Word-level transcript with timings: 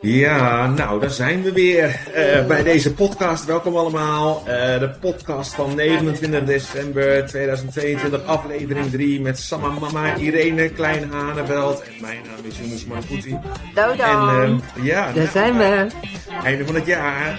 Ja, 0.00 0.66
nou, 0.66 1.00
daar 1.00 1.10
zijn 1.10 1.42
we 1.42 1.52
weer 1.52 2.00
uh, 2.16 2.46
bij 2.46 2.62
deze 2.62 2.94
podcast. 2.94 3.44
Welkom 3.44 3.76
allemaal. 3.76 4.38
Uh, 4.38 4.78
de 4.78 4.90
podcast 5.00 5.54
van 5.54 5.74
29 5.74 6.44
december 6.44 7.26
2022, 7.26 8.24
aflevering 8.24 8.90
3 8.90 9.20
met 9.20 9.38
Samma 9.38 9.68
Mama, 9.68 10.14
Irene 10.14 10.68
Klein 10.68 11.10
Haneveld 11.12 11.82
en 11.82 11.92
mijn 12.00 12.18
naam 12.26 12.44
is 12.44 12.58
Jongens 12.58 12.84
Marputi. 12.84 13.38
Dodo. 13.74 14.02
En 14.02 14.60
uh, 14.78 14.84
ja, 14.84 15.04
daar 15.04 15.14
nou, 15.14 15.28
zijn 15.28 15.56
we. 15.58 15.86
Einde 16.42 16.66
van 16.66 16.74
het 16.74 16.86
jaar. 16.86 17.38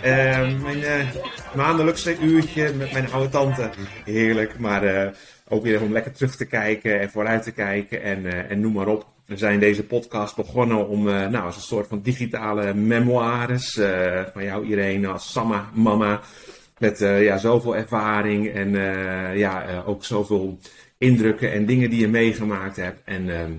mijn 0.62 1.10
maandelijkse 1.56 2.18
uurtje 2.20 2.74
met 2.74 2.92
mijn 2.92 3.12
oude 3.12 3.30
tante. 3.30 3.70
Heerlijk, 4.06 4.60
maar 4.60 5.14
ook 5.48 5.64
weer 5.64 5.82
om 5.82 5.92
lekker 5.92 6.12
terug 6.12 6.36
te 6.36 6.46
kijken 6.46 7.00
en 7.00 7.10
vooruit 7.10 7.44
te 7.44 7.52
kijken 7.52 8.04
en, 8.04 8.50
en 8.50 8.60
noem 8.60 8.74
maar 8.74 8.88
op. 8.88 9.06
We 9.28 9.38
zijn 9.38 9.60
deze 9.60 9.84
podcast 9.84 10.36
begonnen 10.36 10.88
om, 10.88 11.08
uh, 11.08 11.28
nou, 11.28 11.46
als 11.46 11.56
een 11.56 11.62
soort 11.62 11.88
van 11.88 12.02
digitale 12.02 12.74
memoires 12.74 13.76
uh, 13.76 14.22
van 14.34 14.44
jou 14.44 14.66
Irene 14.66 15.08
als 15.08 15.32
Samma 15.32 15.70
mama. 15.74 16.22
Met 16.78 17.02
uh, 17.02 17.24
ja, 17.24 17.38
zoveel 17.38 17.76
ervaring 17.76 18.54
en 18.54 18.72
ja, 19.38 19.84
ook 19.86 20.06
zoveel 20.06 20.60
indrukken 20.98 21.52
en 21.52 21.66
dingen 21.66 21.90
die 21.90 22.00
je 22.00 22.08
meegemaakt 22.08 22.76
hebt. 22.76 23.02
En 23.06 23.30
ehm, 23.30 23.52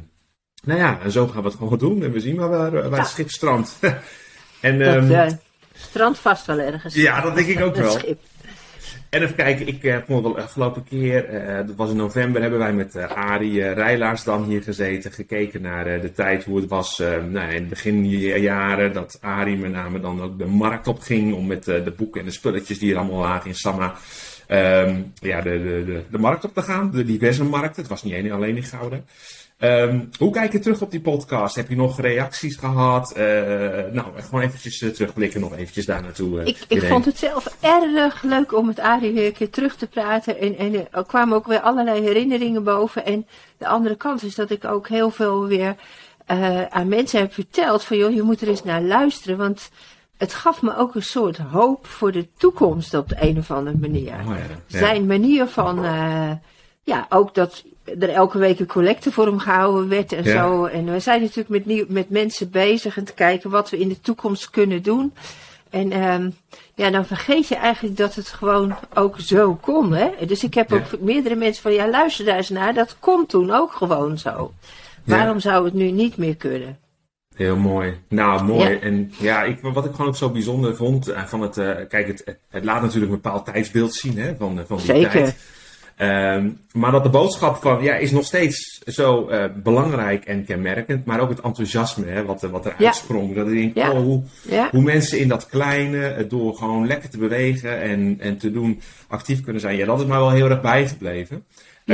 nou 0.62 0.78
ja, 0.78 1.00
en 1.00 1.10
zo 1.10 1.26
gaan 1.26 1.42
we 1.42 1.48
het 1.48 1.56
gewoon 1.56 1.78
doen. 1.78 2.02
En 2.02 2.12
we 2.12 2.20
zien 2.20 2.36
maar 2.36 2.48
waar, 2.48 2.90
waar 2.90 2.98
het 2.98 3.08
schip 3.08 3.30
strandt. 3.30 3.78
en, 4.60 4.80
um, 4.80 5.38
strand 5.72 6.18
vast 6.18 6.46
wel 6.46 6.58
ergens. 6.58 6.94
Ja, 6.94 7.20
dat 7.20 7.34
denk 7.34 7.48
ik 7.48 7.60
ook 7.60 7.76
wel. 7.76 7.90
Schip. 7.90 8.20
En 9.10 9.22
even 9.22 9.34
kijken, 9.34 9.66
ik 9.66 9.82
uh, 9.82 9.96
vond 10.06 10.22
wel 10.22 10.32
de 10.32 10.42
afgelopen 10.42 10.84
keer, 10.84 11.32
uh, 11.32 11.66
dat 11.66 11.76
was 11.76 11.90
in 11.90 11.96
november, 11.96 12.40
hebben 12.40 12.58
wij 12.58 12.72
met 12.72 12.96
uh, 12.96 13.04
Arie 13.04 13.52
uh, 13.52 13.72
Rijlaars 13.72 14.24
dan 14.24 14.44
hier 14.44 14.62
gezeten, 14.62 15.12
gekeken 15.12 15.62
naar 15.62 16.00
de 16.00 16.12
tijd, 16.12 16.44
hoe 16.44 16.60
het 16.60 16.68
was 16.68 16.98
nou, 16.98 17.48
in 17.48 17.60
het 17.60 17.68
beginjaren, 17.68 18.92
dat 18.92 19.18
Arie 19.20 19.56
met 19.56 19.72
name 19.72 20.00
dan 20.00 20.22
ook 20.22 20.38
de 20.38 20.46
markt 20.46 20.86
op 20.86 21.00
ging 21.00 21.34
om 21.34 21.46
met 21.46 21.64
de 21.64 21.92
boeken 21.96 22.20
en 22.20 22.26
de 22.26 22.32
spulletjes 22.32 22.78
die 22.78 22.92
er 22.92 22.98
allemaal 22.98 23.20
lagen 23.20 23.48
in 23.48 23.56
Samma, 23.56 23.94
um, 24.48 25.12
ja, 25.14 25.40
de, 25.40 25.50
de, 25.50 25.84
de, 25.84 26.02
de, 26.10 26.18
markt 26.18 26.44
op 26.44 26.54
te 26.54 26.62
gaan, 26.62 26.90
de 26.90 27.04
diverse 27.04 27.44
markten, 27.44 27.80
het 27.82 27.90
was 27.90 28.02
niet 28.02 28.30
alleen 28.30 28.56
in 28.56 28.62
Gouden. 28.62 29.04
Um, 29.60 30.08
hoe 30.18 30.32
kijk 30.32 30.52
je 30.52 30.58
terug 30.58 30.80
op 30.82 30.90
die 30.90 31.00
podcast? 31.00 31.56
Heb 31.56 31.68
je 31.68 31.76
nog 31.76 32.00
reacties 32.00 32.56
gehad? 32.56 33.14
Uh, 33.16 33.24
nou, 33.92 34.06
gewoon 34.14 34.40
eventjes 34.40 34.80
uh, 34.80 34.90
terugblikken, 34.90 35.40
nog 35.40 35.56
eventjes 35.56 35.86
daar 35.86 36.02
naartoe. 36.02 36.40
Uh, 36.40 36.46
ik, 36.46 36.64
ik 36.68 36.82
vond 36.82 37.04
het 37.04 37.18
zelf 37.18 37.56
erg 37.60 38.22
leuk 38.22 38.54
om 38.54 38.66
met 38.66 38.78
Arie 38.78 39.12
weer 39.12 39.26
een 39.26 39.32
keer 39.32 39.50
terug 39.50 39.76
te 39.76 39.86
praten. 39.86 40.38
En, 40.38 40.56
en 40.56 40.92
er 40.92 41.04
kwamen 41.04 41.36
ook 41.36 41.46
weer 41.46 41.60
allerlei 41.60 42.00
herinneringen 42.00 42.64
boven. 42.64 43.04
En 43.04 43.26
de 43.56 43.66
andere 43.66 43.96
kant 43.96 44.22
is 44.22 44.34
dat 44.34 44.50
ik 44.50 44.64
ook 44.64 44.88
heel 44.88 45.10
veel 45.10 45.46
weer 45.46 45.76
aan 46.70 46.88
mensen 46.88 47.20
heb 47.20 47.32
verteld. 47.32 47.84
Van 47.84 47.96
joh, 47.96 48.14
je 48.14 48.22
moet 48.22 48.40
er 48.40 48.48
eens 48.48 48.64
naar 48.64 48.82
luisteren. 48.82 49.36
Want 49.36 49.70
het 50.16 50.34
gaf 50.34 50.62
me 50.62 50.76
ook 50.76 50.94
een 50.94 51.02
soort 51.02 51.36
hoop 51.36 51.86
voor 51.86 52.12
de 52.12 52.28
toekomst 52.36 52.94
op 52.94 53.08
de 53.08 53.16
een 53.20 53.38
of 53.38 53.50
andere 53.50 53.76
manier. 53.76 54.14
Oh 54.26 54.36
ja, 54.36 54.78
Zijn 54.78 55.06
manier 55.06 55.46
van, 55.46 55.82
ja, 56.82 57.06
ook 57.08 57.34
dat 57.34 57.64
er 57.98 58.08
elke 58.08 58.38
week 58.38 58.60
een 58.60 58.66
collecte 58.66 59.12
voor 59.12 59.26
hem 59.26 59.38
gehouden 59.38 59.88
werd 59.88 60.12
en 60.12 60.24
zo. 60.24 60.64
En 60.64 60.92
we 60.92 61.00
zijn 61.00 61.20
natuurlijk 61.20 61.48
met, 61.48 61.66
nieuw, 61.66 61.84
met 61.88 62.10
mensen 62.10 62.50
bezig 62.50 62.96
en 62.96 63.04
te 63.04 63.14
kijken 63.14 63.50
wat 63.50 63.70
we 63.70 63.78
in 63.78 63.88
de 63.88 64.00
toekomst 64.00 64.50
kunnen 64.50 64.82
doen. 64.82 65.12
En 65.70 66.02
um, 66.02 66.34
ja, 66.74 66.90
dan 66.90 67.06
vergeet 67.06 67.48
je 67.48 67.54
eigenlijk 67.54 67.96
dat 67.96 68.14
het 68.14 68.28
gewoon 68.28 68.74
ook 68.94 69.20
zo 69.20 69.54
kon. 69.54 69.92
Hè? 69.92 70.10
Dus 70.26 70.44
ik 70.44 70.54
heb 70.54 70.72
ook 70.72 71.00
meerdere 71.00 71.34
mensen 71.34 71.62
van, 71.62 71.72
ja 71.72 71.88
luister 71.90 72.24
daar 72.24 72.36
eens 72.36 72.48
naar, 72.48 72.74
dat 72.74 72.96
kon 72.98 73.26
toen 73.26 73.50
ook 73.50 73.72
gewoon 73.72 74.18
zo. 74.18 74.52
Waarom 75.04 75.40
zou 75.40 75.64
het 75.64 75.74
nu 75.74 75.90
niet 75.90 76.16
meer 76.16 76.36
kunnen? 76.36 76.78
Heel 77.34 77.56
mooi. 77.56 78.00
Nou, 78.08 78.44
mooi. 78.44 78.74
En 78.76 79.12
ja, 79.18 79.42
ik, 79.42 79.60
wat 79.60 79.84
ik 79.84 79.90
gewoon 79.90 80.06
ook 80.06 80.16
zo 80.16 80.30
bijzonder 80.30 80.76
vond 80.76 81.08
uh, 81.08 81.24
van 81.24 81.40
het, 81.40 81.56
uh, 81.56 81.74
kijk, 81.88 82.06
het, 82.06 82.38
het 82.48 82.64
laat 82.64 82.82
natuurlijk 82.82 83.12
een 83.12 83.20
bepaald 83.20 83.44
tijdsbeeld 83.44 83.94
zien 83.94 84.18
hè, 84.18 84.36
van, 84.36 84.64
van 84.66 84.76
die 84.76 84.86
Zeker. 84.86 85.10
tijd. 85.10 85.36
Um, 86.00 86.58
maar 86.72 86.90
dat 86.90 87.02
de 87.02 87.08
boodschap 87.08 87.56
van 87.56 87.82
ja, 87.82 87.94
is 87.94 88.10
nog 88.10 88.24
steeds 88.24 88.80
zo 88.86 89.28
uh, 89.30 89.44
belangrijk 89.56 90.24
en 90.24 90.44
kenmerkend, 90.44 91.04
maar 91.04 91.20
ook 91.20 91.28
het 91.28 91.40
enthousiasme 91.40 92.06
hè, 92.06 92.24
wat, 92.24 92.40
wat 92.40 92.66
er 92.66 92.74
uitsprong. 92.78 93.34
Dat 93.34 93.46
ik 93.46 93.54
denk, 93.54 93.74
ja. 93.74 93.90
oh, 93.90 93.98
hoe, 93.98 94.22
ja. 94.48 94.68
hoe, 94.70 94.82
mensen 94.82 95.18
in 95.18 95.28
dat 95.28 95.46
kleine, 95.46 96.26
door 96.28 96.54
gewoon 96.54 96.86
lekker 96.86 97.10
te 97.10 97.18
bewegen 97.18 97.80
en, 97.80 98.16
en 98.20 98.38
te 98.38 98.50
doen, 98.50 98.80
actief 99.08 99.40
kunnen 99.40 99.60
zijn. 99.60 99.76
Ja, 99.76 99.86
dat 99.86 100.00
is 100.00 100.06
mij 100.06 100.18
wel 100.18 100.30
heel 100.30 100.50
erg 100.50 100.60
bijgebleven. 100.60 101.44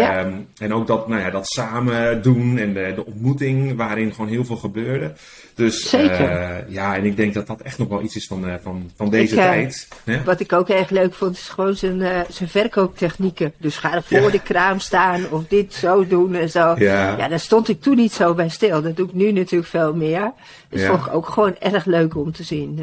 Ja. 0.01 0.25
Um, 0.25 0.47
en 0.59 0.75
ook 0.75 0.87
dat, 0.87 1.09
nou 1.09 1.21
ja, 1.21 1.31
dat 1.31 1.47
samen 1.47 2.23
doen 2.23 2.59
en 2.59 2.73
de, 2.73 2.93
de 2.95 3.07
ontmoeting 3.07 3.77
waarin 3.77 4.15
gewoon 4.15 4.31
heel 4.31 4.45
veel 4.45 4.57
gebeurde. 4.57 5.13
Dus 5.55 5.89
Zeker. 5.89 6.21
Uh, 6.21 6.69
ja, 6.69 6.97
en 6.97 7.05
ik 7.05 7.17
denk 7.17 7.35
dat 7.35 7.47
dat 7.47 7.61
echt 7.61 7.79
nog 7.79 7.89
wel 7.89 8.03
iets 8.03 8.17
is 8.17 8.27
van, 8.27 8.49
uh, 8.49 8.55
van, 8.63 8.91
van 8.97 9.11
deze 9.11 9.35
ik, 9.35 9.41
uh, 9.41 9.47
tijd. 9.47 9.89
Wat 10.25 10.41
ik 10.41 10.53
ook 10.53 10.69
erg 10.69 10.91
leuk 10.91 11.15
vond, 11.15 11.37
is 11.37 11.49
gewoon 11.49 11.77
zijn, 11.77 12.27
zijn 12.29 12.49
verkooptechnieken. 12.49 13.53
Dus 13.59 13.77
ga 13.77 13.95
er 13.95 14.03
voor 14.03 14.21
ja. 14.21 14.31
de 14.31 14.43
kraam 14.43 14.79
staan 14.79 15.31
of 15.31 15.45
dit 15.49 15.75
zo 15.75 16.07
doen 16.07 16.35
en 16.35 16.51
zo. 16.51 16.75
Ja. 16.79 17.17
ja, 17.17 17.29
daar 17.29 17.41
stond 17.41 17.69
ik 17.69 17.81
toen 17.81 17.97
niet 17.97 18.13
zo 18.13 18.35
bij 18.35 18.49
stil. 18.49 18.83
Dat 18.83 18.97
doe 18.97 19.07
ik 19.07 19.15
nu 19.15 19.33
natuurlijk 19.33 19.71
veel 19.71 19.95
meer. 19.95 20.33
Dus 20.69 20.81
ja. 20.81 20.89
vond 20.89 21.07
ik 21.07 21.15
ook 21.15 21.29
gewoon 21.29 21.57
erg 21.59 21.85
leuk 21.85 22.17
om 22.17 22.33
te 22.33 22.43
zien. 22.43 22.81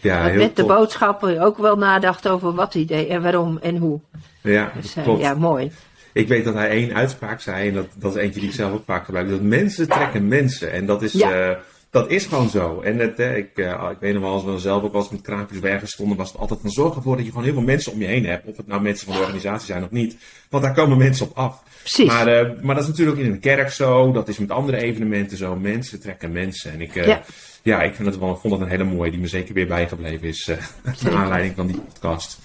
ja, 0.00 0.24
heel 0.24 0.42
met 0.42 0.56
de 0.56 0.64
boodschappen 0.64 1.40
ook 1.40 1.58
wel 1.58 1.76
nadacht 1.76 2.28
over 2.28 2.54
wat 2.54 2.72
hij 2.72 2.84
deed 2.84 3.08
en 3.08 3.22
waarom 3.22 3.58
en 3.62 3.76
hoe. 3.76 4.00
Ja, 4.40 4.72
dus, 4.80 4.94
ja 5.18 5.34
mooi. 5.34 5.72
Ik 6.12 6.28
weet 6.28 6.44
dat 6.44 6.54
hij 6.54 6.68
één 6.68 6.94
uitspraak 6.94 7.40
zei, 7.40 7.68
en 7.68 7.74
dat, 7.74 7.86
dat 7.94 8.16
is 8.16 8.22
eentje 8.22 8.40
die 8.40 8.48
ik 8.48 8.54
zelf 8.54 8.72
ook 8.72 8.84
vaak 8.84 9.04
gebruik. 9.04 9.28
Dat 9.28 9.40
mensen 9.40 9.88
trekken 9.88 10.28
mensen. 10.28 10.72
En 10.72 10.86
dat 10.86 11.02
is, 11.02 11.12
ja. 11.12 11.50
uh, 11.50 11.56
dat 11.90 12.10
is 12.10 12.26
gewoon 12.26 12.48
zo. 12.48 12.80
En 12.80 12.98
het, 12.98 13.18
ik, 13.18 13.50
uh, 13.54 13.88
ik 13.90 13.96
weet 14.00 14.12
nog 14.14 14.22
wel, 14.22 14.32
als 14.32 14.44
we 14.44 14.58
zelf 14.58 14.82
ook 14.82 14.94
eens 14.94 15.08
met 15.08 15.20
kraampjes 15.20 15.60
werken 15.60 15.88
stonden, 15.88 16.16
was 16.16 16.32
het 16.32 16.40
altijd 16.40 16.60
van 16.60 16.70
zorg 16.70 16.94
ervoor 16.94 17.16
dat 17.16 17.24
je 17.24 17.30
gewoon 17.30 17.44
heel 17.44 17.54
veel 17.54 17.62
mensen 17.62 17.92
om 17.92 18.00
je 18.00 18.06
heen 18.06 18.26
hebt. 18.26 18.46
Of 18.46 18.56
het 18.56 18.66
nou 18.66 18.82
mensen 18.82 19.06
van 19.06 19.14
de 19.14 19.20
organisatie 19.20 19.66
zijn 19.66 19.84
of 19.84 19.90
niet. 19.90 20.16
Want 20.50 20.62
daar 20.62 20.74
komen 20.74 20.98
mensen 20.98 21.26
op 21.26 21.36
af. 21.36 21.62
Precies. 21.78 22.06
Maar, 22.06 22.54
maar 22.62 22.74
dat 22.74 22.84
is 22.84 22.90
natuurlijk 22.90 23.18
ook 23.18 23.24
in 23.24 23.32
een 23.32 23.40
kerk 23.40 23.70
zo. 23.70 24.12
Dat 24.12 24.28
is 24.28 24.38
met 24.38 24.50
andere 24.50 24.76
evenementen 24.76 25.36
zo. 25.36 25.56
Mensen 25.56 26.00
trekken 26.00 26.32
mensen. 26.32 26.72
En 26.72 26.80
ik, 26.80 26.94
ja. 26.94 27.22
ja. 27.62 27.82
ik 27.82 27.94
vind 27.94 28.08
het 28.08 28.18
wel, 28.18 28.36
vond 28.36 28.52
dat 28.52 28.62
een 28.62 28.68
hele 28.68 28.84
mooie, 28.84 29.10
die 29.10 29.20
me 29.20 29.26
zeker 29.26 29.54
weer 29.54 29.66
bijgebleven 29.66 30.28
is. 30.28 30.50
naar 31.02 31.14
aanleiding 31.14 31.54
van 31.54 31.66
die 31.66 31.80
podcast. 31.80 32.38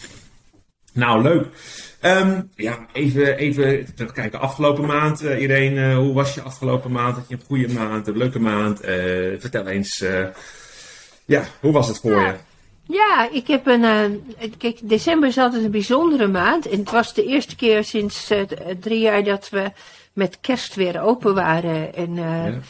Nou, 0.94 1.22
leuk. 1.22 1.47
Um, 2.06 2.50
ja, 2.56 2.86
even, 2.94 3.38
even 3.38 4.14
kijken. 4.14 4.40
Afgelopen 4.40 4.86
maand, 4.86 5.24
uh, 5.24 5.41
Irene, 5.41 5.96
hoe 5.96 6.14
was 6.14 6.34
je 6.34 6.41
afgelopen 6.41 6.91
maand? 6.91 7.16
Had 7.16 7.25
je 7.28 7.36
een 7.36 7.46
goede 7.46 7.74
maand, 7.74 8.08
een 8.08 8.18
leuke 8.18 8.40
maand? 8.40 8.86
Uh, 8.86 8.90
vertel 9.40 9.68
eens, 9.68 10.02
uh, 10.02 10.25
ja, 11.25 11.44
hoe 11.59 11.72
was 11.72 11.88
het 11.88 12.00
voor 12.00 12.12
ja. 12.12 12.28
je? 12.28 12.36
Ja, 12.94 13.30
ik 13.31 13.47
heb 13.47 13.68
een. 13.68 14.24
kijk, 14.58 14.80
december 14.81 15.30
is 15.30 15.38
altijd 15.38 15.63
een 15.63 15.72
bijzondere 15.72 16.28
maand. 16.28 16.68
En 16.68 16.80
het 16.80 16.92
was 16.92 17.13
de 17.13 17.25
eerste 17.25 17.56
keer 17.56 17.84
sinds 17.84 18.31
drie 18.80 19.00
jaar 19.00 19.24
dat 19.24 19.50
we 19.50 19.72
met 20.13 20.38
kerst 20.42 20.75
weer 20.75 21.02
open 21.02 21.34
waren. 21.34 21.96
En 21.96 22.16
ja 22.16 22.62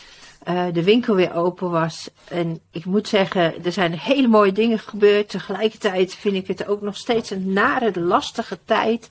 uh, 0.50 0.66
de 0.74 0.84
winkel 0.84 1.16
weer 1.16 1.36
open 1.36 1.70
was. 1.70 2.09
En 2.28 2.59
ik 2.72 2.86
moet 2.86 3.08
zeggen, 3.08 3.66
er 3.66 3.72
zijn 3.72 3.94
hele 3.94 4.28
mooie 4.28 4.52
dingen 4.52 4.80
gebeurd. 4.80 5.30
Tegelijkertijd 5.30 6.16
vind 6.16 6.36
ik 6.36 6.48
het 6.48 6.68
ook 6.68 6.81
nog 6.81 6.98
steeds 6.98 7.30
een 7.30 7.54
nare, 7.54 8.00
lastige 8.00 8.59
tijd. 8.66 9.09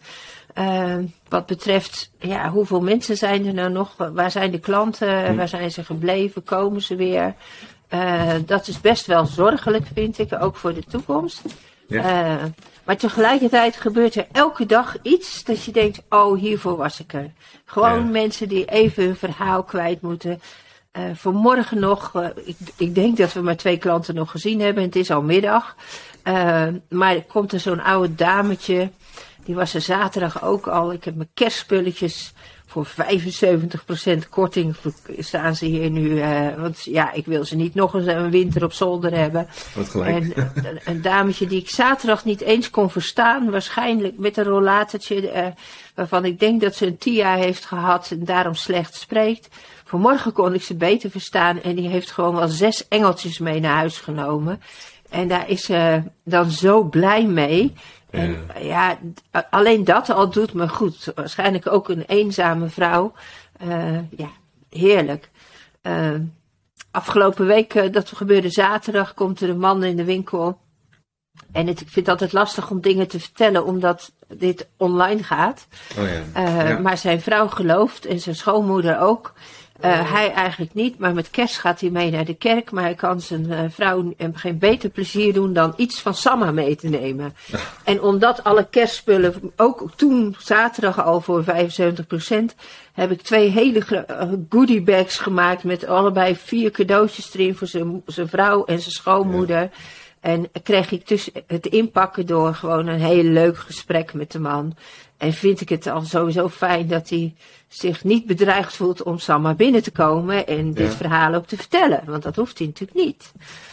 Uh, 0.58 0.96
wat 1.28 1.46
betreft, 1.46 2.10
ja, 2.18 2.50
hoeveel 2.50 2.80
mensen 2.80 3.16
zijn 3.16 3.46
er 3.46 3.54
nou 3.54 3.70
nog? 3.70 3.94
Waar 3.96 4.30
zijn 4.30 4.50
de 4.50 4.58
klanten? 4.58 5.26
Hm. 5.26 5.36
Waar 5.36 5.48
zijn 5.48 5.70
ze 5.70 5.84
gebleven? 5.84 6.44
Komen 6.44 6.82
ze 6.82 6.96
weer? 6.96 7.34
Uh, 7.90 8.32
dat 8.46 8.68
is 8.68 8.80
best 8.80 9.06
wel 9.06 9.26
zorgelijk, 9.26 9.86
vind 9.94 10.18
ik, 10.18 10.42
ook 10.42 10.56
voor 10.56 10.74
de 10.74 10.84
toekomst. 10.84 11.42
Ja. 11.86 12.38
maar 12.84 12.96
tegelijkertijd 12.96 13.76
gebeurt 13.76 14.14
er 14.14 14.26
elke 14.32 14.66
dag 14.66 14.96
iets 15.02 15.44
dat 15.44 15.64
je 15.64 15.72
denkt, 15.72 16.02
oh, 16.08 16.38
hiervoor 16.38 16.76
was 16.76 17.00
ik 17.00 17.12
er. 17.12 17.30
Gewoon 17.64 18.04
ja. 18.04 18.10
mensen 18.10 18.48
die 18.48 18.64
even 18.64 19.04
hun 19.04 19.16
verhaal 19.16 19.62
kwijt 19.62 20.00
moeten. 20.00 20.40
Uh, 20.98 21.04
vanmorgen 21.14 21.80
nog, 21.80 22.12
uh, 22.16 22.26
ik, 22.44 22.56
ik, 22.76 22.94
denk 22.94 23.16
dat 23.16 23.32
we 23.32 23.40
maar 23.40 23.56
twee 23.56 23.76
klanten 23.76 24.14
nog 24.14 24.30
gezien 24.30 24.60
hebben. 24.60 24.82
Het 24.82 24.96
is 24.96 25.10
al 25.10 25.22
middag. 25.22 25.76
Uh, 26.24 26.66
maar 26.88 27.14
er 27.14 27.24
komt 27.24 27.52
er 27.52 27.60
zo'n 27.60 27.80
oude 27.80 28.14
dametje. 28.14 28.90
Die 29.44 29.54
was 29.54 29.74
er 29.74 29.80
zaterdag 29.80 30.44
ook 30.44 30.66
al. 30.66 30.92
Ik 30.92 31.04
heb 31.04 31.14
mijn 31.14 31.28
kerstspulletjes 31.34 32.32
voor 32.66 32.86
75% 32.86 34.28
korting 34.30 34.76
staan 35.18 35.56
ze 35.56 35.64
hier 35.64 35.90
nu. 35.90 36.22
want 36.58 36.82
ja, 36.84 37.12
ik 37.12 37.26
wil 37.26 37.44
ze 37.44 37.56
niet 37.56 37.74
nog 37.74 37.94
eens 37.94 38.06
een 38.06 38.30
winter 38.30 38.64
op 38.64 38.72
zolder 38.72 39.16
hebben. 39.16 39.48
Wat 39.74 39.88
gelijk. 39.88 40.34
En 40.36 40.52
een, 40.66 40.80
een 40.84 41.02
dametje 41.02 41.46
die 41.46 41.60
ik 41.60 41.70
zaterdag 41.70 42.24
niet 42.24 42.40
eens 42.40 42.70
kon 42.70 42.90
verstaan. 42.90 43.50
Waarschijnlijk 43.50 44.18
met 44.18 44.36
een 44.36 44.44
rollatortje. 44.44 45.54
waarvan 45.94 46.24
ik 46.24 46.40
denk 46.40 46.60
dat 46.60 46.74
ze 46.74 46.86
een 46.86 46.98
TIA 46.98 47.34
heeft 47.34 47.64
gehad 47.64 48.10
en 48.10 48.24
daarom 48.24 48.54
slecht 48.54 48.94
spreekt. 48.94 49.48
Vanmorgen 49.92 50.32
kon 50.32 50.54
ik 50.54 50.62
ze 50.62 50.74
beter 50.74 51.10
verstaan 51.10 51.62
en 51.62 51.74
die 51.74 51.88
heeft 51.88 52.10
gewoon 52.10 52.34
wel 52.34 52.48
zes 52.48 52.88
engeltjes 52.88 53.38
mee 53.38 53.60
naar 53.60 53.76
huis 53.76 53.98
genomen. 53.98 54.60
En 55.10 55.28
daar 55.28 55.48
is 55.48 55.64
ze 55.64 56.02
dan 56.24 56.50
zo 56.50 56.82
blij 56.82 57.26
mee. 57.26 57.72
En 58.10 58.36
ja, 58.60 58.98
alleen 59.50 59.84
dat 59.84 60.10
al 60.10 60.30
doet 60.30 60.52
me 60.52 60.68
goed. 60.68 61.12
Waarschijnlijk 61.14 61.66
ook 61.66 61.88
een 61.88 62.04
eenzame 62.06 62.68
vrouw. 62.68 63.12
Uh, 63.64 63.98
ja, 64.16 64.28
heerlijk. 64.70 65.30
Uh, 65.82 66.14
afgelopen 66.90 67.46
week, 67.46 67.92
dat 67.92 68.08
gebeurde 68.08 68.50
zaterdag, 68.50 69.14
komt 69.14 69.40
er 69.40 69.48
een 69.48 69.58
man 69.58 69.84
in 69.84 69.96
de 69.96 70.04
winkel. 70.04 70.58
En 71.52 71.66
het, 71.66 71.80
ik 71.80 71.88
vind 71.88 72.06
het 72.06 72.08
altijd 72.08 72.32
lastig 72.32 72.70
om 72.70 72.80
dingen 72.80 73.08
te 73.08 73.20
vertellen, 73.20 73.64
omdat 73.64 74.12
dit 74.28 74.68
online 74.76 75.22
gaat. 75.22 75.66
Oh 75.98 76.04
ja. 76.34 76.72
Uh, 76.72 76.78
Maar 76.78 76.98
zijn 76.98 77.20
vrouw 77.20 77.48
gelooft 77.48 78.06
en 78.06 78.20
zijn 78.20 78.34
schoonmoeder 78.34 79.00
ook. 79.00 79.34
Uh, 79.84 80.12
hij 80.12 80.32
eigenlijk 80.32 80.74
niet, 80.74 80.98
maar 80.98 81.14
met 81.14 81.30
kerst 81.30 81.58
gaat 81.58 81.80
hij 81.80 81.90
mee 81.90 82.10
naar 82.10 82.24
de 82.24 82.34
kerk. 82.34 82.70
Maar 82.70 82.82
hij 82.82 82.94
kan 82.94 83.20
zijn 83.20 83.46
uh, 83.50 83.60
vrouw 83.70 84.14
geen 84.32 84.58
beter 84.58 84.90
plezier 84.90 85.32
doen 85.32 85.52
dan 85.52 85.74
iets 85.76 86.00
van 86.00 86.14
Samma 86.14 86.50
mee 86.50 86.76
te 86.76 86.88
nemen. 86.88 87.34
En 87.84 88.02
omdat 88.02 88.44
alle 88.44 88.66
kerstspullen, 88.70 89.52
ook 89.56 89.90
toen 89.96 90.36
zaterdag 90.38 91.04
al 91.04 91.20
voor 91.20 91.44
75%, 91.44 91.48
heb 92.92 93.10
ik 93.10 93.22
twee 93.22 93.48
hele 93.48 94.04
goodie 94.48 94.82
bags 94.82 95.18
gemaakt 95.18 95.64
met 95.64 95.86
allebei 95.86 96.36
vier 96.36 96.70
cadeautjes 96.70 97.34
erin 97.34 97.56
voor 97.56 97.66
zijn, 97.66 98.02
zijn 98.06 98.28
vrouw 98.28 98.64
en 98.64 98.80
zijn 98.80 98.92
schoonmoeder. 98.92 99.60
Ja. 99.60 99.70
En 100.22 100.50
kreeg 100.62 100.90
ik 100.90 101.08
dus 101.08 101.30
het 101.46 101.66
inpakken 101.66 102.26
door 102.26 102.54
gewoon 102.54 102.86
een 102.86 103.00
heel 103.00 103.22
leuk 103.22 103.56
gesprek 103.58 104.14
met 104.14 104.32
de 104.32 104.38
man. 104.38 104.76
En 105.22 105.32
vind 105.32 105.60
ik 105.60 105.68
het 105.68 105.86
al 105.86 106.00
sowieso 106.00 106.48
fijn 106.48 106.86
dat 106.86 107.08
hij 107.08 107.34
zich 107.68 108.04
niet 108.04 108.26
bedreigd 108.26 108.76
voelt 108.76 109.02
om 109.02 109.18
zomaar 109.18 109.56
binnen 109.56 109.82
te 109.82 109.90
komen 109.90 110.46
en 110.46 110.72
dit 110.72 110.94
verhaal 110.94 111.34
ook 111.34 111.46
te 111.46 111.56
vertellen. 111.56 112.02
Want 112.06 112.22
dat 112.22 112.36
hoeft 112.36 112.58
hij 112.58 112.66
natuurlijk 112.66 113.06
niet. 113.06 113.32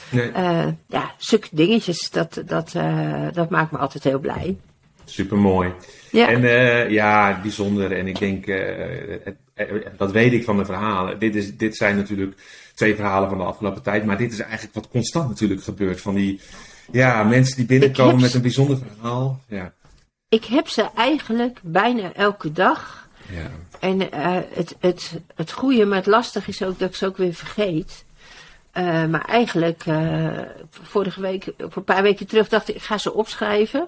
Nee. 0.10 0.32
Uh, 0.32 0.68
ja, 0.88 1.14
zulke 1.18 1.48
dingetjes, 1.52 2.10
dat, 2.10 2.42
dat, 2.46 2.74
uh, 2.74 3.28
dat 3.34 3.50
maakt 3.50 3.72
me 3.72 3.78
altijd 3.78 4.04
heel 4.04 4.20
blij. 4.20 4.58
Supermooi. 5.06 5.74
Ja. 6.12 6.30
En 6.30 6.44
uh, 6.44 6.90
ja, 6.90 7.40
bijzonder. 7.42 7.92
En 7.92 8.08
ik 8.08 8.20
denk, 8.20 8.46
het, 9.24 9.36
dat 9.98 10.12
weet 10.12 10.34
ik 10.34 10.44
van 10.44 10.58
de 10.58 10.66
verhalen. 10.66 11.20
Dit, 11.20 11.36
is, 11.36 11.58
dit 11.58 11.76
zijn 11.76 11.96
natuurlijk 11.96 12.36
twee 12.74 12.96
verhalen 12.96 13.30
van 13.30 13.38
de 13.38 13.44
afgelopen 13.44 13.82
tijd. 13.82 14.06
Maar 14.06 14.18
dit 14.18 14.32
is 14.32 14.40
eigenlijk 14.40 14.74
wat 14.74 14.90
constant 14.90 15.30
natuurlijk 15.30 15.64
gebeurt. 15.64 16.02
Van 16.02 16.16
die 16.16 16.40
ja, 16.92 17.24
mensen 17.24 17.56
die 17.56 17.66
binnenkomen 17.66 18.22
met 18.22 18.34
een 18.34 18.42
bijzonder 18.42 18.78
verhaal. 18.78 19.42
Ja. 19.48 19.74
Ik 20.30 20.46
heb 20.46 20.68
ze 20.68 20.90
eigenlijk 20.96 21.60
bijna 21.64 22.14
elke 22.14 22.52
dag. 22.52 23.08
Ja. 23.30 23.50
En 23.80 24.02
uh, 24.02 24.08
het, 24.54 24.76
het, 24.80 25.20
het 25.36 25.52
goede, 25.52 25.86
maar 25.86 25.98
het 25.98 26.06
lastige 26.06 26.50
is 26.50 26.64
ook 26.64 26.80
dat 26.80 26.90
ik 26.90 26.96
ze 26.96 27.06
ook 27.06 27.18
weer 27.18 27.34
vergeet. 27.34 28.06
Uh, 28.74 29.06
maar 29.06 29.26
eigenlijk, 29.26 29.86
uh, 29.86 30.40
vorige 30.70 31.22
week, 31.22 31.54
of 31.58 31.76
een 31.76 31.84
paar 31.84 32.02
weken 32.02 32.28
terug, 32.28 32.50
dacht 32.50 32.70
ik, 32.70 32.76
ik 32.76 32.82
ga 32.82 32.98
ze 32.98 33.14
opschrijven. 33.14 33.88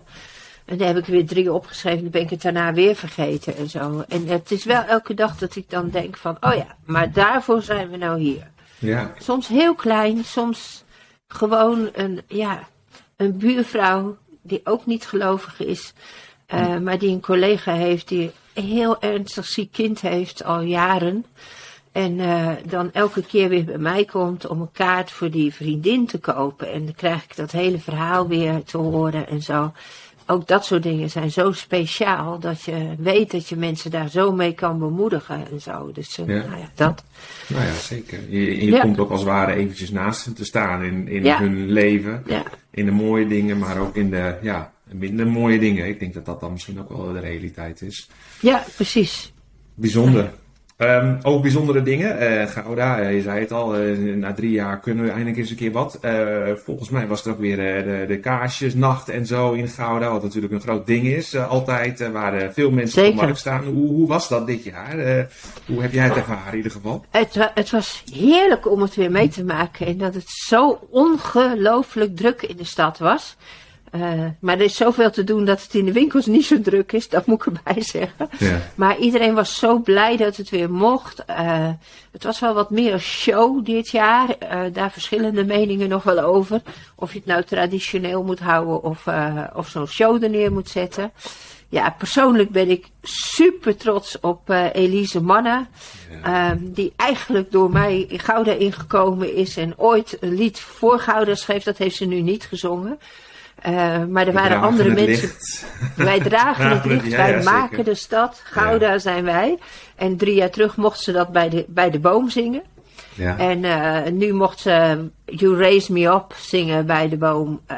En 0.65 0.77
dan 0.77 0.87
heb 0.87 0.97
ik 0.97 1.05
weer 1.05 1.25
drie 1.25 1.53
opgeschreven, 1.53 2.01
dan 2.01 2.11
ben 2.11 2.21
ik 2.21 2.29
het 2.29 2.41
daarna 2.41 2.73
weer 2.73 2.95
vergeten 2.95 3.55
en 3.57 3.69
zo. 3.69 4.03
En 4.07 4.27
het 4.27 4.51
is 4.51 4.65
wel 4.65 4.83
elke 4.83 5.13
dag 5.13 5.37
dat 5.37 5.55
ik 5.55 5.69
dan 5.69 5.89
denk 5.89 6.17
van, 6.17 6.37
oh 6.39 6.53
ja, 6.53 6.75
maar 6.85 7.11
daarvoor 7.11 7.61
zijn 7.61 7.89
we 7.89 7.97
nou 7.97 8.19
hier. 8.19 8.47
Ja. 8.79 9.13
Soms 9.19 9.47
heel 9.47 9.75
klein, 9.75 10.23
soms 10.23 10.83
gewoon 11.27 11.89
een, 11.93 12.21
ja, 12.27 12.67
een 13.15 13.37
buurvrouw 13.37 14.17
die 14.41 14.61
ook 14.63 14.85
niet 14.85 15.05
gelovig 15.05 15.59
is. 15.59 15.93
Uh, 16.53 16.77
maar 16.77 16.97
die 16.99 17.09
een 17.09 17.21
collega 17.21 17.73
heeft 17.73 18.07
die 18.07 18.31
een 18.53 18.63
heel 18.65 19.01
ernstig 19.01 19.45
ziek 19.45 19.71
kind 19.71 20.01
heeft 20.01 20.43
al 20.43 20.61
jaren. 20.61 21.25
En 21.91 22.17
uh, 22.19 22.49
dan 22.65 22.89
elke 22.93 23.21
keer 23.23 23.49
weer 23.49 23.63
bij 23.65 23.77
mij 23.77 24.05
komt 24.05 24.47
om 24.47 24.61
een 24.61 24.71
kaart 24.71 25.11
voor 25.11 25.29
die 25.31 25.53
vriendin 25.53 26.05
te 26.07 26.17
kopen. 26.19 26.71
En 26.71 26.85
dan 26.85 26.93
krijg 26.95 27.23
ik 27.23 27.35
dat 27.35 27.51
hele 27.51 27.79
verhaal 27.79 28.27
weer 28.27 28.63
te 28.63 28.77
horen 28.77 29.27
en 29.27 29.41
zo. 29.41 29.71
Ook 30.25 30.47
dat 30.47 30.65
soort 30.65 30.83
dingen 30.83 31.09
zijn 31.09 31.31
zo 31.31 31.51
speciaal 31.51 32.39
dat 32.39 32.61
je 32.61 32.95
weet 32.97 33.31
dat 33.31 33.49
je 33.49 33.55
mensen 33.55 33.91
daar 33.91 34.09
zo 34.09 34.31
mee 34.31 34.53
kan 34.53 34.79
bemoedigen 34.79 35.47
en 35.51 35.61
zo. 35.61 35.91
Dus 35.93 36.17
uh, 36.19 36.27
Ja. 36.27 36.33
nou 36.47 36.59
ja, 36.59 36.69
dat. 36.75 37.03
Nou 37.47 37.65
ja, 37.65 37.73
zeker. 37.73 38.19
Je, 38.29 38.65
je 38.65 38.71
Ja. 38.71 38.81
komt 38.81 38.99
ook 38.99 39.09
als 39.09 39.19
het 39.19 39.29
ware 39.29 39.53
eventjes 39.53 39.91
naast 39.91 40.25
hen 40.25 40.33
te 40.33 40.45
staan 40.45 40.83
in, 40.83 41.07
in 41.07 41.25
hun 41.27 41.71
leven. 41.71 42.23
Ja. 42.25 42.43
In 42.71 42.85
de 42.85 42.91
mooie 42.91 43.27
dingen, 43.27 43.57
maar 43.57 43.77
ook 43.79 43.95
in 43.95 44.09
de 44.09 44.37
ja, 44.41 44.71
minder 44.93 45.27
mooie 45.27 45.59
dingen. 45.59 45.87
Ik 45.87 45.99
denk 45.99 46.13
dat 46.13 46.25
dat 46.25 46.39
dan 46.39 46.51
misschien 46.51 46.79
ook 46.79 46.89
wel 46.89 47.13
de 47.13 47.19
realiteit 47.19 47.81
is. 47.81 48.09
Ja, 48.41 48.63
precies. 48.75 49.33
Bijzonder. 49.73 50.31
Ehm, 50.77 51.15
over 51.23 51.41
bijzondere 51.41 51.83
dingen. 51.83 52.17
eh 52.19 52.47
Gouda, 52.47 52.99
eh, 52.99 53.15
je 53.15 53.21
zei 53.21 53.39
het 53.39 53.51
al, 53.51 53.75
eh, 53.75 53.97
na 54.15 54.33
drie 54.33 54.51
jaar 54.51 54.79
kunnen 54.79 55.03
we 55.03 55.09
eindelijk 55.09 55.37
eens 55.37 55.49
een 55.49 55.55
keer 55.55 55.71
wat. 55.71 55.99
Volgens 56.65 56.89
mij 56.89 57.07
was 57.07 57.23
het 57.23 57.33
ook 57.33 57.39
weer 57.39 57.55
de, 57.55 58.05
de 58.07 58.19
kaarsjesnacht 58.19 59.09
en 59.09 59.25
zo 59.25 59.51
in 59.51 59.67
Gouda, 59.67 60.11
wat 60.11 60.23
natuurlijk 60.23 60.53
een 60.53 60.61
groot 60.61 60.85
ding 60.85 61.05
is. 61.07 61.35
altijd, 61.35 62.11
waar 62.11 62.33
eh, 62.33 62.49
veel 62.51 62.71
mensen 62.71 63.05
op 63.05 63.09
de 63.15 63.21
markt 63.21 63.37
staan. 63.39 63.63
Hoe, 63.63 63.87
hoe 63.87 64.07
was 64.07 64.27
dat 64.27 64.47
dit 64.47 64.63
jaar? 64.63 65.27
Hoe 65.65 65.81
heb 65.81 65.93
jij 65.93 66.03
het 66.05 66.15
ervaren 66.15 66.51
in 66.51 66.57
ieder 66.57 66.71
geval? 66.71 67.05
Het, 67.09 67.35
wa- 67.35 67.51
het 67.53 67.69
was 67.69 68.03
heerlijk 68.13 68.71
om 68.71 68.81
het 68.81 68.95
weer 68.95 69.11
mee 69.11 69.27
te 69.27 69.43
maken. 69.43 69.85
En 69.87 69.97
dat 69.97 70.13
het 70.13 70.29
zo 70.29 70.87
ongelooflijk 70.89 72.15
druk 72.17 72.41
in 72.41 72.57
de 72.57 72.63
stad 72.63 72.97
was. 72.99 73.35
Eh, 73.91 74.25
maar 74.39 74.55
er 74.55 74.63
is 74.63 74.75
zoveel 74.75 75.11
te 75.11 75.23
doen 75.23 75.45
dat 75.45 75.61
het 75.61 75.73
in 75.73 75.85
de 75.85 75.91
winkels 75.91 76.25
niet 76.25 76.45
zo 76.45 76.61
druk 76.61 76.91
is. 76.91 77.09
Dat 77.09 77.25
moet 77.25 77.45
ik 77.45 77.53
erbij 77.53 77.83
zeggen. 77.83 78.29
Ja. 78.39 78.61
Maar 78.75 78.97
iedereen 78.97 79.33
was 79.33 79.59
zo 79.59 79.79
blij 79.79 80.17
dat 80.17 80.37
het 80.37 80.49
weer 80.49 80.71
mocht. 80.71 81.25
Eh, 81.25 81.69
het 82.11 82.23
was 82.23 82.39
wel 82.39 82.53
wat 82.53 82.69
meer 82.69 82.93
een 82.93 82.99
show 82.99 83.65
dit 83.65 83.89
jaar. 83.89 84.29
Eh, 84.29 84.61
daar 84.73 84.91
verschillende 84.91 85.43
meningen 85.43 85.89
nog 85.89 86.03
wel 86.03 86.19
over. 86.19 86.61
Of 86.95 87.11
je 87.11 87.17
het 87.17 87.27
nou 87.27 87.43
traditioneel 87.43 88.23
moet 88.23 88.39
houden 88.39 88.83
of, 88.83 89.05
of 89.53 89.67
zo'n 89.67 89.87
show 89.87 90.23
er 90.23 90.29
neer 90.29 90.51
moet 90.51 90.69
zetten. 90.69 91.11
Ja, 91.69 91.89
persoonlijk 91.89 92.49
ben 92.49 92.69
ik 92.69 92.87
super 93.01 93.77
trots 93.77 94.19
op 94.19 94.49
Elise 94.73 95.21
Manna. 95.21 95.67
Ehm, 96.23 96.57
die 96.61 96.93
eigenlijk 96.95 97.51
door 97.51 97.71
mij 97.71 98.05
in 98.07 98.19
Gouda 98.19 98.51
ingekomen 98.51 99.35
is 99.35 99.57
en 99.57 99.73
ooit 99.77 100.17
een 100.19 100.33
lied 100.33 100.59
voor 100.59 100.99
Gouda 100.99 101.35
schreef. 101.35 101.63
Dat 101.63 101.77
heeft 101.77 101.95
ze 101.95 102.05
nu 102.05 102.21
niet 102.21 102.43
gezongen. 102.45 102.99
Eh, 103.61 104.05
maar 104.05 104.27
er 104.27 104.33
waren 104.33 104.61
andere 104.61 104.89
mensen. 104.89 105.05
licht. 105.05 105.65
Wij 105.95 106.19
dragen 106.19 106.69
het 106.69 106.85
licht, 106.85 107.05
ja, 107.05 107.17
wij 107.17 107.31
ja, 107.31 107.43
maken 107.43 107.69
zeker. 107.69 107.83
de 107.83 107.95
stad. 107.95 108.41
Gouda 108.43 108.97
zijn 108.97 109.23
wij. 109.23 109.57
En 109.95 110.17
drie 110.17 110.35
jaar 110.35 110.49
terug 110.49 110.75
mocht 110.75 110.99
ze 110.99 111.11
dat 111.11 111.31
bij 111.31 111.49
de, 111.49 111.65
bij 111.67 111.89
de 111.89 111.99
boom 111.99 112.29
zingen. 112.29 112.63
Ja. 113.13 113.37
En 113.37 113.63
eh, 113.63 114.11
nu 114.11 114.33
mocht 114.33 114.59
ze 114.59 115.05
You 115.25 115.57
Raise 115.57 115.93
Me 115.93 116.05
Up 116.05 116.33
zingen 116.37 116.85
bij 116.85 117.09
de 117.09 117.17
boom. 117.17 117.61
Eh, 117.65 117.77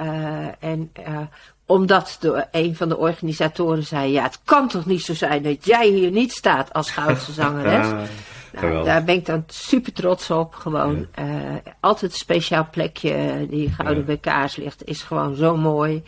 en 0.60 0.90
eh, 0.94 1.18
omdat 1.66 2.18
de, 2.20 2.46
een 2.52 2.76
van 2.76 2.90
de 2.90 2.98
organisatoren 2.98 3.84
zei: 3.84 4.12
Ja, 4.12 4.24
het 4.24 4.40
kan 4.46 4.68
toch 4.68 4.86
niet 4.86 5.02
zo 5.02 5.14
zijn 5.14 5.44
dat 5.44 5.66
jij 5.66 5.88
hier 5.88 6.12
niet 6.12 6.32
staat 6.32 6.74
als 6.74 6.92
Goudse 6.92 7.32
zangeres. 7.42 7.88
Nou, 8.62 8.84
daar 8.84 9.04
ben 9.04 9.16
ik 9.16 9.26
dan 9.26 9.44
super 9.48 9.94
trots 9.94 10.32
op. 10.32 10.54
Gewoon 10.54 11.08
eh, 11.12 11.26
altijd 11.80 12.12
een 12.12 12.18
speciaal 12.18 12.68
plekje 12.72 13.14
eh, 13.14 13.50
die 13.50 13.70
Gouden 13.70 14.06
bij 14.06 14.18
kaars 14.18 14.56
ligt. 14.56 14.88
Is 14.88 15.02
gewoon 15.02 15.36
zo 15.36 15.58
mooi. 15.58 16.04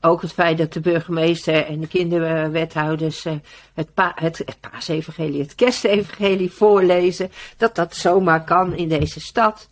Ook 0.00 0.22
het 0.22 0.32
feit 0.32 0.58
dat 0.58 0.72
de 0.72 0.80
burgemeester 0.80 1.64
en 1.66 1.80
de 1.80 1.86
kinderwethouders 1.86 3.24
eh, 3.24 3.32
het, 3.74 3.94
pa 3.94 4.12
het, 4.14 4.38
het 4.38 4.56
paasevangelie, 4.60 5.42
het 5.42 5.54
kerstevangelie 5.54 6.50
voorlezen. 6.50 7.30
Dat 7.56 7.74
dat 7.74 7.94
zomaar 7.94 8.44
kan 8.44 8.74
in 8.74 8.88
deze 8.88 9.20
stad. 9.20 9.68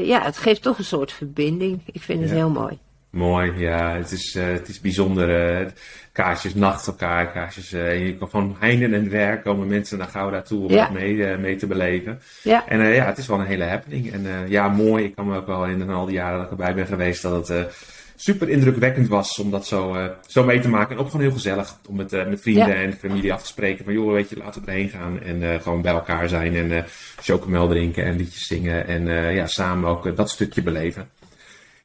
Ja, 0.00 0.22
het 0.22 0.36
geeft 0.36 0.62
toch 0.62 0.78
een 0.78 0.84
soort 0.84 1.12
verbinding. 1.12 1.82
Ik 1.92 2.02
vind 2.02 2.20
het 2.20 2.30
heel 2.30 2.50
mooi. 2.50 2.78
Mooi, 3.16 3.52
ja, 3.58 3.96
het 3.96 4.12
is, 4.12 4.34
eh, 4.34 4.44
het 4.46 4.68
is 4.68 4.80
bijzonder. 4.80 5.56
eh, 5.60 5.66
kaarsjes 6.12 6.54
nacht 6.54 6.86
elkaar, 6.86 7.32
kaarsjes. 7.32 7.72
eh, 7.72 8.06
je 8.06 8.16
kan 8.16 8.30
van 8.30 8.56
heinde 8.58 8.96
en 8.96 9.10
ver 9.10 9.38
komen 9.40 9.66
mensen 9.66 9.98
naar 9.98 10.06
Gouda 10.08 10.42
toe 10.42 10.64
om 10.66 10.72
Ja. 10.72 10.82
het 10.84 10.92
mee, 10.92 11.24
eh, 11.26 11.38
mee 11.38 11.56
te 11.56 11.66
beleven. 11.66 12.20
Ja, 12.42 12.68
En 12.68 12.80
ja, 12.82 13.04
het 13.06 13.18
is 13.18 13.26
wel 13.26 13.40
een 13.40 13.46
hele 13.46 13.64
happening. 13.64 14.12
En 14.12 14.26
ja, 14.48 14.68
mooi. 14.68 15.04
Ik 15.04 15.14
kan 15.14 15.26
me 15.26 15.36
ook 15.36 15.46
wel 15.46 15.64
in 15.66 15.90
al 15.90 16.04
die 16.06 16.14
jaren 16.14 16.36
dat 16.36 16.44
ik 16.44 16.50
erbij 16.50 16.74
ben 16.74 16.86
geweest 16.86 17.22
dat 17.22 17.48
het 17.48 17.74
super 18.16 18.48
indrukwekkend 18.48 19.08
was 19.08 19.38
om 19.38 19.50
dat 19.50 19.66
zo, 19.66 19.96
zo 20.26 20.44
mee 20.44 20.60
te 20.60 20.68
maken. 20.68 20.94
En 20.96 21.00
ook 21.02 21.06
gewoon 21.10 21.26
heel 21.26 21.34
gezellig 21.34 21.76
om 21.88 22.00
eh, 22.00 22.26
met 22.28 22.40
vrienden 22.40 22.68
Ja. 22.68 22.74
en 22.74 22.92
familie 22.92 23.32
af 23.32 23.40
te 23.40 23.46
spreken. 23.46 23.84
Van 23.84 23.94
joh, 23.94 24.12
weet 24.12 24.28
je, 24.30 24.36
laten 24.36 24.64
we 24.64 24.70
erheen 24.70 24.88
gaan 24.88 25.20
en 25.22 25.60
gewoon 25.60 25.82
bij 25.82 25.92
elkaar 25.92 26.28
zijn 26.28 26.54
en 26.72 26.84
chocomel 27.20 27.68
drinken 27.68 28.04
en 28.04 28.16
liedjes 28.16 28.46
zingen. 28.46 28.86
En 28.86 29.06
ja, 29.34 29.46
samen 29.46 29.88
ook 29.88 30.16
dat 30.16 30.30
stukje 30.30 30.62
beleven. 30.62 31.08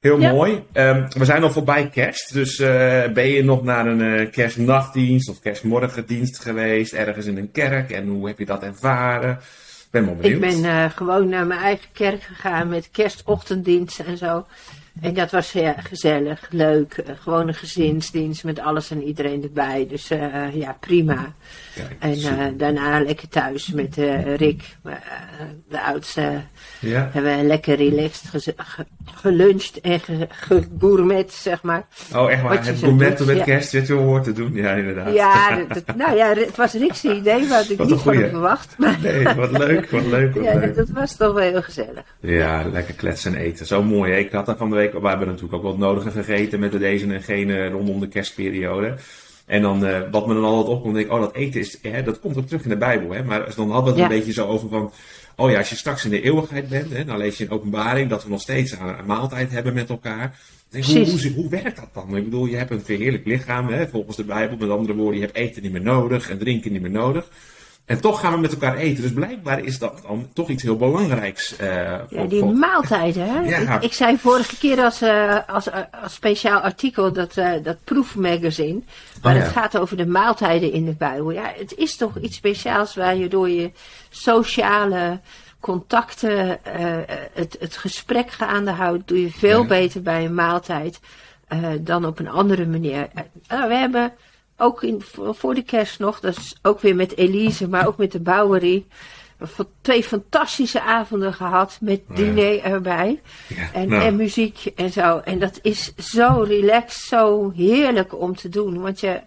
Heel 0.01 0.20
Ja. 0.20 0.31
mooi. 0.31 0.63
Ehm, 0.72 1.08
we 1.17 1.25
zijn 1.25 1.43
al 1.43 1.51
voorbij 1.51 1.89
kerst. 1.89 2.34
Dus 2.34 2.60
eh, 2.60 3.03
ben 3.13 3.27
je 3.27 3.43
nog 3.43 3.63
naar 3.63 3.88
een 3.88 4.01
eh, 4.01 4.31
kerstnachtdienst 4.31 5.29
of 5.29 5.39
kerstmorgendienst 5.39 6.39
geweest? 6.39 6.93
Ergens 6.93 7.25
in 7.25 7.38
een 7.38 7.51
kerk? 7.51 7.91
En 7.91 8.08
hoe 8.08 8.27
heb 8.27 8.39
je 8.39 8.46
dat 8.46 8.63
ervaren? 8.63 9.39
Ben 9.91 10.05
wel 10.05 10.15
benieuwd. 10.15 10.34
ik 10.43 10.62
ben 10.62 10.65
eh, 10.65 10.89
gewoon 10.96 11.29
naar 11.29 11.46
mijn 11.46 11.60
eigen 11.60 11.89
kerk 11.93 12.22
gegaan 12.22 12.70
met 12.70 12.89
kerstochtenddienst 12.91 14.00
en 14.00 14.17
zo. 14.17 14.46
En 15.01 15.13
dat 15.13 15.31
was 15.31 15.51
ja, 15.51 15.75
gezellig, 15.77 16.48
leuk. 16.50 17.03
gewoon 17.20 17.48
een 17.48 17.53
gezinsdienst 17.53 18.43
met 18.43 18.60
alles 18.60 18.91
en 18.91 19.03
iedereen 19.03 19.43
erbij. 19.43 19.88
Dus 19.89 20.08
ja, 20.53 20.77
prima. 20.79 21.34
Kijk, 21.75 22.22
En 22.24 22.58
daarna 22.58 23.00
lekker 23.00 23.27
thuis 23.27 23.72
met 23.72 23.96
Rick, 24.36 24.77
de 25.70 25.81
oudste. 25.81 26.41
Ja. 26.81 27.09
Hebben 27.11 27.38
we 27.38 27.43
lekker 27.43 27.75
relaxed 27.75 28.29
ge- 28.43 28.55
geluncht 29.05 29.81
en 29.81 30.00
ge- 30.00 30.27
gegourmet, 30.29 31.31
zeg 31.33 31.63
maar. 31.63 31.85
Oh, 32.15 32.31
echt 32.31 32.41
waar. 32.41 32.65
Het 32.65 32.77
gourmetten 32.79 33.17
doet, 33.17 33.27
met 33.27 33.38
ja. 33.38 33.43
kerst, 33.43 33.71
je 33.71 33.93
hoort 33.93 34.23
te 34.23 34.33
doen. 34.33 34.53
Ja, 34.53 34.73
inderdaad. 34.73 35.13
Ja, 35.13 35.57
dat- 35.73 35.95
nou 35.95 36.15
ja, 36.15 36.33
het 36.33 36.55
was 36.55 36.73
Rick's 36.73 37.03
idee, 37.03 37.47
wat 37.47 37.69
ik 37.69 37.77
Wat 37.77 37.88
niet 37.88 38.00
van 38.00 38.13
verwacht. 38.15 38.75
Maar 38.77 38.97
Nee, 39.01 39.23
wat 39.23 39.51
leuk, 39.51 39.89
wat 39.89 40.05
leuk, 40.05 40.33
wat 40.35 40.43
ja, 40.43 40.53
leuk. 40.53 40.75
dat, 40.75 40.75
dat 40.88 40.89
was 40.97 41.15
toch 41.15 41.33
wel 41.33 41.43
heel 41.43 41.61
gezellig. 41.61 42.03
Ja, 42.19 42.63
lekker 42.71 42.93
kletsen 42.93 43.35
en 43.35 43.41
eten. 43.41 43.65
Zo 43.65 43.83
mooi. 43.83 44.11
hè. 44.11 44.17
Ik 44.17 44.31
had 44.31 44.47
er 44.47 44.57
van 44.57 44.69
de 44.69 44.75
week, 44.75 44.93
we 45.01 45.07
hebben 45.07 45.27
natuurlijk 45.27 45.53
ook 45.53 45.63
wat 45.63 45.77
nodige 45.77 46.11
gegeten 46.11 46.59
met 46.59 46.71
de 46.71 46.77
deze 46.79 47.13
en 47.13 47.21
gene 47.21 47.69
rondom 47.69 48.00
de 48.00 48.07
kerstperiode. 48.07 48.95
En 49.45 49.61
dan, 49.61 49.85
eh, 49.85 50.00
wat 50.11 50.27
me 50.27 50.33
dan 50.33 50.43
altijd 50.43 50.67
opkomt, 50.75 50.93
denk 50.93 51.05
ik, 51.05 51.11
oh, 51.13 51.19
dat 51.19 51.35
eten 51.35 51.59
is, 51.59 51.77
hè, 51.81 52.03
dat 52.03 52.19
komt 52.19 52.38
ook 52.38 52.45
terug 52.47 52.63
in 52.63 52.69
de 52.69 52.77
Bijbel. 52.77 53.11
Hè? 53.11 53.23
Maar 53.23 53.53
dan 53.55 53.69
hadden 53.71 53.83
we 53.83 53.89
het 53.89 54.09
Ja. 54.09 54.15
een 54.15 54.19
beetje 54.19 54.33
zo 54.33 54.47
over 54.47 54.69
van, 54.69 54.91
oh 55.35 55.51
ja, 55.51 55.57
als 55.57 55.69
je 55.69 55.75
straks 55.75 56.03
in 56.03 56.09
de 56.09 56.21
eeuwigheid 56.21 56.69
bent, 56.69 56.91
hè, 56.91 57.05
dan 57.05 57.17
lees 57.17 57.38
je 57.38 57.43
in 57.43 57.51
openbaring 57.51 58.09
dat 58.09 58.23
we 58.23 58.29
nog 58.29 58.41
steeds 58.41 58.71
een, 58.71 59.00
een 59.00 59.05
maaltijd 59.05 59.51
hebben 59.51 59.73
met 59.73 59.89
elkaar. 59.89 60.39
Denk 60.69 60.85
hoe, 60.85 61.09
hoe, 61.09 61.31
hoe 61.31 61.50
werkt 61.50 61.75
dat 61.75 61.89
dan? 61.93 62.17
Ik 62.17 62.23
bedoel, 62.23 62.45
je 62.45 62.55
hebt 62.55 62.71
een 62.71 62.81
verheerlijk 62.81 63.25
lichaam, 63.25 63.67
hè, 63.67 63.88
volgens 63.88 64.17
de 64.17 64.23
Bijbel. 64.23 64.57
Met 64.57 64.69
andere 64.69 64.93
woorden, 64.93 65.19
je 65.19 65.25
hebt 65.25 65.38
eten 65.38 65.61
niet 65.61 65.71
meer 65.71 65.81
nodig 65.81 66.29
en 66.29 66.38
drinken 66.38 66.71
niet 66.71 66.81
meer 66.81 66.91
nodig. 66.91 67.29
En 67.91 68.01
toch 68.01 68.19
gaan 68.19 68.33
we 68.33 68.39
met 68.39 68.51
elkaar 68.51 68.75
eten. 68.75 69.01
Dus 69.03 69.13
blijkbaar 69.13 69.60
is 69.60 69.79
dat 69.79 70.01
dan 70.07 70.27
toch 70.33 70.50
iets 70.50 70.63
heel 70.63 70.75
belangrijks. 70.77 71.55
eh 71.57 71.67
Ja, 72.10 72.24
die 72.27 72.41
God. 72.41 72.57
maaltijden, 72.57 73.27
hè? 73.29 73.39
Ja. 73.39 73.75
Ik, 73.75 73.83
ik 73.83 73.93
zei 73.93 74.17
vorige 74.17 74.57
keer 74.57 74.83
als, 74.83 75.01
eh, 75.01 75.38
als, 75.48 75.69
eh, 75.69 75.79
als 76.03 76.13
speciaal 76.13 76.60
artikel 76.60 77.13
dat, 77.13 77.38
eh 77.38 77.51
dat 77.63 77.77
proefmagazine. 77.83 78.81
Maar 79.21 79.33
Oh, 79.33 79.39
ja. 79.39 79.43
het 79.45 79.53
gaat 79.55 79.77
over 79.77 79.98
de 79.98 80.05
maaltijden 80.05 80.71
in 80.71 80.86
de 80.86 80.95
Bijbel. 80.98 81.31
Ja, 81.31 81.51
het 81.57 81.75
is 81.77 81.95
toch 81.95 82.17
iets 82.17 82.36
speciaals 82.36 82.95
waar 82.95 83.15
je 83.15 83.27
door 83.27 83.50
je 83.50 83.71
sociale 84.10 85.19
contacten 85.60 86.60
het, 87.33 87.57
het 87.60 87.77
gesprek 87.77 88.31
gaande 88.31 88.71
houdt. 88.71 89.07
Doe 89.07 89.21
je 89.21 89.31
veel 89.31 89.62
Ja. 89.62 89.67
beter 89.67 90.01
bij 90.01 90.25
een 90.25 90.33
maaltijd 90.33 91.00
dan 91.81 92.05
op 92.05 92.19
een 92.19 92.29
andere 92.29 92.65
manier. 92.65 93.07
Nou, 93.48 93.67
we 93.67 93.75
hebben 93.75 94.13
ook 94.62 94.84
in, 94.84 95.01
voor 95.15 95.53
de 95.56 95.62
kerst 95.63 96.00
nog, 96.00 96.20
dat 96.20 96.38
is 96.38 96.56
ook 96.62 96.80
weer 96.80 96.96
met 96.96 97.18
Elise, 97.18 97.68
maar 97.68 97.88
ook 97.88 97.98
met 97.98 98.12
de 98.12 98.20
Bouwerie. 98.20 98.88
van- 99.44 99.68
Twee 99.82 100.03
fantastische 100.03 100.82
avonden 100.82 101.34
gehad 101.34 101.77
met 101.82 102.01
Oh 102.10 102.18
ja. 102.18 102.24
diner 102.24 102.63
erbij. 102.63 103.22
Ja, 103.48 103.72
En, 103.74 103.89
nou. 103.89 104.01
en 104.03 104.15
muziek 104.15 104.65
en 104.75 104.89
zo. 104.91 105.18
En 105.24 105.39
dat 105.39 105.60
is 105.62 105.96
zo 105.96 106.44
relaxed, 106.48 107.01
zo 107.01 107.51
heerlijk 107.56 108.20
om 108.22 108.36
te 108.36 108.50
doen. 108.50 108.82
Want 108.82 109.00
je, 109.00 109.22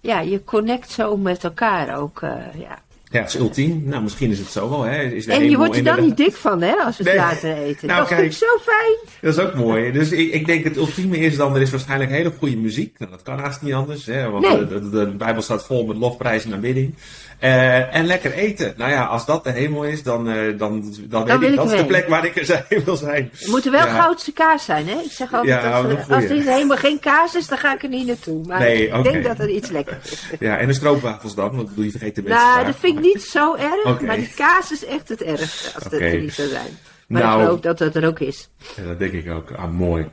ja, 0.00 0.20
je 0.20 0.44
connect 0.44 0.90
zo 0.90 1.16
met 1.16 1.44
elkaar 1.44 1.96
ook. 1.98 2.22
eh, 2.22 2.30
ja. 2.60 2.78
Ja, 3.10 3.20
het 3.20 3.28
is 3.34 3.40
ultiem. 3.40 3.82
Nou, 3.84 4.02
misschien 4.02 4.30
is 4.30 4.38
het 4.38 4.48
zo 4.48 4.70
wel. 4.70 4.82
Hè. 4.82 5.02
Is 5.02 5.26
En 5.26 5.50
je 5.50 5.56
wordt 5.56 5.76
er 5.76 5.84
dan 5.84 6.00
niet 6.00 6.16
dik 6.16 6.34
van, 6.36 6.62
hè, 6.62 6.72
als 6.72 6.96
we 6.98 7.02
het 7.04 7.12
Nee. 7.12 7.24
laten 7.24 7.56
eten. 7.56 7.86
Nou, 7.88 7.98
dat 7.98 8.08
vind 8.08 8.20
ik 8.20 8.28
kijk. 8.28 8.32
zo 8.32 8.72
fijn. 8.72 8.96
Dat 9.20 9.34
is 9.36 9.40
ook 9.44 9.54
mooi. 9.54 9.92
Dus 9.92 10.10
ik, 10.12 10.32
ik 10.32 10.46
denk 10.46 10.64
het 10.64 10.76
ultieme 10.76 11.18
is 11.18 11.36
dan, 11.36 11.54
er 11.54 11.60
is 11.60 11.70
waarschijnlijk 11.70 12.10
hele 12.10 12.32
goede 12.38 12.56
muziek. 12.56 12.98
Nou, 12.98 13.10
dat 13.10 13.22
kan 13.22 13.38
haast 13.38 13.62
niet 13.62 13.72
anders. 13.74 14.06
Hè, 14.06 14.30
want 14.30 14.46
Nee. 14.48 14.66
de, 14.66 14.80
de, 14.80 14.90
de 14.90 15.06
Bijbel 15.06 15.42
staat 15.42 15.66
vol 15.66 15.86
met 15.86 15.96
lofprijs 15.96 16.44
en 16.44 16.52
aanbidding. 16.52 16.94
Eh, 17.38 17.94
en 17.94 18.04
lekker 18.06 18.32
eten. 18.32 18.74
Nou 18.76 18.90
ja, 18.90 19.04
als 19.04 19.26
dat 19.26 19.44
de 19.44 19.50
hemel 19.50 19.84
is, 19.84 20.02
dan, 20.02 20.28
eh, 20.28 20.58
dan, 20.58 20.94
dan, 21.08 21.24
weet 21.38 21.50
ik, 21.50 21.56
dat 21.56 21.72
is 21.72 21.78
de 21.80 21.86
plek 21.86 22.08
waar 22.08 22.24
ik 22.24 22.36
er 22.36 22.44
zijn, 22.54 22.64
wil 22.84 22.96
zijn. 22.96 23.30
Er 23.42 23.50
moet 23.50 23.64
er 23.64 23.70
wel 23.70 23.86
Ja. 23.86 24.00
goudse 24.00 24.32
kaas 24.32 24.64
zijn, 24.64 24.88
hè? 24.88 24.94
Ik 24.94 25.10
zeg 25.10 25.34
altijd, 25.34 25.62
Ja, 25.62 25.70
als, 25.70 25.86
er, 25.92 26.14
als 26.14 26.24
er 26.24 26.30
helemaal 26.52 26.76
geen 26.76 26.98
kaas 26.98 27.34
is, 27.34 27.46
dan 27.46 27.58
ga 27.58 27.74
ik 27.74 27.82
er 27.82 27.88
niet 27.88 28.06
naartoe. 28.06 28.46
Maar 28.46 28.58
Nee, 28.58 28.88
ik 28.88 29.02
denk 29.02 29.24
dat 29.24 29.38
er 29.38 29.48
iets 29.48 29.70
lekker 29.70 29.98
is. 30.04 30.22
Ja, 30.40 30.58
en 30.58 30.66
de 30.66 30.72
stroopwafels 30.72 31.34
dan, 31.34 31.56
want 31.56 31.68
doe 31.74 31.84
je 31.84 31.90
vergeet 31.90 32.14
de 32.14 32.22
mensen 32.22 32.46
Nou, 32.46 32.64
dat 32.66 32.76
vind 32.78 32.96
ik 32.98 33.02
niet 33.04 33.22
zo 33.22 33.54
erg, 33.56 34.00
maar 34.00 34.16
die 34.16 34.32
kaas 34.36 34.72
is 34.72 34.84
echt 34.84 35.08
het 35.08 35.22
ergste, 35.22 35.74
als 35.74 35.82
dat 35.84 35.92
er 35.92 36.18
niet 36.20 36.32
zou 36.34 36.48
zijn. 36.48 36.78
Maar 37.06 37.22
Nou. 37.22 37.38
ik 37.40 37.44
geloof 37.46 37.60
dat 37.60 37.78
dat 37.78 37.94
er 37.96 38.06
ook 38.06 38.18
is. 38.20 38.48
Ja, 38.76 38.82
dat 38.86 38.98
denk 38.98 39.12
ik 39.12 39.30
ook. 39.30 39.50
Ah, 39.56 39.70
mooi. 39.72 40.06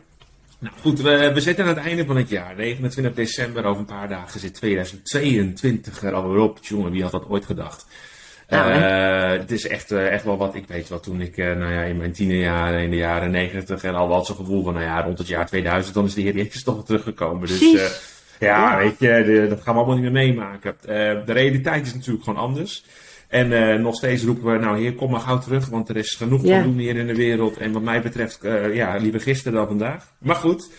Nou 0.60 0.74
goed, 0.82 1.02
we, 1.02 1.32
we 1.34 1.42
zitten 1.42 1.66
aan 1.66 1.76
het 1.76 1.86
einde 1.86 2.06
van 2.06 2.16
het 2.18 2.30
jaar. 2.30 2.56
29 2.56 3.14
december, 3.14 3.66
over 3.66 3.80
een 3.80 3.86
paar 3.86 4.10
dagen 4.10 4.40
zit 4.40 4.54
2022 4.54 6.04
er 6.04 6.14
alweer 6.14 6.40
op. 6.40 6.60
Jongen, 6.62 6.92
wie 6.92 7.02
had 7.04 7.12
dat 7.12 7.30
ooit 7.30 7.46
gedacht? 7.46 7.86
Nou, 8.50 8.72
Eh, 8.72 9.40
het 9.40 9.52
is 9.52 9.68
echt, 9.68 9.92
eh, 9.92 10.08
echt 10.12 10.24
wel 10.24 10.38
wat, 10.38 10.56
ik 10.56 10.68
weet 10.68 10.90
wat 10.90 11.04
toen 11.04 11.22
ik 11.22 11.38
eh, 11.38 11.46
nou 11.56 11.74
ja, 11.74 11.82
in 11.82 11.98
mijn 11.98 12.12
tienerjaren, 12.12 12.82
in 12.82 12.90
de 12.90 12.96
jaren 12.96 13.32
90 13.32 13.84
en 13.84 13.96
al 13.96 14.08
wat 14.08 14.26
zo'n 14.26 14.36
gevoel 14.36 14.64
van, 14.64 14.74
nou 14.74 14.86
ja, 14.86 15.02
rond 15.02 15.18
het 15.18 15.28
jaar 15.28 15.48
2000, 15.48 15.94
dan 15.94 16.06
is 16.06 16.14
de 16.14 16.22
Heer 16.22 16.36
Jezus 16.36 16.64
toch 16.64 16.76
weer 16.76 16.84
teruggekomen. 16.84 17.48
Dus 17.48 17.60
ja, 17.60 17.90
Ja. 18.40 18.78
weet 18.78 19.00
je, 19.00 19.24
de- 19.26 19.46
dat 19.50 19.62
gaan 19.62 19.74
we 19.74 19.80
allemaal 19.80 19.96
niet 20.02 20.12
meer 20.12 20.26
meemaken. 20.26 20.76
De 20.82 21.24
realiteit 21.26 21.86
is 21.86 21.94
natuurlijk 21.94 22.24
gewoon 22.24 22.40
anders. 22.40 22.86
En 23.36 23.54
eh, 23.54 23.80
nog 23.80 23.96
steeds 23.96 24.24
roepen 24.24 24.52
we, 24.52 24.58
nou 24.58 24.80
heer, 24.80 24.94
kom 24.94 25.12
maar 25.12 25.20
gauw 25.20 25.38
terug, 25.38 25.68
want 25.68 25.90
er 25.90 25.98
is 25.98 26.16
genoeg 26.16 26.44
Ja. 26.44 26.58
te 26.58 26.64
doen 26.64 26.78
hier 26.78 26.96
in 26.96 27.08
de 27.08 27.16
wereld. 27.16 27.58
En 27.58 27.72
wat 27.72 27.82
mij 27.82 28.02
betreft, 28.02 28.44
eh, 28.44 28.76
ja, 28.76 28.96
liever 28.98 29.22
gisteren 29.22 29.54
dan 29.54 29.68
vandaag. 29.68 30.14
Maar 30.18 30.36
goed, 30.36 30.70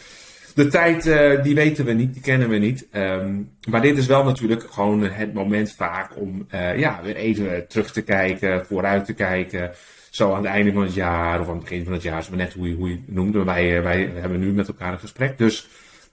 de 0.55 0.67
tijd, 0.67 1.07
eh, 1.07 1.43
die 1.43 1.55
weten 1.55 1.85
we 1.85 1.93
niet, 1.93 2.13
die 2.13 2.23
kennen 2.23 2.49
we 2.49 2.57
niet. 2.57 2.87
Ehm, 2.91 3.35
maar 3.69 3.83
dit 3.83 3.99
is 3.99 4.07
wel 4.07 4.25
natuurlijk 4.25 4.67
gewoon 4.71 5.03
het 5.03 5.35
moment 5.35 5.73
vaak 5.73 6.17
om 6.21 6.47
ja, 6.77 7.01
weer 7.03 7.17
even 7.17 7.69
terug 7.69 7.93
te 7.93 8.03
kijken, 8.03 8.67
vooruit 8.67 9.05
te 9.05 9.15
kijken. 9.15 9.71
Zo 10.11 10.31
aan 10.33 10.43
het 10.43 10.53
einde 10.53 10.73
van 10.73 10.83
het 10.83 10.95
jaar 10.95 11.41
of 11.41 11.47
aan 11.47 11.55
het 11.55 11.63
begin 11.63 11.85
van 11.85 11.93
het 11.93 12.03
jaar, 12.03 12.19
is 12.19 12.29
maar 12.29 12.39
net 12.39 12.53
hoe 12.53 12.69
je, 12.69 12.75
hoe 12.75 12.89
je 12.89 12.95
het 12.95 13.15
noemde. 13.15 13.45
Wij, 13.45 13.83
wij 13.83 14.11
hebben 14.15 14.41
nu 14.41 14.53
met 14.53 14.69
elkaar 14.69 14.93
een 14.93 14.99
gesprek. 14.99 15.39
Dus, 15.39 15.69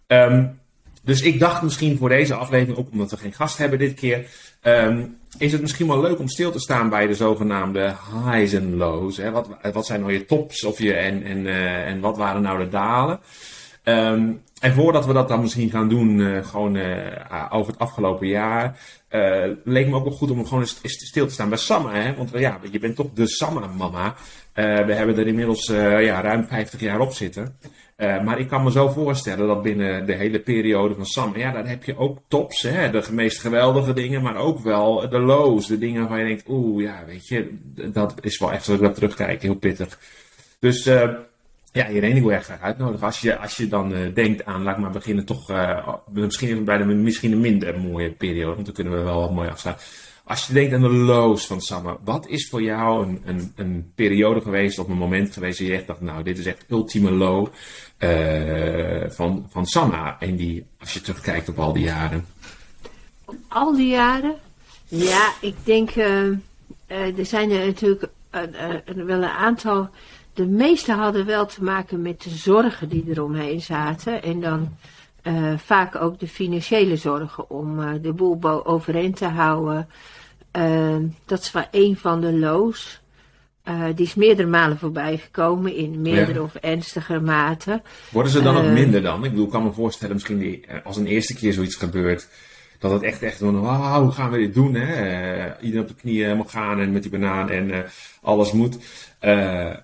ehm, 0.08 0.46
dus 1.04 1.22
ik 1.22 1.40
dacht 1.40 1.62
misschien 1.62 1.98
voor 1.98 2.10
deze 2.10 2.34
aflevering, 2.34 2.78
ook 2.78 2.92
omdat 2.92 3.12
we 3.12 3.18
geen 3.18 3.34
gast 3.34 3.58
hebben 3.58 3.80
dit 3.80 3.94
keer, 3.94 4.26
ehm, 4.62 5.04
is 5.38 5.52
het 5.52 5.62
misschien 5.62 5.88
wel 5.88 6.02
leuk 6.02 6.20
om 6.20 6.28
stil 6.28 6.52
te 6.52 6.60
staan 6.60 6.90
bij 6.90 7.08
de 7.08 7.16
zogenaamde 7.16 7.96
highs 8.26 8.54
en 8.54 8.76
lows. 8.76 9.18
Hè? 9.18 9.32
Wat, 9.32 9.48
wat 9.74 9.86
zijn 9.86 10.00
nou 10.00 10.14
je 10.14 10.26
tops 10.26 10.64
of 10.64 10.80
je, 10.80 10.94
en, 10.94 11.24
en, 11.24 11.48
eh, 11.48 11.88
en 11.88 12.00
wat 12.00 12.18
waren 12.18 12.42
nou 12.42 12.60
de 12.60 12.70
dalen? 12.70 13.20
Ehm, 13.84 14.32
en 14.60 14.74
voordat 14.74 15.06
we 15.06 15.14
dat 15.14 15.28
dan 15.28 15.42
misschien 15.42 15.70
gaan 15.70 15.90
doen, 15.90 16.22
eh, 16.22 16.46
gewoon 16.46 16.76
eh, 16.76 17.46
over 17.50 17.72
het 17.72 17.82
afgelopen 17.82 18.28
jaar, 18.28 18.80
leek 19.64 19.88
me 19.88 19.96
ook 19.96 20.04
wel 20.04 20.14
goed 20.14 20.32
om 20.32 20.46
gewoon 20.46 20.60
eens, 20.60 20.80
stil 20.82 21.28
te 21.28 21.34
staan 21.34 21.50
bij 21.50 21.58
Samma. 21.58 21.94
Hè? 21.94 22.16
Want 22.16 22.30
ja, 22.34 22.60
je 22.72 22.80
bent 22.80 22.96
toch 22.96 23.14
de 23.14 23.28
Samma-mama. 23.28 24.16
We 24.54 24.94
hebben 24.94 25.18
er 25.18 25.28
inmiddels 25.28 25.68
ja, 25.68 26.22
ruim 26.22 26.46
50 26.46 26.80
jaar 26.80 27.00
op 27.00 27.14
zitten. 27.14 27.58
Eh, 27.96 28.24
maar 28.24 28.40
ik 28.40 28.48
kan 28.48 28.64
me 28.64 28.72
zo 28.72 28.90
voorstellen 28.90 29.48
dat 29.48 29.62
binnen 29.62 30.06
de 30.06 30.14
hele 30.14 30.40
periode 30.40 30.96
van 30.96 31.06
Sam, 31.06 31.38
ja, 31.38 31.52
daar 31.52 31.68
heb 31.68 31.84
je 31.84 31.98
ook 31.98 32.18
tops, 32.28 32.62
hè, 32.62 32.90
de 32.90 33.04
meest 33.12 33.40
geweldige 33.40 33.94
dingen, 33.94 34.22
maar 34.22 34.36
ook 34.36 34.60
wel 34.60 35.10
de 35.10 35.20
lows, 35.20 35.68
de 35.68 35.78
dingen 35.78 36.00
waarvan 36.00 36.20
je 36.20 36.26
denkt, 36.26 36.50
oeh, 36.50 36.84
ja, 36.84 37.04
weet 37.06 37.28
je, 37.28 37.58
dat 37.92 38.14
is 38.22 38.40
wel 38.40 38.52
echt, 38.52 38.68
als 38.68 38.78
ik 38.78 38.84
dat 38.84 38.96
terugkijk, 38.96 39.42
heel 39.42 39.56
pittig. 39.56 40.00
Dus 40.60 40.86
eh, 40.86 41.10
ja, 41.72 41.88
Irene, 41.88 42.16
ik 42.16 42.22
wil 42.22 42.32
echt 42.32 42.46
graag 42.46 42.62
uitnodigen. 42.62 43.06
Als 43.06 43.22
je, 43.22 43.38
als 43.38 43.58
je 43.58 43.68
dan 43.68 43.94
eh, 43.94 44.14
denkt 44.14 44.46
aan, 44.46 44.64
laat 44.64 44.76
ik 44.76 44.82
maar 44.82 44.92
beginnen, 44.92 45.26
toch 45.26 45.52
misschien 46.12 46.64
bij 46.66 46.78
de 46.78 46.84
misschien 46.86 47.32
een 47.32 47.42
minder 47.42 47.80
mooie 47.80 48.12
periode, 48.12 48.54
want 48.54 48.66
dan 48.66 48.76
kunnen 48.76 48.94
we 48.94 49.04
wel 49.04 49.20
wat 49.20 49.32
mooi 49.32 49.50
afstaan. 49.50 49.76
Als 50.26 50.48
je 50.48 50.54
denkt 50.54 50.74
aan 50.74 50.82
de 50.82 50.90
lows 50.90 51.48
van 51.48 51.62
Samma, 51.62 51.98
wat 52.04 52.28
is 52.28 52.50
voor 52.50 52.62
jou 52.62 53.08
een, 53.08 53.22
een, 53.26 53.52
een 53.56 53.92
periode 53.96 54.42
geweest 54.42 54.80
of 54.80 54.88
een 54.88 54.98
moment 54.98 55.34
geweest 55.34 55.58
dat 55.58 55.68
je 55.68 55.74
echt 55.74 55.88
dacht, 55.88 56.02
nou, 56.02 56.24
dit 56.24 56.38
is 56.38 56.46
echt 56.46 56.66
ultieme 56.70 57.12
low 57.12 57.48
uh, 58.00 59.10
van, 59.10 59.46
van 59.50 59.66
Samma. 59.66 60.20
En 60.20 60.36
die, 60.36 60.66
als 60.80 60.94
je 60.94 61.02
terugkijkt 61.02 61.50
op 61.50 61.60
al 61.60 61.74
die 61.74 61.84
jaren. 61.84 62.26
Op 63.26 63.36
al 63.48 63.76
die 63.76 63.88
jaren? 63.88 64.36
Ja, 64.88 65.34
ik 65.42 65.56
denk, 65.64 65.96
uh, 65.96 66.28
er 66.88 67.26
zijn 67.26 67.52
er 67.52 67.66
natuurlijk 67.66 68.10
wel 68.86 69.24
een 69.24 69.24
aantal. 69.24 69.90
De 70.34 70.46
meeste 70.46 70.92
hadden 70.92 71.26
wel 71.26 71.46
te 71.46 71.64
maken 71.64 72.02
met 72.02 72.22
de 72.22 72.30
zorgen 72.30 72.90
die 72.90 73.06
eromheen 73.08 73.62
zaten. 73.62 74.24
En 74.24 74.40
dan 74.42 74.78
vaak 75.58 75.96
ook 75.96 76.20
de 76.20 76.28
financiële 76.28 76.98
zorgen 76.98 77.50
om 77.50 78.02
de 78.02 78.14
boel 78.14 78.66
overeind 78.66 79.16
te 79.16 79.28
houden. 79.28 79.88
Uh, 80.58 80.96
dat 81.26 81.40
is 81.40 81.52
wel 81.52 81.66
een 81.72 81.98
van 81.98 82.22
de 82.22 82.34
lows. 82.34 83.02
die 83.96 84.06
is 84.06 84.16
meerdere 84.16 84.48
malen 84.48 84.78
voorbij 84.78 85.18
gekomen 85.18 85.76
in 85.76 86.02
meerdere 86.02 86.40
ja. 86.40 86.42
of 86.42 86.56
ernstige 86.56 87.20
mate. 87.20 87.82
Worden 88.12 88.32
ze 88.32 88.42
dan 88.42 88.58
ook 88.58 88.72
minder 88.72 89.02
dan? 89.02 89.24
Ik 89.24 89.30
bedoel, 89.30 89.46
ik 89.46 89.52
kan 89.52 89.64
me 89.64 89.72
voorstellen, 89.72 90.14
misschien 90.14 90.38
die, 90.38 90.66
als 90.84 90.98
een 90.98 91.08
eerste 91.08 91.36
keer 91.36 91.54
zoiets 91.54 91.76
gebeurt. 91.76 92.28
Dat 92.80 92.92
het 92.92 93.02
echt, 93.02 93.22
echt 93.22 93.38
van, 93.38 93.56
hoe 94.02 94.12
gaan 94.12 94.32
we 94.32 94.38
dit 94.38 94.54
doen? 94.54 94.74
Hè? 94.74 95.60
iedereen 95.60 95.82
op 95.82 95.88
de 95.88 96.02
knieën 96.02 96.24
helemaal 96.24 96.46
gaan 96.46 96.80
en 96.80 96.92
met 96.92 97.02
die 97.02 97.12
banaan 97.12 97.50
en 97.50 97.86
alles 98.22 98.52
moet. 98.52 98.78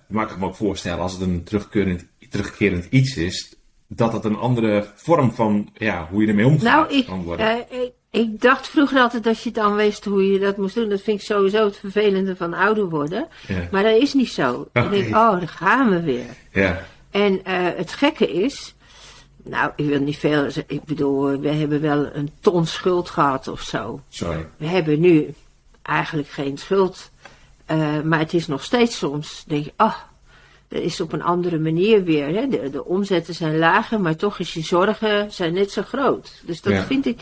maar 0.08 0.22
ik 0.22 0.28
kan 0.28 0.38
me 0.38 0.46
ook 0.46 0.54
voorstellen, 0.54 0.98
als 0.98 1.12
het 1.12 1.20
een 1.20 1.44
terugkerend, 1.44 2.06
terugkerend 2.30 2.86
iets 2.90 3.16
is, 3.16 3.54
dat 3.92 4.12
het 4.12 4.24
een 4.24 4.36
andere 4.36 4.86
vorm 4.94 5.32
van 5.32 5.68
ja, 5.74 6.08
hoe 6.10 6.22
je 6.22 6.28
ermee 6.28 6.46
omgaat 6.46 6.88
nou, 6.88 6.98
ik, 6.98 7.06
kan 7.06 7.22
worden. 7.22 7.56
Uh, 7.72 7.82
ik, 7.82 7.92
ik, 8.10 8.40
dacht 8.40 8.68
vroeger 8.68 9.00
altijd 9.00 9.24
dat 9.24 9.42
je 9.42 9.50
dan 9.50 9.74
wist 9.74 10.04
hoe 10.04 10.32
je 10.32 10.38
dat 10.38 10.56
moest 10.56 10.74
doen. 10.74 10.88
Dat 10.88 11.00
vind 11.00 11.20
ik 11.20 11.26
sowieso 11.26 11.64
het 11.64 11.76
vervelende 11.76 12.36
van 12.36 12.54
ouder 12.54 12.88
worden. 12.88 13.28
Ja. 13.46 13.68
Maar 13.70 13.82
dat 13.82 14.02
is 14.02 14.14
niet 14.14 14.32
zo. 14.32 14.68
Okay. 14.72 14.84
Ik 14.84 14.90
denk, 14.90 15.06
oh, 15.06 15.38
daar 15.38 15.48
gaan 15.48 15.90
we 15.90 16.00
weer. 16.00 16.26
Ja. 16.52 16.84
En 17.10 17.40
het 17.76 17.92
gekke 17.92 18.32
is, 18.32 18.74
nou, 19.44 19.72
ik 19.76 19.86
wil 19.86 20.00
niet 20.00 20.16
veel. 20.16 20.46
Ik 20.66 20.84
bedoel, 20.84 21.40
we 21.40 21.48
hebben 21.48 21.80
wel 21.80 22.14
een 22.14 22.30
ton 22.40 22.66
schuld 22.66 23.10
gehad 23.10 23.48
of 23.48 23.60
zo. 23.60 24.00
Sorry. 24.08 24.48
We 24.56 24.66
hebben 24.66 25.00
nu 25.00 25.34
eigenlijk 25.82 26.28
geen 26.28 26.58
schuld. 26.58 27.10
Uh, 27.70 28.00
maar 28.00 28.18
het 28.18 28.34
is 28.34 28.46
nog 28.46 28.64
steeds 28.64 28.98
soms, 28.98 29.44
denk 29.46 29.64
je, 29.64 29.72
ah, 29.76 29.94
dat 30.68 30.82
is 30.82 31.00
op 31.00 31.12
een 31.12 31.22
andere 31.22 31.58
manier 31.58 32.04
weer. 32.04 32.26
Hè? 32.26 32.48
De, 32.48 32.70
de 32.70 32.84
omzetten 32.84 33.34
zijn 33.34 33.58
lager, 33.58 34.00
maar 34.00 34.16
toch 34.16 34.38
is 34.38 34.54
je 34.54 34.62
zorgen 34.62 35.32
zijn 35.32 35.52
net 35.52 35.70
zo 35.70 35.82
groot. 35.82 36.40
Dus 36.44 36.62
dat 36.62 36.84
vind, 36.84 37.06
ik, 37.06 37.20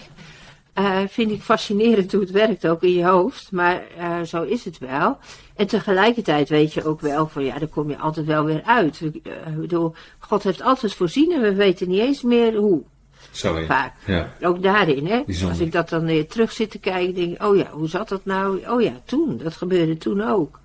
uh, 0.78 0.99
vind 1.08 1.30
ik 1.30 1.42
fascinerend 1.42 2.12
hoe 2.12 2.20
het 2.20 2.30
werkt 2.30 2.66
ook 2.66 2.82
in 2.82 2.92
je 2.92 3.04
hoofd. 3.04 3.52
Maar 3.52 3.82
uh, 3.99 4.23
zo 4.23 4.42
is 4.42 4.64
het 4.64 4.78
wel. 4.78 5.18
En 5.56 5.66
tegelijkertijd 5.66 6.49
weet 6.49 6.75
je 6.75 6.85
ook 6.85 7.00
wel 7.00 7.28
van 7.28 7.44
ja, 7.44 7.58
daar 7.58 7.68
kom 7.68 7.90
je 7.90 7.99
altijd 7.99 8.26
wel 8.26 8.44
weer 8.44 8.62
uit. 8.64 9.00
Ik 9.00 9.23
bedoel, 9.56 9.94
God 10.18 10.42
heeft 10.42 10.62
altijd 10.62 10.94
voorzien 10.94 11.32
en 11.32 11.40
we 11.40 11.54
weten 11.54 11.88
niet 11.88 12.00
eens 12.00 12.23
meer 12.23 12.54
hoe. 12.54 12.82
Sorry. 13.30 13.66
Vaak. 13.66 13.94
Ja. 14.06 14.32
Ook 14.40 14.62
daarin, 14.62 15.06
hè. 15.06 15.23
Als 15.49 15.58
ik 15.58 15.73
dat 15.73 15.88
dan 15.88 16.04
weer 16.04 16.26
terug 16.26 16.52
zit 16.52 16.70
te 16.70 16.78
kijken, 16.78 17.14
denk 17.14 17.35
ik, 17.35 17.42
oh 17.42 17.56
ja, 17.56 17.70
hoe 17.70 17.88
zat 17.88 18.08
dat 18.08 18.25
nou? 18.25 18.66
Oh 18.66 18.82
ja, 18.82 18.92
toen. 19.04 19.40
Dat 19.42 19.56
gebeurde 19.56 19.97
toen 19.97 20.23
ook. 20.23 20.61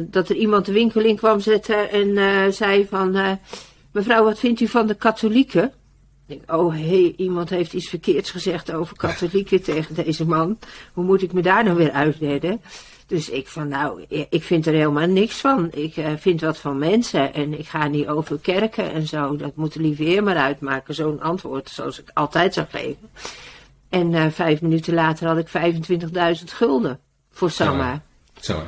Dat 0.00 0.28
er 0.28 0.36
iemand 0.36 0.66
de 0.66 0.72
winkel 0.72 1.00
in 1.00 1.16
kwam 1.16 1.40
zetten 1.40 1.90
en 1.90 2.54
zei 2.54 2.86
van, 2.90 3.38
mevrouw, 3.92 4.24
wat 4.24 4.38
vindt 4.38 4.60
u 4.60 4.68
van 4.68 4.86
de 4.86 4.94
katholieken? 4.94 5.72
Ik 6.26 6.38
denk, 6.38 6.58
oh 6.60 6.74
hé, 6.74 7.02
hey, 7.02 7.14
iemand 7.16 7.50
heeft 7.50 7.72
iets 7.72 7.88
verkeerds 7.88 8.30
gezegd 8.30 8.72
over 8.72 8.96
katholieken 9.06 9.62
tegen 9.62 9.94
deze 9.94 10.26
man. 10.26 10.58
Hoe 10.92 11.04
moet 11.04 11.22
ik 11.22 11.32
me 11.32 11.42
daar 11.42 11.64
nou 11.64 11.76
weer 11.76 11.92
uitredden? 11.92 12.60
Dus 13.06 13.30
ik 13.30 13.48
van, 13.48 13.68
nou, 13.68 14.04
ik 14.08 14.42
vind 14.42 14.66
er 14.66 14.72
helemaal 14.72 15.06
niks 15.06 15.40
van. 15.40 15.70
Ik 15.72 15.96
uh, 15.96 16.08
vind 16.16 16.40
wat 16.40 16.58
van 16.58 16.78
mensen 16.78 17.34
en 17.34 17.58
ik 17.58 17.66
ga 17.66 17.88
niet 17.88 18.06
over 18.06 18.38
kerken 18.38 18.92
en 18.92 19.06
zo. 19.06 19.36
Dat 19.36 19.56
moet 19.56 19.72
de 19.72 19.80
lieve 19.80 20.02
heer 20.02 20.22
maar 20.22 20.36
uitmaken, 20.36 20.94
zo'n 20.94 21.20
antwoord 21.20 21.68
zoals 21.68 22.00
ik 22.00 22.10
altijd 22.14 22.54
zou 22.54 22.66
geven. 22.70 23.10
En 23.88 24.12
uh, 24.12 24.26
vijf 24.30 24.60
minuten 24.60 24.94
later 24.94 25.26
had 25.26 25.38
ik 25.38 25.48
25.000 26.38 26.44
gulden 26.44 27.00
voor 27.30 27.50
Samma. 27.50 28.02
Zo. 28.40 28.62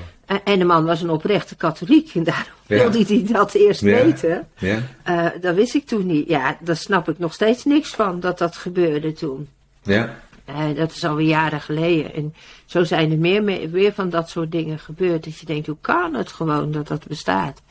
En 0.44 0.58
de 0.58 0.64
man 0.64 0.84
was 0.84 1.02
een 1.02 1.10
oprechte 1.10 1.56
katholiek 1.56 2.14
en 2.14 2.24
daarom 2.24 2.52
ja. 2.66 2.76
wilde 2.78 3.14
hij 3.14 3.24
dat 3.32 3.54
eerst 3.54 3.80
ja. 3.80 4.04
weten. 4.04 4.48
Ja. 4.58 4.82
Uh, 5.08 5.26
dat 5.40 5.54
wist 5.54 5.74
ik 5.74 5.86
toen 5.86 6.06
niet. 6.06 6.28
Ja, 6.28 6.56
daar 6.60 6.76
snap 6.76 7.08
ik 7.08 7.18
nog 7.18 7.32
steeds 7.32 7.64
niks 7.64 7.90
van 7.90 8.20
dat 8.20 8.38
dat 8.38 8.56
gebeurde 8.56 9.12
toen. 9.12 9.48
Ja. 9.82 10.14
Uh, 10.48 10.76
dat 10.76 10.92
is 10.92 11.04
alweer 11.04 11.26
jaren 11.26 11.60
geleden. 11.60 12.14
En 12.14 12.34
zo 12.66 12.84
zijn 12.84 13.10
er 13.10 13.18
meer, 13.18 13.42
meer 13.70 13.92
van 13.92 14.10
dat 14.10 14.30
soort 14.30 14.52
dingen 14.52 14.78
gebeurd. 14.78 15.24
Dat 15.24 15.38
je 15.38 15.46
denkt, 15.46 15.66
hoe 15.66 15.76
kan 15.80 16.14
het 16.14 16.32
gewoon 16.32 16.72
dat 16.72 16.88
dat 16.88 17.06
bestaat? 17.06 17.62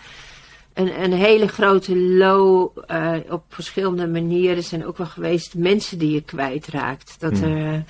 Een, 0.73 1.03
een 1.03 1.13
hele 1.13 1.47
grote 1.47 1.97
low 1.97 2.77
uh, 2.91 3.13
op 3.29 3.43
verschillende 3.49 4.07
manieren 4.07 4.63
zijn 4.63 4.85
ook 4.85 4.97
wel 4.97 5.07
geweest 5.07 5.55
mensen 5.55 5.97
die 5.97 6.11
je 6.11 6.21
kwijtraakt. 6.21 7.15
Dat 7.19 7.39
Hmm. 7.39 7.57
er, 7.57 7.83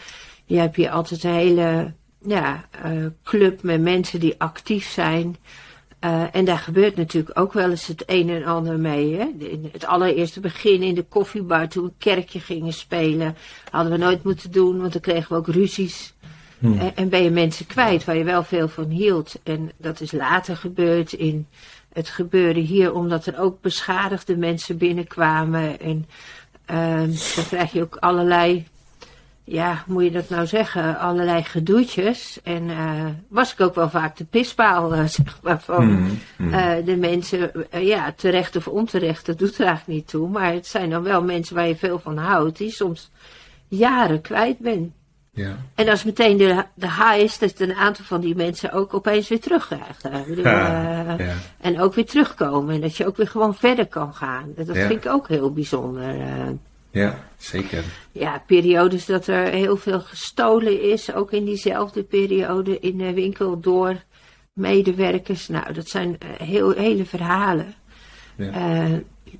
je 0.45 0.57
hebt 0.57 0.75
hier 0.75 0.89
altijd 0.89 1.23
een 1.23 1.31
hele 1.31 1.93
ja, 2.21 2.65
uh, 2.85 3.05
club 3.23 3.63
met 3.63 3.81
mensen 3.81 4.19
die 4.19 4.35
actief 4.37 4.87
zijn. 4.87 5.37
Uh, 6.05 6.35
en 6.35 6.45
daar 6.45 6.59
gebeurt 6.59 6.95
natuurlijk 6.95 7.39
ook 7.39 7.53
wel 7.53 7.69
eens 7.69 7.87
het 7.87 8.03
een 8.05 8.29
en 8.29 8.43
ander 8.43 8.79
mee. 8.79 9.15
Hè? 9.15 9.25
In 9.37 9.69
het 9.71 9.85
allereerste 9.85 10.39
begin 10.39 10.83
in 10.83 10.95
de 10.95 11.03
koffiebar 11.03 11.67
toen 11.67 11.83
we 11.83 11.89
een 11.89 11.95
kerkje 11.97 12.39
gingen 12.39 12.73
spelen. 12.73 13.35
Hadden 13.71 13.91
we 13.91 13.97
nooit 13.97 14.23
moeten 14.23 14.51
doen, 14.51 14.79
want 14.79 14.91
dan 14.91 15.01
kregen 15.01 15.29
we 15.29 15.35
ook 15.35 15.47
ruzies. 15.47 16.13
Hmm. 16.59 16.79
En, 16.79 16.95
en 16.95 17.09
ben 17.09 17.23
je 17.23 17.29
mensen 17.29 17.65
kwijt 17.65 18.05
waar 18.05 18.17
je 18.17 18.23
wel 18.23 18.43
veel 18.43 18.67
van 18.67 18.89
hield. 18.89 19.39
En 19.43 19.71
dat 19.77 20.01
is 20.01 20.11
later 20.11 20.57
gebeurd 20.57 21.13
in 21.13 21.47
het 21.93 22.09
gebeurde 22.09 22.59
hier 22.59 22.93
omdat 22.93 23.25
er 23.25 23.39
ook 23.39 23.61
beschadigde 23.61 24.37
mensen 24.37 24.77
binnenkwamen. 24.77 25.79
En 25.79 26.05
uh, 26.71 27.15
dan 27.35 27.45
krijg 27.45 27.71
je 27.71 27.81
ook 27.81 27.95
allerlei 27.95 28.67
ja, 29.49 29.83
moet 29.85 30.03
je 30.03 30.11
dat 30.11 30.29
nou 30.29 30.45
zeggen, 30.47 30.97
allerlei 30.99 31.43
gedoetjes. 31.43 32.39
En 32.43 32.63
uh, 32.69 33.05
was 33.27 33.53
ik 33.53 33.59
ook 33.61 33.75
wel 33.75 33.89
vaak 33.89 34.17
de 34.17 34.25
pispaal, 34.25 34.93
uh, 34.95 35.05
zeg 35.17 35.39
maar, 35.41 35.59
van 35.61 35.85
Mm, 35.85 36.19
mm. 36.37 36.53
uh, 36.53 36.71
de 36.85 36.95
mensen. 36.97 37.51
ja, 37.71 38.13
terecht 38.15 38.55
of 38.55 38.67
onterecht, 38.67 39.25
dat 39.25 39.37
doet 39.39 39.57
er 39.57 39.65
eigenlijk 39.65 39.97
niet 39.99 40.07
toe. 40.07 40.29
Maar 40.29 40.53
het 40.53 40.67
zijn 40.67 40.89
dan 40.89 41.03
wel 41.03 41.23
mensen 41.23 41.55
waar 41.55 41.67
je 41.67 41.75
veel 41.75 41.99
van 41.99 42.17
houdt, 42.17 42.57
die 42.57 42.71
soms 42.71 43.11
jaren 43.67 44.21
kwijt 44.21 44.57
bent. 44.59 44.91
Ja. 45.31 45.57
En 45.75 45.85
dat 45.85 45.95
is 45.95 46.03
meteen 46.03 46.37
de, 46.37 46.63
de 46.73 46.85
high 46.87 47.17
is 47.17 47.37
dat 47.37 47.59
een 47.59 47.73
aantal 47.73 48.05
van 48.05 48.21
die 48.21 48.35
mensen 48.35 48.71
ook 48.71 48.93
opeens 48.93 49.27
weer 49.27 49.39
terugkrijgt. 49.39 50.07
Ja, 50.43 51.15
ja. 51.17 51.33
En 51.61 51.79
ook 51.81 51.93
weer 51.93 52.05
terugkomen. 52.05 52.75
En 52.75 52.81
dat 52.81 52.97
je 52.97 53.05
ook 53.07 53.17
weer 53.17 53.27
gewoon 53.27 53.55
verder 53.55 53.87
kan 53.87 54.13
gaan. 54.13 54.53
Dat 54.55 54.67
Ja. 54.75 54.87
vind 54.87 55.05
ik 55.05 55.11
ook 55.11 55.27
heel 55.27 55.51
bijzonder. 55.53 56.15
Ja, 56.97 57.19
zeker. 57.37 57.83
Ja, 58.11 58.43
periodes 58.47 59.05
dat 59.05 59.27
er 59.27 59.47
heel 59.47 59.77
veel 59.77 59.99
gestolen 59.99 60.81
is, 60.81 61.13
ook 61.13 61.31
in 61.31 61.45
diezelfde 61.45 62.03
periode 62.03 62.79
in 62.79 62.97
de 62.97 63.13
winkel 63.13 63.59
door 63.59 63.95
medewerkers. 64.53 65.47
Nou, 65.47 65.73
dat 65.73 65.87
zijn 65.87 66.17
eh, 66.19 66.47
heel, 66.47 66.71
hele 66.71 67.05
verhalen. 67.05 67.73
Ja. 68.35 68.51
Eh, 68.51 68.93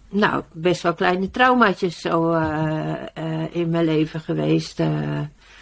nou, 0.10 0.43
best 0.52 0.82
wel 0.82 0.93
kleine 0.93 1.32
traumaatjes 1.32 2.02
zo 2.02 2.32
eh, 2.34 3.43
in 3.52 3.70
mijn 3.70 3.86
leven 3.86 4.20
geweest. 4.20 4.82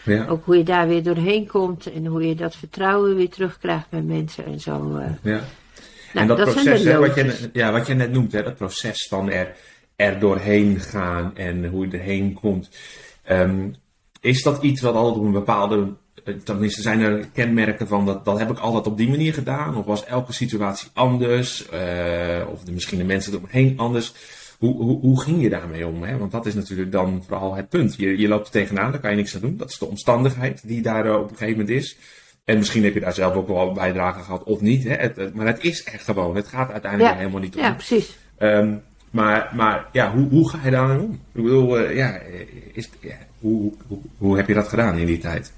Ja. 0.04 0.28
ook 0.28 0.46
hoe 0.46 0.58
je 0.58 0.64
daar 0.64 0.88
weer 0.88 1.04
doorheen 1.04 1.48
komt 1.48 1.92
en 1.92 2.06
hoe 2.06 2.28
je 2.28 2.36
dat 2.36 2.56
vertrouwen 2.56 3.16
weer 3.16 3.30
terugkrijgt 3.30 3.90
bij 3.90 4.02
mensen 4.02 4.46
en 4.46 4.60
zo. 4.60 5.02
Ja. 5.22 5.42
Nou, 6.16 6.28
en 6.28 6.28
dat, 6.28 6.38
dat 6.38 6.54
proces, 6.54 6.84
hè, 6.84 6.98
wat, 6.98 7.16
je, 7.16 7.50
ja, 7.54 7.72
wat 7.72 7.88
je 7.88 7.94
net 7.94 8.12
noemt, 8.12 8.32
hè, 8.32 8.44
dat 8.44 8.56
proces 8.56 9.08
van 9.10 9.30
er, 9.30 9.56
er 9.96 10.20
doorheen 10.20 10.80
gaan 10.80 11.36
en 11.38 11.66
hoe 11.66 11.88
je 11.88 11.98
erheen 11.98 12.34
komt. 12.34 12.70
Ehm, 13.24 13.68
is 14.22 14.44
dat 14.44 14.64
iets 14.64 14.82
wat 14.82 14.96
altijd 14.96 15.18
op 15.18 15.24
een 15.26 15.32
bepaalde. 15.32 15.88
eh, 16.24 16.34
Tenminste, 16.34 16.82
zijn 16.82 17.00
er 17.02 17.28
kenmerken 17.34 17.88
van 17.88 18.06
dat, 18.06 18.26
dat 18.26 18.40
heb 18.40 18.50
ik 18.52 18.58
altijd 18.58 18.88
op 18.88 18.98
die 18.98 19.10
manier 19.10 19.34
gedaan? 19.34 19.76
Of 19.78 19.86
was 19.86 20.06
elke 20.06 20.34
situatie 20.34 20.90
anders? 20.94 21.70
Eh, 21.70 22.42
of 22.52 22.64
de, 22.64 22.72
misschien 22.72 22.98
de 22.98 23.04
mensen 23.04 23.34
eromheen 23.34 23.74
anders? 23.78 24.14
Hoe, 24.60 24.76
hoe, 24.76 25.00
hoe 25.00 25.22
ging 25.22 25.42
je 25.42 25.50
daarmee 25.50 25.88
om? 25.88 26.04
Hè? 26.04 26.18
Want 26.18 26.32
dat 26.32 26.46
is 26.46 26.54
natuurlijk 26.54 26.92
dan 26.92 27.24
vooral 27.28 27.56
het 27.56 27.70
punt. 27.70 27.96
Je, 27.98 28.18
je 28.18 28.28
loopt 28.28 28.46
er 28.46 28.52
tegenaan, 28.52 28.92
daar 28.92 29.00
kan 29.02 29.10
je 29.10 29.16
niks 29.16 29.36
aan 29.36 29.42
doen. 29.42 29.58
Dat 29.58 29.70
is 29.70 29.78
de 29.78 29.86
omstandigheid 29.86 30.68
die 30.68 30.82
daar 30.82 31.06
eh, 31.06 31.16
op 31.16 31.32
een 31.32 31.38
gegeven 31.38 31.60
moment 31.60 31.70
is. 31.78 31.98
En 32.46 32.58
misschien 32.58 32.84
heb 32.84 32.94
je 32.94 33.00
daar 33.00 33.14
zelf 33.14 33.34
ook 33.36 33.48
wel 33.48 33.72
bijdrage 33.74 34.24
gehad 34.24 34.44
of 34.44 34.62
niet. 34.62 34.84
Hè? 34.84 34.94
Het, 34.96 35.16
het- 35.16 35.34
maar 35.34 35.46
het 35.46 35.64
is 35.64 35.86
er 35.86 36.00
gewoon. 36.00 36.36
Het 36.36 36.48
gaat 36.48 36.72
uiteindelijk 36.72 37.12
Ja. 37.14 37.18
helemaal 37.20 37.42
niet 37.42 37.56
om. 37.56 37.62
Ja, 37.62 37.74
precies. 37.74 38.18
Ehm, 38.38 38.74
maar, 39.16 39.52
maar 39.54 39.86
ja, 39.92 40.12
hoe, 40.12 40.30
hoe 40.30 40.50
ga 40.50 40.60
je 40.64 40.72
daar 40.72 41.00
om? 41.00 41.12
Ik 41.12 41.44
bedoel, 41.44 41.80
eh, 41.80 41.96
ja, 41.96 42.20
is, 42.74 42.90
ja 43.00 43.16
hoe, 43.40 43.74
hoe, 43.88 44.00
hoe 44.18 44.38
heb 44.38 44.48
je 44.48 44.54
dat 44.54 44.68
gedaan 44.68 44.98
in 44.98 45.06
die 45.06 45.18
tijd? 45.18 45.54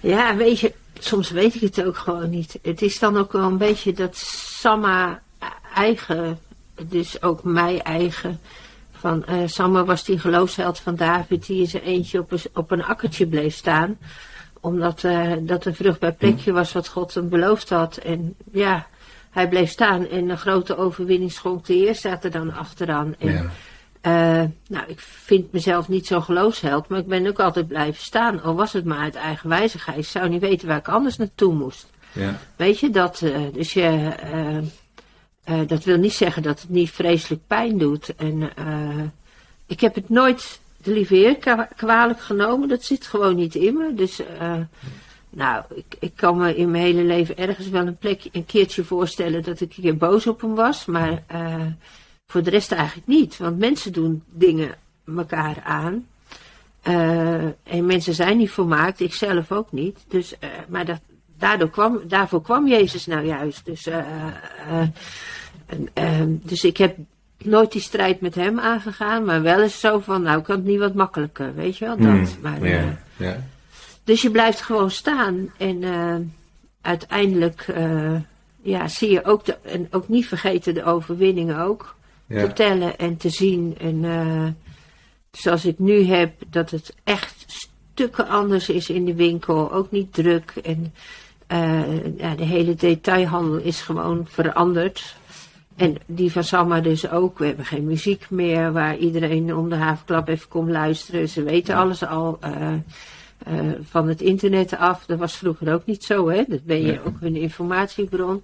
Ja, 0.00 0.36
weet 0.36 0.60
je, 0.60 0.72
soms 0.98 1.30
weet 1.30 1.54
ik 1.54 1.60
het 1.60 1.84
ook 1.84 1.96
gewoon 1.96 2.30
niet. 2.30 2.58
Het 2.62 2.82
is 2.82 2.98
dan 2.98 3.16
ook 3.16 3.32
wel 3.32 3.42
een 3.42 3.58
beetje 3.58 3.92
dat 3.92 4.16
Samma 4.16 5.22
eigen, 5.74 6.38
dus 6.88 7.22
ook 7.22 7.44
mij 7.44 7.80
eigen. 7.82 8.40
Van 8.92 9.24
eh 9.24 9.36
Samma 9.46 9.84
was 9.84 10.04
die 10.04 10.18
geloofsheld 10.18 10.78
van 10.78 10.94
David 10.94 11.46
die 11.46 11.60
in 11.60 11.66
zijn 11.66 11.82
eentje 11.82 12.18
op 12.18 12.32
een, 12.32 12.40
op 12.54 12.70
een 12.70 12.84
akkertje 12.84 13.26
bleef 13.26 13.54
staan. 13.54 13.98
Omdat 14.60 15.04
eh, 15.04 15.32
dat 15.40 15.64
een 15.64 15.74
vruchtbaar 15.74 16.12
plekje 16.14 16.52
was 16.52 16.72
wat 16.72 16.88
God 16.88 17.14
hem 17.14 17.28
beloofd 17.28 17.68
had. 17.68 17.96
En 17.96 18.34
ja, 18.52 18.86
hij 19.38 19.48
bleef 19.48 19.70
staan 19.70 20.08
en 20.08 20.28
een 20.28 20.38
grote 20.38 20.76
overwinning 20.76 21.32
schonk 21.32 21.66
de 21.66 21.72
Heer 21.72 21.94
staat 21.94 22.24
er 22.24 22.30
dan 22.30 22.54
achteraan. 22.54 23.14
En, 23.18 23.32
Ja. 23.32 23.44
eh, 24.00 24.48
nou, 24.68 24.84
ik 24.86 25.00
vind 25.00 25.52
mezelf 25.52 25.88
niet 25.88 26.06
zo'n 26.06 26.22
geloofsheld, 26.22 26.88
maar 26.88 26.98
ik 26.98 27.06
ben 27.06 27.26
ook 27.26 27.40
altijd 27.40 27.68
blijven 27.68 28.02
staan. 28.02 28.42
Al 28.42 28.54
was 28.54 28.72
het 28.72 28.84
maar 28.84 28.98
uit 28.98 29.14
eigen 29.14 29.48
wijzigheid. 29.48 29.98
Ik 29.98 30.04
zou 30.06 30.28
niet 30.28 30.40
weten 30.40 30.68
waar 30.68 30.78
ik 30.78 30.88
anders 30.88 31.16
naartoe 31.16 31.54
moest. 31.54 31.86
Ja, 32.12 32.38
Weet 32.56 32.78
je, 32.78 32.90
dat, 32.90 33.22
eh, 33.22 33.40
dus 33.52 33.72
je, 33.72 34.14
eh, 35.44 35.60
dat 35.66 35.84
wil 35.84 35.96
niet 35.96 36.12
zeggen 36.12 36.42
dat 36.42 36.60
het 36.60 36.70
niet 36.70 36.90
vreselijk 36.90 37.42
pijn 37.46 37.78
doet. 37.78 38.14
En 38.14 38.50
ik 39.66 39.80
heb 39.80 39.94
het 39.94 40.08
nooit 40.08 40.60
de 40.82 40.92
lieve 40.92 41.14
heer 41.14 41.36
kwalijk 41.76 42.20
genomen. 42.20 42.68
Dat 42.68 42.84
zit 42.84 43.06
gewoon 43.06 43.36
niet 43.36 43.54
in 43.54 43.76
me. 43.76 43.94
Dus, 43.94 44.20
eh, 44.38 44.54
nou, 45.30 45.64
ik, 45.74 45.96
ik 45.98 46.12
kan 46.14 46.36
me 46.36 46.56
in 46.56 46.70
mijn 46.70 46.82
hele 46.82 47.02
leven 47.02 47.36
ergens 47.36 47.68
wel 47.68 47.86
een 47.86 47.96
plekje, 47.96 48.28
een 48.32 48.46
keertje 48.46 48.84
voorstellen 48.84 49.42
dat 49.42 49.60
ik 49.60 49.76
een 49.76 49.82
keer 49.82 49.96
boos 49.96 50.26
op 50.26 50.40
hem 50.40 50.54
was. 50.54 50.84
Maar 50.84 51.22
eh, 51.26 51.66
voor 52.26 52.42
de 52.42 52.50
rest 52.50 52.72
eigenlijk 52.72 53.06
niet. 53.06 53.36
Want 53.36 53.58
mensen 53.58 53.92
doen 53.92 54.22
dingen 54.30 54.74
elkaar 55.16 55.62
aan. 55.64 56.06
Eh, 56.82 57.44
en 57.62 57.86
mensen 57.86 58.14
zijn 58.14 58.36
niet 58.36 58.50
volmaakt, 58.50 59.00
ik 59.00 59.14
zelf 59.14 59.52
ook 59.52 59.72
niet. 59.72 59.98
Dus, 60.08 60.38
eh, 60.38 60.48
maar 60.68 60.84
dat, 60.84 61.00
daardoor 61.38 61.70
kwam, 61.70 62.00
daarvoor 62.04 62.42
kwam 62.42 62.68
Jezus 62.68 63.06
nou 63.06 63.26
juist. 63.26 63.64
Dus, 63.64 63.86
eh, 63.86 63.98
eh, 64.68 64.88
ehm, 65.92 66.30
dus 66.42 66.64
ik 66.64 66.76
heb 66.76 66.96
nooit 67.38 67.72
die 67.72 67.80
strijd 67.80 68.20
met 68.20 68.34
hem 68.34 68.58
aangegaan, 68.58 69.24
maar 69.24 69.42
wel 69.42 69.62
eens 69.62 69.80
zo 69.80 69.98
van, 69.98 70.22
nou 70.22 70.42
kan 70.42 70.56
het 70.56 70.64
niet 70.64 70.78
wat 70.78 70.94
makkelijker, 70.94 71.54
weet 71.54 71.76
je 71.76 71.84
wel, 71.84 71.96
dat. 71.96 72.06
Hmm, 72.06 72.28
maar, 72.42 72.68
ja, 72.68 72.98
ja. 73.16 73.36
Dus 74.08 74.22
je 74.22 74.30
blijft 74.30 74.60
gewoon 74.60 74.90
staan 74.90 75.52
en 75.56 75.82
eh, 75.82 76.16
uiteindelijk 76.80 77.60
eh, 77.68 78.14
ja, 78.62 78.88
zie 78.88 79.10
je 79.10 79.24
ook, 79.24 79.44
de, 79.44 79.56
en 79.62 79.88
ook 79.90 80.08
niet 80.08 80.26
vergeten 80.26 80.74
de 80.74 80.84
overwinningen 80.84 81.58
ook. 81.58 81.96
te 82.28 82.52
tellen 82.52 82.98
en 82.98 83.16
te 83.16 83.30
zien. 83.30 83.76
En 83.78 84.56
zoals 85.30 85.64
ik 85.64 85.78
nu 85.78 86.04
heb, 86.04 86.32
dat 86.50 86.70
het 86.70 86.94
echt 87.04 87.44
stukken 87.46 88.28
anders 88.28 88.68
is 88.68 88.90
in 88.90 89.04
de 89.04 89.14
winkel. 89.14 89.72
Ook 89.72 89.90
niet 89.90 90.12
druk. 90.14 90.52
En 90.62 90.94
ja, 92.16 92.34
de 92.34 92.44
hele 92.44 92.74
detailhandel 92.74 93.56
is 93.58 93.80
gewoon 93.80 94.26
veranderd. 94.28 95.16
En 95.76 95.96
die 96.06 96.32
van 96.32 96.44
Samma 96.44 96.80
dus 96.80 97.10
ook. 97.10 97.38
We 97.38 97.46
hebben 97.46 97.64
geen 97.64 97.86
muziek 97.86 98.30
meer 98.30 98.72
waar 98.72 98.96
iedereen 98.96 99.54
om 99.54 99.68
de 99.68 99.76
havenklap 99.76 100.28
even 100.28 100.48
komt 100.48 100.70
luisteren. 100.70 101.28
Ze 101.28 101.42
weten 101.42 101.76
alles 101.76 102.04
al 102.04 102.38
uh, 103.48 103.64
uh, 103.64 103.72
van 103.82 104.08
het 104.08 104.20
internet 104.20 104.76
af. 104.76 105.06
Dat 105.06 105.18
was 105.18 105.36
vroeger 105.36 105.72
ook 105.72 105.86
niet 105.86 106.04
zo, 106.04 106.28
hè. 106.28 106.44
Dat 106.48 106.64
ben 106.64 106.86
je 106.86 107.00
ook 107.04 107.16
een 107.20 107.36
informatiebron. 107.36 108.42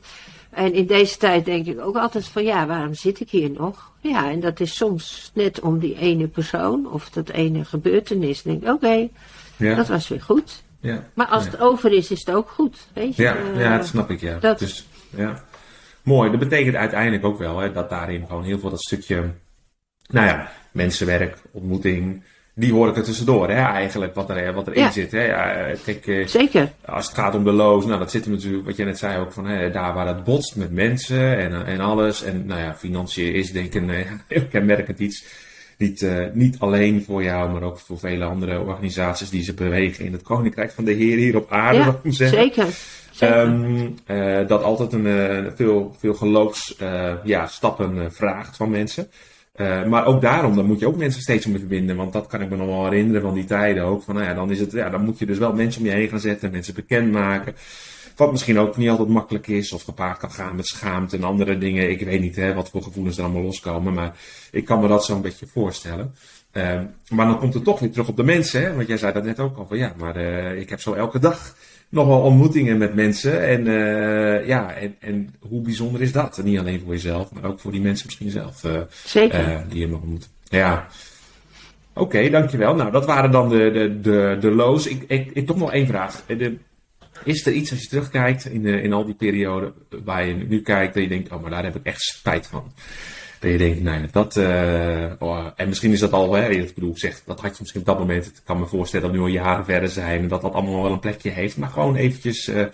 En 0.51 0.73
in 0.73 0.87
deze 0.87 1.17
tijd 1.17 1.45
denk 1.45 1.67
ik 1.67 1.81
ook 1.81 1.97
altijd 1.97 2.29
van 2.29 2.45
ja, 2.45 2.67
waarom 2.67 2.95
zit 2.95 3.21
ik 3.21 3.31
hier 3.31 3.51
nog? 3.51 3.93
Ja, 4.01 4.31
en 4.31 4.41
dat 4.41 4.61
is 4.61 4.77
soms 4.77 5.31
net 5.35 5.61
om 5.61 5.79
die 5.79 5.99
ene 5.99 6.27
persoon 6.27 6.93
of 6.93 7.11
dat 7.11 7.29
ene 7.29 7.65
gebeurtenis. 7.65 8.43
Dan 8.43 8.53
denk 8.53 8.65
ik, 8.65 8.75
oké, 8.75 9.09
ja. 9.57 9.75
dat 9.75 9.89
was 9.89 10.09
weer 10.09 10.23
goed. 10.23 10.63
Ja. 10.81 11.05
Maar 11.15 11.27
als 11.27 11.45
het 11.45 11.61
over 11.61 11.93
is, 11.93 12.11
is 12.11 12.19
het 12.19 12.35
ook 12.35 12.49
goed. 12.51 12.87
Weet 12.93 13.17
je? 13.17 13.23
Ja, 13.23 13.37
ja 13.57 13.77
dat 13.77 13.87
snap 13.87 14.11
ik, 14.11 14.21
ja. 14.21 14.39
Dat, 14.39 14.59
dus, 14.59 14.87
ja. 15.11 15.45
Mooi, 16.03 16.31
dat 16.31 16.41
betekent 16.41 16.77
uiteindelijk 16.77 17.25
ook 17.25 17.39
wel 17.39 17.59
hè, 17.59 17.73
dat 17.73 17.91
daarin 17.91 18.27
gewoon 18.27 18.45
heel 18.45 18.59
veel 18.59 18.71
dat 18.71 18.83
stukje, 18.83 19.35
nou 20.07 20.27
ja, 20.27 20.51
mensenwerk, 20.73 21.43
ontmoeting, 21.51 22.23
die 22.55 22.73
hoor 22.73 22.89
ik 22.89 22.97
er 22.97 23.03
tussendoor, 23.03 23.49
hè, 23.49 23.63
eigenlijk, 23.63 24.15
wat, 24.15 24.31
er, 24.31 24.53
wat 24.53 24.67
erin 24.67 24.83
ja. 24.83 24.91
zit. 24.91 25.13
Hè. 25.13 25.25
Ja, 25.25 25.75
kijk, 25.85 26.07
eh, 26.07 26.27
Zeker. 26.27 26.73
Als 26.85 27.07
het 27.07 27.15
gaat 27.15 27.35
om 27.35 27.45
de 27.45 27.53
loos, 27.53 27.85
nou, 27.85 27.99
dat 27.99 28.11
zit 28.11 28.25
er 28.25 28.31
natuurlijk, 28.31 28.67
wat 28.67 28.77
je 28.77 28.85
net 28.85 28.99
zei 28.99 29.19
ook, 29.19 29.33
van 29.33 29.47
hè, 29.47 29.71
daar 29.71 29.95
waar 29.95 30.07
het 30.07 30.25
botst 30.25 30.57
met 30.57 30.73
mensen 30.73 31.39
en, 31.39 31.67
en 31.67 31.81
alles. 31.81 32.23
En 32.23 32.47
nou 32.47 32.61
ja, 32.61 32.75
financiën 32.75 33.35
is 33.35 33.53
denk 33.53 33.67
ik 33.67 33.75
een 33.75 33.91
heel 34.29 34.47
kenmerkend 34.51 34.99
iets. 34.99 35.25
Niet, 35.79 36.03
uh, 36.03 36.25
niet 36.33 36.59
alleen 36.59 37.05
voor 37.05 37.23
jou, 37.23 37.51
maar 37.51 37.63
ook 37.63 37.79
voor 37.79 37.99
vele 37.99 38.25
andere 38.25 38.61
organisaties 38.61 39.31
die 39.31 39.43
zich 39.43 39.55
bewegen 39.55 40.05
in 40.05 40.13
het 40.13 40.23
Koninkrijk 40.23 40.71
van 40.71 40.85
de 40.85 40.93
Heer 40.93 41.17
hier 41.17 41.37
op 41.37 41.51
aarde. 41.51 41.99
Ja, 42.03 42.27
zeker. 42.27 42.67
Um, 43.21 43.95
uh, 44.07 44.47
dat 44.47 44.63
altijd 44.63 44.93
een, 44.93 45.07
uh, 45.07 45.51
veel, 45.55 45.97
veel 45.99 46.15
geloofsstappen 46.15 47.21
ja, 47.25 47.47
stappen 47.47 48.13
vraagt 48.13 48.57
van 48.57 48.71
mensen. 48.71 49.11
Maar 49.89 50.07
ook 50.07 50.21
daarom, 50.21 50.57
dan 50.57 50.67
moet 50.67 50.81
je 50.81 50.87
ook 50.87 50.97
mensen 50.97 51.23
steeds 51.23 51.47
mee 51.47 51.59
verbinden. 51.59 51.97
Want 51.97 52.13
dat 52.13 52.27
kan 52.27 52.41
ik 52.41 52.51
me 52.51 52.57
nog 52.57 52.67
wel 52.67 52.85
herinneren 52.85 53.23
van 53.23 53.35
die 53.35 53.45
tijden 53.45 53.85
ook. 53.85 54.03
Van, 54.03 54.15
nou 54.15 54.27
ja, 54.27 54.35
dan, 54.35 54.51
is 54.51 54.61
het, 54.61 54.73
ja, 54.73 54.91
dan 54.91 55.05
moet 55.05 55.19
je 55.19 55.27
dus 55.27 55.39
wel 55.39 55.53
mensen 55.53 55.81
om 55.81 55.87
je 55.87 55.93
heen 55.93 56.09
gaan 56.09 56.21
zetten, 56.21 56.51
mensen 56.51 56.75
bekendmaken. 56.75 57.55
Wat 58.17 58.31
misschien 58.31 58.59
ook 58.59 58.77
niet 58.77 58.89
altijd 58.89 59.09
makkelijk 59.09 59.47
is, 59.47 59.73
of 59.73 59.83
gepaard 59.83 60.19
kan 60.19 60.31
gaan 60.31 60.57
met 60.57 60.67
schaamte 60.67 61.17
en 61.17 61.25
andere 61.25 61.59
dingen. 61.59 61.91
Ik 61.91 62.01
weet 62.01 62.21
niet 62.21 62.37
hè, 62.37 62.55
wat 62.55 62.71
voor 62.71 62.83
gevoelens 62.83 63.17
er 63.17 63.25
allemaal 63.25 63.43
loskomen, 63.43 63.95
maar 63.95 64.17
ik 64.51 64.65
kan 64.65 64.81
me 64.81 64.89
dat 64.89 65.05
zo 65.05 65.15
een 65.15 65.23
beetje 65.23 65.47
voorstellen. 65.47 66.15
Uh, 66.53 66.81
maar 67.09 67.27
dan 67.27 67.39
komt 67.39 67.55
het 67.55 67.65
toch 67.65 67.81
weer 67.81 67.91
terug 67.91 68.09
op 68.09 68.17
de 68.17 68.23
mensen, 68.23 68.63
hè? 68.63 68.75
want 68.75 68.89
jij 68.89 68.97
zei 68.97 69.13
dat 69.13 69.25
net 69.25 69.41
ook 69.41 69.57
al 69.57 69.67
van 69.67 69.79
ja, 69.79 69.95
maar 69.99 70.17
uh, 70.17 70.59
ik 70.61 70.71
heb 70.71 70.81
zo 70.81 70.93
elke 70.93 71.19
dag 71.19 71.57
nog 71.89 72.07
wel 72.07 72.21
ontmoetingen 72.21 72.79
met 72.79 72.95
mensen. 72.95 73.47
En 73.47 73.67
uh, 73.67 74.47
ja, 74.47 74.73
en, 74.73 74.97
en 75.01 75.35
hoe 75.41 75.61
bijzonder 75.61 76.03
is 76.03 76.13
dat? 76.13 76.41
niet 76.45 76.59
alleen 76.59 76.81
voor 76.81 76.93
jezelf, 76.93 77.33
maar 77.33 77.45
ook 77.45 77.61
voor 77.61 77.73
die 77.73 77.81
mensen 77.81 78.07
misschien 78.07 78.31
zelf. 78.31 78.65
Uh, 78.65 78.81
Zeker. 79.05 79.65
die 79.69 79.81
je 79.81 79.89
nog 79.89 80.01
ontmoet. 80.01 80.29
Ja. 80.49 80.87
Oké, 81.93 82.03
okay, 82.03 82.31
dankjewel. 82.31 82.75
Nou, 82.75 82.91
dat 82.91 83.07
waren 83.07 83.31
dan 83.31 83.49
de, 83.49 83.71
de, 83.71 84.01
de, 84.01 84.37
de 84.41 84.51
lows. 84.51 84.87
Ik, 84.87 85.05
ik, 85.07 85.31
ik 85.33 85.47
toch 85.47 85.57
nog 85.57 85.73
één 85.73 85.87
vraag. 85.87 86.25
De, 86.27 86.57
is 87.25 87.47
er 87.47 87.53
iets 87.53 87.71
als 87.71 87.81
je 87.81 87.89
terugkijkt 87.89 88.45
in, 88.45 88.63
de, 88.63 88.83
in 88.83 88.93
al 88.93 89.05
die 89.05 89.15
perioden 89.15 89.75
waar 90.05 90.27
je 90.27 90.35
nu 90.35 90.61
kijkt, 90.61 90.95
dat 90.95 91.03
je 91.03 91.09
denkt, 91.09 91.33
oh, 91.33 91.43
maar 91.43 91.51
daar 91.51 91.65
heb 91.65 91.77
ik 91.77 91.85
echt 91.85 92.01
spijt 92.01 92.47
van. 92.47 92.73
Dat 93.41 93.51
je 93.51 93.59
denkt, 93.59 93.83
nee, 93.83 94.07
dat, 94.11 94.37
uh, 94.37 95.13
oh, 95.19 95.47
en 95.57 95.69
misschien 95.69 95.93
is 95.93 96.01
dat 96.01 96.13
al, 96.13 96.33
hè, 96.33 96.49
ik 96.49 96.75
bedoel, 96.75 96.97
zeg, 96.97 97.23
dat 97.25 97.41
had 97.41 97.51
je 97.51 97.57
misschien 97.61 97.81
op 97.81 97.87
dat 97.87 97.99
moment, 97.99 98.27
ik 98.27 98.41
kan 98.45 98.59
me 98.59 98.67
voorstellen 98.67 99.07
dat 99.07 99.17
nu 99.17 99.23
al 99.23 99.27
jaren 99.27 99.65
verder 99.65 99.89
zijn 99.89 100.23
en 100.23 100.29
dat 100.29 100.43
dat 100.43 100.53
allemaal 100.53 100.83
wel 100.83 100.93
een 100.93 100.99
plekje 100.99 101.31
heeft, 101.31 101.57
maar 101.57 101.69
gewoon 101.69 101.97
eventjes, 101.97 102.49
uh, 102.49 102.67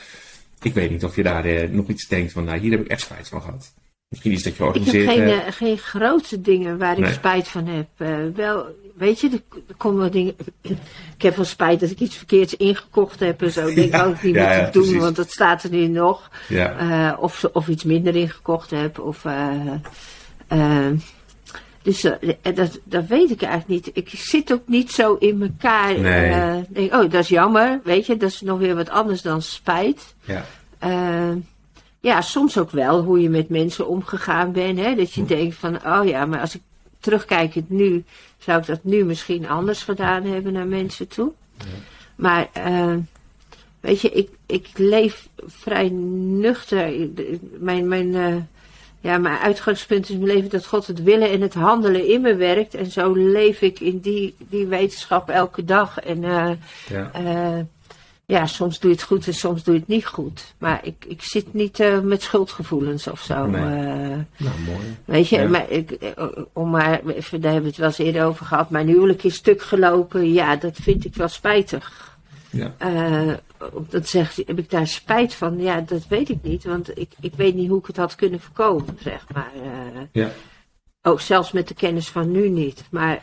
ik 0.63 0.75
weet 0.75 0.91
niet 0.91 1.05
of 1.05 1.17
je 1.17 1.23
daar 1.23 1.47
uh, 1.47 1.69
nog 1.69 1.89
iets 1.89 2.09
denkt 2.09 2.33
van, 2.33 2.45
nou, 2.45 2.59
hier 2.59 2.71
heb 2.71 2.81
ik 2.81 2.89
echt 2.89 3.01
spijt 3.01 3.29
van 3.29 3.43
gehad. 3.43 3.75
Misschien 4.09 4.33
is 4.33 4.43
dat 4.43 4.57
je 4.57 4.65
organiseert. 4.65 5.11
Ik 5.11 5.17
heb 5.17 5.43
geen, 5.43 5.53
geen 5.53 5.79
grote 5.79 6.41
dingen 6.41 6.79
waar 6.79 6.99
ik 6.99 7.07
spijt 7.07 7.49
van 7.49 7.67
heb. 7.67 7.89
wel, 8.37 8.67
weet 9.01 9.21
je, 9.21 9.31
er, 9.31 9.43
komen 9.77 10.13
dingen. 10.13 10.35
Ik 11.17 11.23
heb 11.23 11.37
wel 11.37 11.45
spijt 11.45 11.81
dat 11.81 11.91
ik 11.91 12.01
iets 12.01 12.17
verkeerds 12.17 12.57
ingekocht 12.57 13.21
heb 13.21 13.43
en 13.43 13.51
zo. 13.51 13.67
Ik 13.67 13.75
denk 13.75 14.07
ook 14.07 14.23
niet 14.23 14.35
meer 14.35 14.71
te 14.71 14.81
doen, 14.81 14.99
want 14.99 15.17
dat 15.17 15.31
staat 15.31 15.63
er 15.63 15.71
nu 15.71 15.87
nog. 15.87 16.31
Uh, 16.49 17.13
of, 17.19 17.45
of 17.53 17.69
iets 17.69 17.85
minder 17.85 18.17
ingekocht 18.17 18.71
heb. 18.71 18.99
Of, 18.99 19.25
uh, 19.25 19.51
uh, 20.53 20.87
dus 21.83 22.01
dat, 22.55 22.81
dat 22.85 23.07
weet 23.07 23.31
ik 23.31 23.43
eigenlijk 23.43 23.87
niet. 23.87 23.97
Ik 23.97 24.09
zit 24.09 24.53
ook 24.53 24.63
niet 24.67 24.91
zo 24.91 25.15
in 25.15 25.43
elkaar. 25.43 25.99
Nee. 25.99 26.65
denk, 26.69 26.95
oh, 26.95 27.11
dat 27.11 27.15
is 27.15 27.29
jammer. 27.29 27.81
Weet 27.85 28.07
je, 28.07 28.17
dat 28.17 28.31
is 28.31 28.41
nog 28.41 28.59
weer 28.59 28.75
wat 28.75 28.91
anders 28.91 29.23
dan 29.23 29.43
spijt. 29.43 30.15
Ja. 30.21 30.45
ja, 32.01 32.21
soms 32.21 32.59
ook 32.59 32.71
wel 32.71 33.03
hoe 33.03 33.21
je 33.21 33.29
met 33.29 33.49
mensen 33.49 33.89
omgegaan 33.89 34.53
bent. 34.53 34.79
Hè? 34.79 34.95
Dat 34.95 35.13
je 35.13 35.21
hm. 35.21 35.27
denkt 35.27 35.57
van, 35.57 35.77
oh 35.87 36.07
ja, 36.07 36.27
maar 36.27 36.41
als 36.41 36.55
ik 36.55 36.63
terugkijkend 37.01 37.71
nu, 37.71 38.05
zou 38.39 38.61
ik 38.61 38.67
dat 38.67 38.85
nu 38.85 39.05
misschien 39.05 39.49
anders 39.49 39.83
gedaan 39.83 40.25
hebben 40.25 40.53
naar 40.53 40.67
mensen 40.67 41.09
toe. 41.09 41.33
Ja. 41.59 41.65
Maar 42.17 42.49
uh, 42.57 42.97
weet 43.81 44.01
je, 44.01 44.11
ik, 44.11 44.31
ik 44.47 44.69
leef 44.75 45.29
vrij 45.47 45.89
nuchter. 45.89 47.09
Mijn, 47.59 47.89
mijn, 47.89 48.07
uh, 48.07 48.37
ja, 49.01 49.19
mijn 49.19 49.39
uitgangspunt 49.39 50.09
is 50.09 50.17
mijn 50.17 50.35
leven 50.35 50.51
dat 50.51 50.67
God 50.67 50.87
het 50.87 51.03
willen 51.03 51.31
en 51.31 51.41
het 51.41 51.55
handelen 51.55 52.07
in 52.07 52.21
me 52.21 52.35
werkt. 52.35 52.75
En 52.75 52.91
zo 52.91 53.13
leef 53.13 53.61
ik 53.61 53.81
in 53.81 53.99
die, 53.99 54.35
die 54.39 54.67
wetenschap 54.67 55.29
elke 55.29 55.65
dag. 55.65 55.99
En 55.99 56.23
uh, 56.23 56.51
ja 56.89 57.11
ja, 58.31 58.47
soms 58.47 58.79
doe 58.79 58.91
je 58.91 58.97
het 58.97 59.07
goed 59.07 59.27
en 59.27 59.35
soms 59.35 59.65
doe 59.65 59.75
je 59.75 59.81
het 59.81 59.89
niet 59.89 60.07
goed. 60.07 60.55
Maar 60.59 60.81
ik, 60.83 61.05
ik 61.09 61.23
zit 61.23 61.55
niet 61.55 61.81
uh, 61.81 62.01
met 62.01 62.23
schuldgevoelens 62.23 63.07
of 63.07 63.21
zo. 63.21 63.47
Nee. 63.47 63.63
Uh, 63.63 64.19
nou, 64.37 64.61
mooi. 64.67 64.97
Weet 65.05 65.29
je, 65.29 65.49
maar 65.49 65.71
ik, 65.71 65.91
eh, 65.91 66.27
om 66.53 66.71
maar, 66.71 67.01
even, 67.07 67.41
daar 67.41 67.53
hebben 67.53 67.71
we 67.71 67.77
het 67.77 67.77
wel 67.77 67.87
eens 67.87 67.99
eerder 67.99 68.25
over 68.25 68.47
gehad. 68.47 68.71
Mijn 68.71 68.87
huwelijk 68.87 69.25
is 69.25 69.35
stuk 69.35 69.63
gelopen. 69.63 70.33
Ja, 70.33 70.57
dat 70.57 70.77
vind 70.83 71.05
ik 71.05 71.15
wel 71.15 71.29
spijtig. 71.29 72.19
Ja. 72.51 72.75
Uh, 72.83 73.35
dat 73.89 74.09
zegt, 74.09 74.37
heb 74.37 74.59
ik 74.59 74.71
daar 74.71 74.87
spijt 74.87 75.35
van? 75.35 75.59
Ja, 75.59 75.81
dat 75.81 76.07
weet 76.09 76.29
ik 76.29 76.43
niet. 76.43 76.65
Want 76.65 76.99
ik, 76.99 77.13
ik 77.21 77.33
weet 77.37 77.55
niet 77.55 77.69
hoe 77.69 77.79
ik 77.79 77.87
het 77.87 77.97
had 77.97 78.15
kunnen 78.15 78.41
voorkomen, 78.41 78.99
zeg 79.03 79.27
maar. 79.35 79.53
ja. 80.13 80.31
Ook 81.03 81.21
zelfs 81.21 81.53
met 81.53 81.69
de 81.69 81.75
kennis 81.75 82.09
van 82.09 82.31
nu 82.31 82.49
niet. 82.49 82.85
Maar 82.91 83.23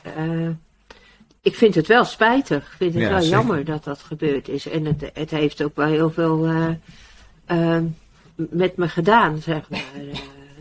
ik 1.47 1.55
vind 1.55 1.75
het 1.75 1.87
wel 1.87 2.05
spijtig. 2.05 2.57
Ik 2.57 2.75
vind 2.77 2.93
het 2.93 3.09
wel 3.09 3.23
jammer 3.23 3.65
dat 3.65 3.83
dat 3.83 3.99
gebeurd 3.99 4.47
is. 4.47 4.67
En 4.67 4.85
het, 4.85 5.11
het 5.13 5.29
heeft 5.29 5.63
ook 5.63 5.75
wel 5.75 5.87
heel 5.87 6.11
veel 6.11 6.47
uh, 6.47 6.67
uh, 7.51 7.79
met 8.35 8.77
me 8.77 8.89
gedaan, 8.89 9.41
zeg 9.41 9.69
maar. 9.69 9.83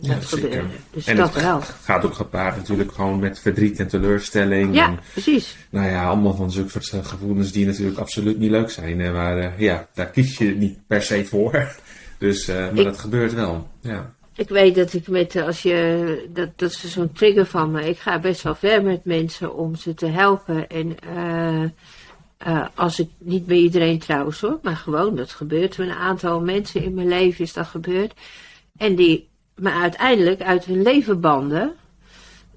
Uh, 0.02 0.08
dat 0.08 0.24
gebeurde. 0.24 0.74
Dus 0.90 1.06
en 1.06 1.16
dat 1.16 1.34
het 1.34 1.42
wel. 1.42 1.60
gaat 1.60 2.04
ook 2.04 2.14
gepaard 2.14 2.56
natuurlijk 2.56 2.92
gewoon 2.92 3.18
met 3.18 3.38
verdriet 3.38 3.78
en 3.78 3.88
teleurstelling. 3.88 4.74
Ja, 4.74 4.86
en, 4.88 4.98
precies. 5.12 5.56
Nou 5.70 5.90
ja, 5.90 6.06
allemaal 6.06 6.34
van 6.34 6.50
zulke 6.50 6.82
soort 6.82 7.06
gevoelens 7.06 7.52
die 7.52 7.66
natuurlijk 7.66 7.98
absoluut 7.98 8.38
niet 8.38 8.50
leuk 8.50 8.70
zijn. 8.70 9.12
Maar 9.12 9.60
ja, 9.62 9.88
daar 9.94 10.10
kies 10.10 10.38
je 10.38 10.54
niet 10.54 10.78
per 10.86 11.02
se 11.02 11.24
voor. 11.24 11.52
Dus, 12.18 12.46
maar 12.46 12.74
ik, 12.74 12.84
dat 12.84 12.98
gebeurt 12.98 13.34
wel. 13.34 13.68
Ja. 13.80 14.14
Ik 14.36 14.48
weet 14.48 14.74
dat 14.74 14.92
ik 14.92 15.08
met, 15.08 15.36
als 15.36 15.62
je, 15.62 16.28
dat, 16.32 16.58
dat 16.58 16.70
is 16.70 16.92
zo'n 16.92 17.12
trigger 17.12 17.46
van 17.46 17.70
me. 17.70 17.88
Ik 17.88 17.98
ga 17.98 18.18
best 18.18 18.42
wel 18.42 18.54
ver 18.54 18.82
met 18.82 19.04
mensen 19.04 19.54
om 19.54 19.74
ze 19.74 19.94
te 19.94 20.06
helpen. 20.06 20.68
En 20.68 20.96
uh, 22.46 22.66
als 22.74 23.00
ik, 23.00 23.10
niet 23.18 23.46
bij 23.46 23.56
iedereen 23.56 23.98
trouwens 23.98 24.40
hoor, 24.40 24.58
maar 24.62 24.76
gewoon, 24.76 25.16
dat 25.16 25.30
gebeurt. 25.30 25.78
Met 25.78 25.88
een 25.88 25.94
aantal 25.94 26.40
mensen 26.40 26.82
in 26.82 26.94
mijn 26.94 27.08
leven 27.08 27.44
is 27.44 27.52
dat 27.52 27.66
gebeurd. 27.66 28.14
En 28.76 28.94
die 28.94 29.28
me 29.54 29.70
uiteindelijk 29.70 30.42
uit 30.42 30.64
hun 30.64 30.82
leven 30.82 31.20
banden. 31.20 31.74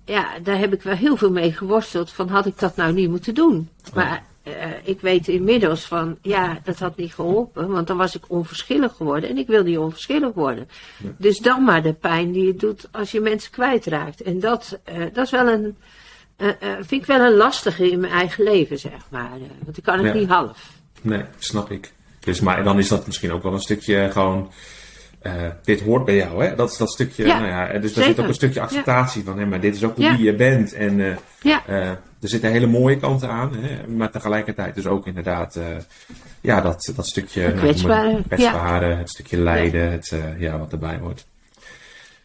Ja, 0.06 0.39
daar 0.44 0.58
heb 0.58 0.74
ik 0.74 0.82
wel 0.82 0.96
heel 0.96 1.18
veel 1.18 1.32
mee 1.32 1.52
geworsteld. 1.52 2.12
Van 2.12 2.30
had 2.30 2.46
ik 2.46 2.60
dat 2.60 2.76
nou 2.76 2.94
niet 2.94 3.10
moeten 3.10 3.34
doen? 3.34 3.70
Maar 3.94 4.24
uh, 4.50 4.66
ik 4.84 5.02
weet 5.02 5.28
inmiddels 5.28 5.86
van, 5.86 6.18
ja, 6.22 6.60
dat 6.64 6.80
had 6.80 6.98
niet 6.98 7.14
geholpen, 7.14 7.68
want 7.68 7.88
dan 7.88 7.98
was 7.98 8.16
ik 8.16 8.24
onverschillig 8.28 8.96
geworden 8.96 9.30
en 9.30 9.38
ik 9.38 9.48
wil 9.48 9.64
niet 9.64 9.78
onverschillig 9.78 10.34
worden. 10.34 10.68
Dus 11.18 11.38
dan 11.38 11.64
maar 11.64 11.84
de 11.84 11.94
pijn 11.94 12.32
die 12.32 12.46
je 12.46 12.56
doet 12.56 12.88
als 12.92 13.12
je 13.12 13.20
mensen 13.20 13.52
kwijtraakt. 13.52 14.22
En 14.22 14.40
dat, 14.40 14.80
uh, 14.90 15.06
dat 15.14 15.26
is 15.26 15.32
wel 15.32 15.48
een, 15.48 15.78
uh, 16.38 16.50
vind 16.76 17.02
ik 17.02 17.06
wel 17.06 17.20
een 17.20 17.36
lastige 17.36 17.92
in 17.92 18.00
mijn 18.00 18.14
eigen 18.14 18.44
leven, 18.44 18.80
zeg 18.80 19.02
maar. 19.10 19.30
want 19.64 19.78
ik 19.78 19.84
kan 19.84 19.98
het 19.98 20.14
ja. 20.14 20.14
niet 20.14 20.30
half. 20.30 20.70
Nee, 21.02 21.24
snap 21.38 21.72
ik. 21.72 21.94
Dus, 22.20 22.40
maar 22.40 22.64
dan 22.64 22.80
is 22.80 22.88
dat 22.88 23.06
misschien 23.06 23.32
ook 23.32 23.44
wel 23.44 23.54
een 23.54 23.60
stukje 23.60 24.10
gewoon. 24.12 24.52
Dit 25.64 25.82
hoort 25.82 26.06
bij 26.06 26.16
jou, 26.16 26.44
hè? 26.44 26.56
Dat 26.56 26.72
is 26.72 26.78
dat 26.78 26.92
stukje. 26.92 27.26
Ja, 27.26 27.40
nou 27.40 27.52
ja, 27.52 27.80
dus 27.80 27.96
er 27.96 28.04
zit 28.04 28.20
ook 28.20 28.28
een 28.28 28.34
stukje 28.34 28.62
acceptatie 28.62 29.24
van, 29.24 29.40
hè, 29.40 29.46
maar 29.46 29.60
dit 29.60 29.76
is 29.76 29.84
ook 29.84 29.96
hoe 29.96 30.04
ja. 30.04 30.16
je 30.20 30.36
bent. 30.36 30.74
En 30.74 31.20
ja. 31.42 31.64
Er 32.22 32.30
zitten 32.30 32.52
hele 32.52 32.68
mooie 32.68 32.98
kanten 32.98 33.30
aan, 33.30 33.54
hè, 33.54 33.88
maar 33.88 34.12
tegelijkertijd 34.12 34.76
dus 34.76 34.86
ook 34.86 35.08
inderdaad 35.08 35.56
uh, 35.56 35.64
ja, 36.42 36.62
dat, 36.62 36.92
dat 36.96 37.08
stukje 37.08 37.54
kwetsbare, 37.54 38.12
nou, 38.12 38.24
kwetsbare 38.28 38.88
ja. 38.88 38.98
het 38.98 39.10
stukje 39.10 39.38
lijden, 39.38 39.92
het, 39.92 40.12
uh, 40.14 40.42
ja, 40.42 40.58
wat 40.58 40.72
erbij 40.72 40.98
hoort. 40.98 41.26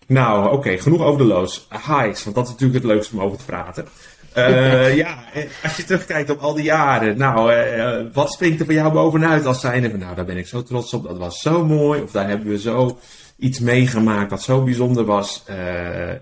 Nou, 0.07 0.53
oké, 0.53 0.79
genoeg 0.79 1.03
over 1.03 1.19
de 1.19 1.27
loos. 1.27 1.67
Highs, 1.71 2.25
want 2.25 2.37
dat 2.37 2.45
is 2.45 2.51
natuurlijk 2.51 2.83
het 2.83 2.93
leukste 2.93 3.17
om 3.17 3.23
over 3.23 3.39
te 3.39 3.45
praten. 3.45 3.87
Uh, 4.37 4.97
ja, 5.03 5.25
als 5.63 5.77
je 5.77 5.85
terugkijkt 5.85 6.31
op 6.31 6.39
al 6.39 6.55
die 6.55 6.65
jaren, 6.65 7.19
nou, 7.19 7.53
wat 8.13 8.33
springt 8.33 8.61
er 8.61 8.65
voor 8.65 8.75
jou 8.75 8.93
bovenuit 8.93 9.47
als 9.47 9.61
zijnde 9.61 9.91
van, 9.91 9.99
nou, 9.99 10.15
daar 10.15 10.25
ben 10.25 10.37
ik 10.37 10.47
zo 10.47 10.63
trots 10.63 10.95
op, 10.95 11.05
dat 11.05 11.19
was 11.19 11.41
zo 11.41 11.65
mooi, 11.65 12.03
of 12.03 12.11
daar 12.11 12.29
hebben 12.29 12.49
we 12.49 12.59
zo 12.59 12.99
iets 13.39 13.59
meegemaakt 13.59 14.31
wat 14.31 14.43
zo 14.43 14.63
bijzonder 14.63 15.05
was. 15.05 15.45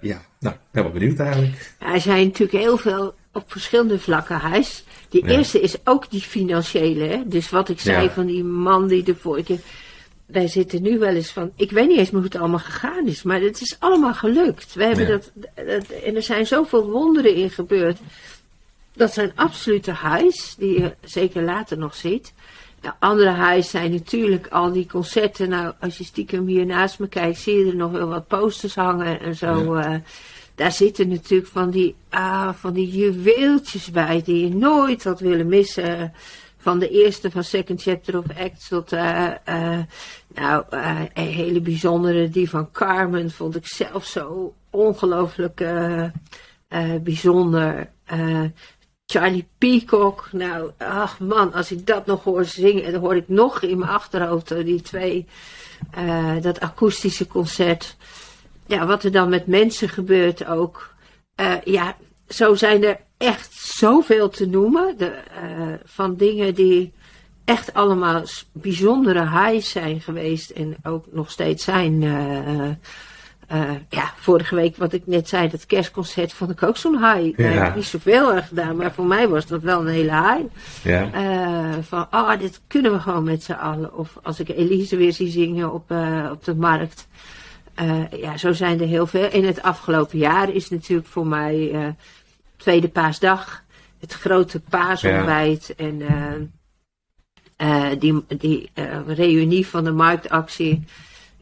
Ja, 0.01 0.23
nou, 0.39 0.55
ik 0.55 0.71
ben 0.71 0.83
wel 0.83 0.93
benieuwd 0.93 1.19
eigenlijk. 1.19 1.75
Er 1.79 2.01
zijn 2.01 2.27
natuurlijk 2.27 2.65
heel 2.65 2.77
veel 2.77 3.15
op 3.33 3.45
verschillende 3.47 3.99
vlakken 3.99 4.37
huis. 4.37 4.85
Die 5.09 5.27
eerste 5.27 5.61
is 5.61 5.77
ook 5.85 6.11
die 6.11 6.21
financiële, 6.21 7.05
hè? 7.05 7.23
dus 7.27 7.51
wat 7.51 7.69
ik 7.69 7.81
zei 7.81 8.11
van 8.11 8.27
die 8.27 8.45
man 8.45 8.87
die 8.87 9.03
de 9.03 9.15
vorige 9.15 9.59
wij 10.33 10.49
zitten 10.49 10.83
nu 10.83 10.99
wel 10.99 11.15
eens 11.15 11.31
van. 11.31 11.53
Ik 11.57 11.71
weet 11.71 11.89
niet 11.89 11.99
eens 11.99 12.11
meer 12.11 12.21
hoe 12.21 12.31
het 12.31 12.41
allemaal 12.41 12.59
gegaan 12.59 13.07
is, 13.07 13.23
maar 13.23 13.41
het 13.41 13.61
is 13.61 13.77
allemaal 13.79 14.15
gelukt. 14.15 14.75
We 14.75 14.85
hebben 14.85 15.07
dat, 15.07 15.33
en 16.05 16.17
er 16.17 16.23
zijn 16.23 16.47
zoveel 16.47 16.91
wonderen 16.91 17.35
in 17.35 17.51
gebeurd. 17.51 17.99
Dat 18.93 19.13
zijn 19.13 19.33
absolute 19.35 19.91
highs, 19.91 20.55
die 20.59 20.81
je 20.81 20.95
zeker 21.05 21.43
later 21.43 21.79
nog 21.79 21.95
ziet. 21.95 22.33
De 22.81 22.93
andere 22.99 23.35
highs 23.35 23.71
zijn 23.71 23.91
natuurlijk 23.91 24.47
al 24.47 24.73
die 24.73 24.87
concerten. 24.87 25.49
Nou, 25.49 25.73
als 25.81 25.99
je 25.99 26.05
stiekem 26.05 26.47
hier 26.47 26.67
naast 26.67 26.99
me 26.99 27.09
kijkt, 27.09 27.39
zie 27.39 27.59
je 27.59 27.71
er 27.71 27.77
nog 27.77 27.91
wel 27.91 28.09
wat 28.09 28.27
posters 28.27 28.75
hangen 28.75 29.21
en 29.21 29.35
zo. 29.35 29.75
Eh, 29.75 29.95
daar 30.55 30.73
zitten 30.73 31.09
natuurlijk 31.09 31.51
van 31.51 31.71
die, 31.71 31.95
ah, 32.09 32.55
van 32.55 32.73
die 32.73 32.91
juweeltjes 32.91 33.91
bij 33.91 34.23
die 34.23 34.49
je 34.49 34.55
nooit 34.55 35.05
had 35.05 35.21
willen 35.21 35.49
missen. 35.49 36.13
Van 36.57 36.79
de 36.79 36.89
eerste 36.89 37.31
van 37.31 37.45
Second 37.45 37.83
Chapter 37.83 38.19
of 38.19 38.25
Acts 38.39 38.69
tot 38.69 38.93
uh, 38.93 39.31
uh, 39.49 39.79
nou, 40.35 40.65
uh, 40.71 41.01
een 41.15 41.27
hele 41.27 41.61
bijzondere. 41.61 42.29
Die 42.29 42.51
van 42.51 42.71
Carmen 42.71 43.31
vond 43.31 43.57
ik 43.57 43.67
zelf 43.67 44.07
zo 44.07 44.55
ongelooflijk 44.71 45.65
bijzonder. 47.03 47.91
Charlie 49.07 49.49
Peacock, 49.59 50.29
nou, 50.33 50.71
ach 50.79 51.19
man, 51.19 51.53
als 51.53 51.73
ik 51.73 51.87
dat 51.87 52.07
nog 52.07 52.25
hoor 52.25 52.45
zingen, 52.45 52.93
dan 52.93 53.01
hoor 53.01 53.17
ik 53.17 53.29
nog 53.29 53.63
in 53.63 53.79
mijn 53.79 53.91
achterhoofd 53.91 54.49
die 54.65 54.81
twee, 54.81 55.27
dat 56.41 56.61
akoestische 56.61 57.27
concert. 57.27 57.97
Ja, 58.67 58.87
wat 58.87 59.05
er 59.05 59.13
dan 59.13 59.29
met 59.29 59.47
mensen 59.47 59.89
gebeurt 59.89 60.47
ook. 60.47 60.95
ja, 61.65 61.97
zo 62.29 62.55
zijn 62.55 62.85
er 62.85 63.01
echt 63.23 63.53
zoveel 63.55 64.29
te 64.29 64.47
noemen. 64.47 64.95
De, 64.97 65.05
uh, 65.07 65.75
van 65.85 66.17
dingen 66.17 66.55
die 66.55 66.93
echt 67.45 67.75
allemaal 67.75 68.23
bijzondere 68.53 69.29
highs 69.29 69.71
zijn 69.71 70.01
geweest. 70.01 70.51
En 70.51 70.77
ook 70.83 71.05
nog 71.11 71.31
steeds 71.31 71.65
zijn. 71.65 72.03
Uh, 72.03 72.69
uh, 73.53 73.71
ja, 73.89 74.13
vorige 74.17 74.55
week 74.55 74.77
wat 74.77 74.93
ik 74.93 75.07
net 75.07 75.29
zei, 75.29 75.49
dat 75.49 75.67
kerstconcert 75.67 76.33
vond 76.33 76.51
ik 76.51 76.63
ook 76.63 76.77
zo'n 76.77 76.99
high. 76.99 77.39
Ja. 77.39 77.49
Ik 77.49 77.59
heb 77.59 77.75
niet 77.75 77.85
zoveel 77.85 78.35
erg 78.35 78.49
gedaan, 78.49 78.77
maar 78.77 78.93
voor 78.93 79.07
mij 79.07 79.29
was 79.29 79.47
dat 79.47 79.63
wel 79.63 79.81
een 79.81 79.87
hele 79.87 80.13
high. 80.13 80.45
Ja. 80.83 81.09
van, 81.83 82.07
oh, 82.11 82.39
dit 82.39 82.61
kunnen 82.67 82.93
we 82.93 82.99
gewoon 82.99 83.25
met 83.25 83.43
z'n 83.43 83.53
allen. 83.53 83.95
Of 83.95 84.19
als 84.23 84.41
ik 84.41 84.49
Elise 84.49 84.97
weer 84.97 85.13
zie 85.13 85.31
zingen 85.31 85.73
op, 85.73 85.91
op 86.33 86.45
de 86.45 86.55
markt. 86.55 87.09
Ja, 88.11 88.37
zo 88.37 88.53
zijn 88.53 88.81
er 88.81 88.87
heel 88.87 89.07
veel. 89.07 89.31
In 89.31 89.45
het 89.45 89.63
afgelopen 89.63 90.19
jaar 90.19 90.49
is 90.49 90.71
natuurlijk 90.71 91.09
voor 91.09 91.27
mij 91.27 91.95
tweede 92.57 92.89
paasdag, 92.89 93.63
het 94.01 94.13
grote 94.13 94.61
paasontbijt 94.61 95.75
en 95.77 96.01
uh, 96.01 96.33
uh, 97.69 97.99
die, 97.99 98.25
die 98.29 98.71
uh, 98.75 98.99
reunie 99.07 99.67
van 99.67 99.85
de 99.85 99.91
marktactie. 99.91 100.85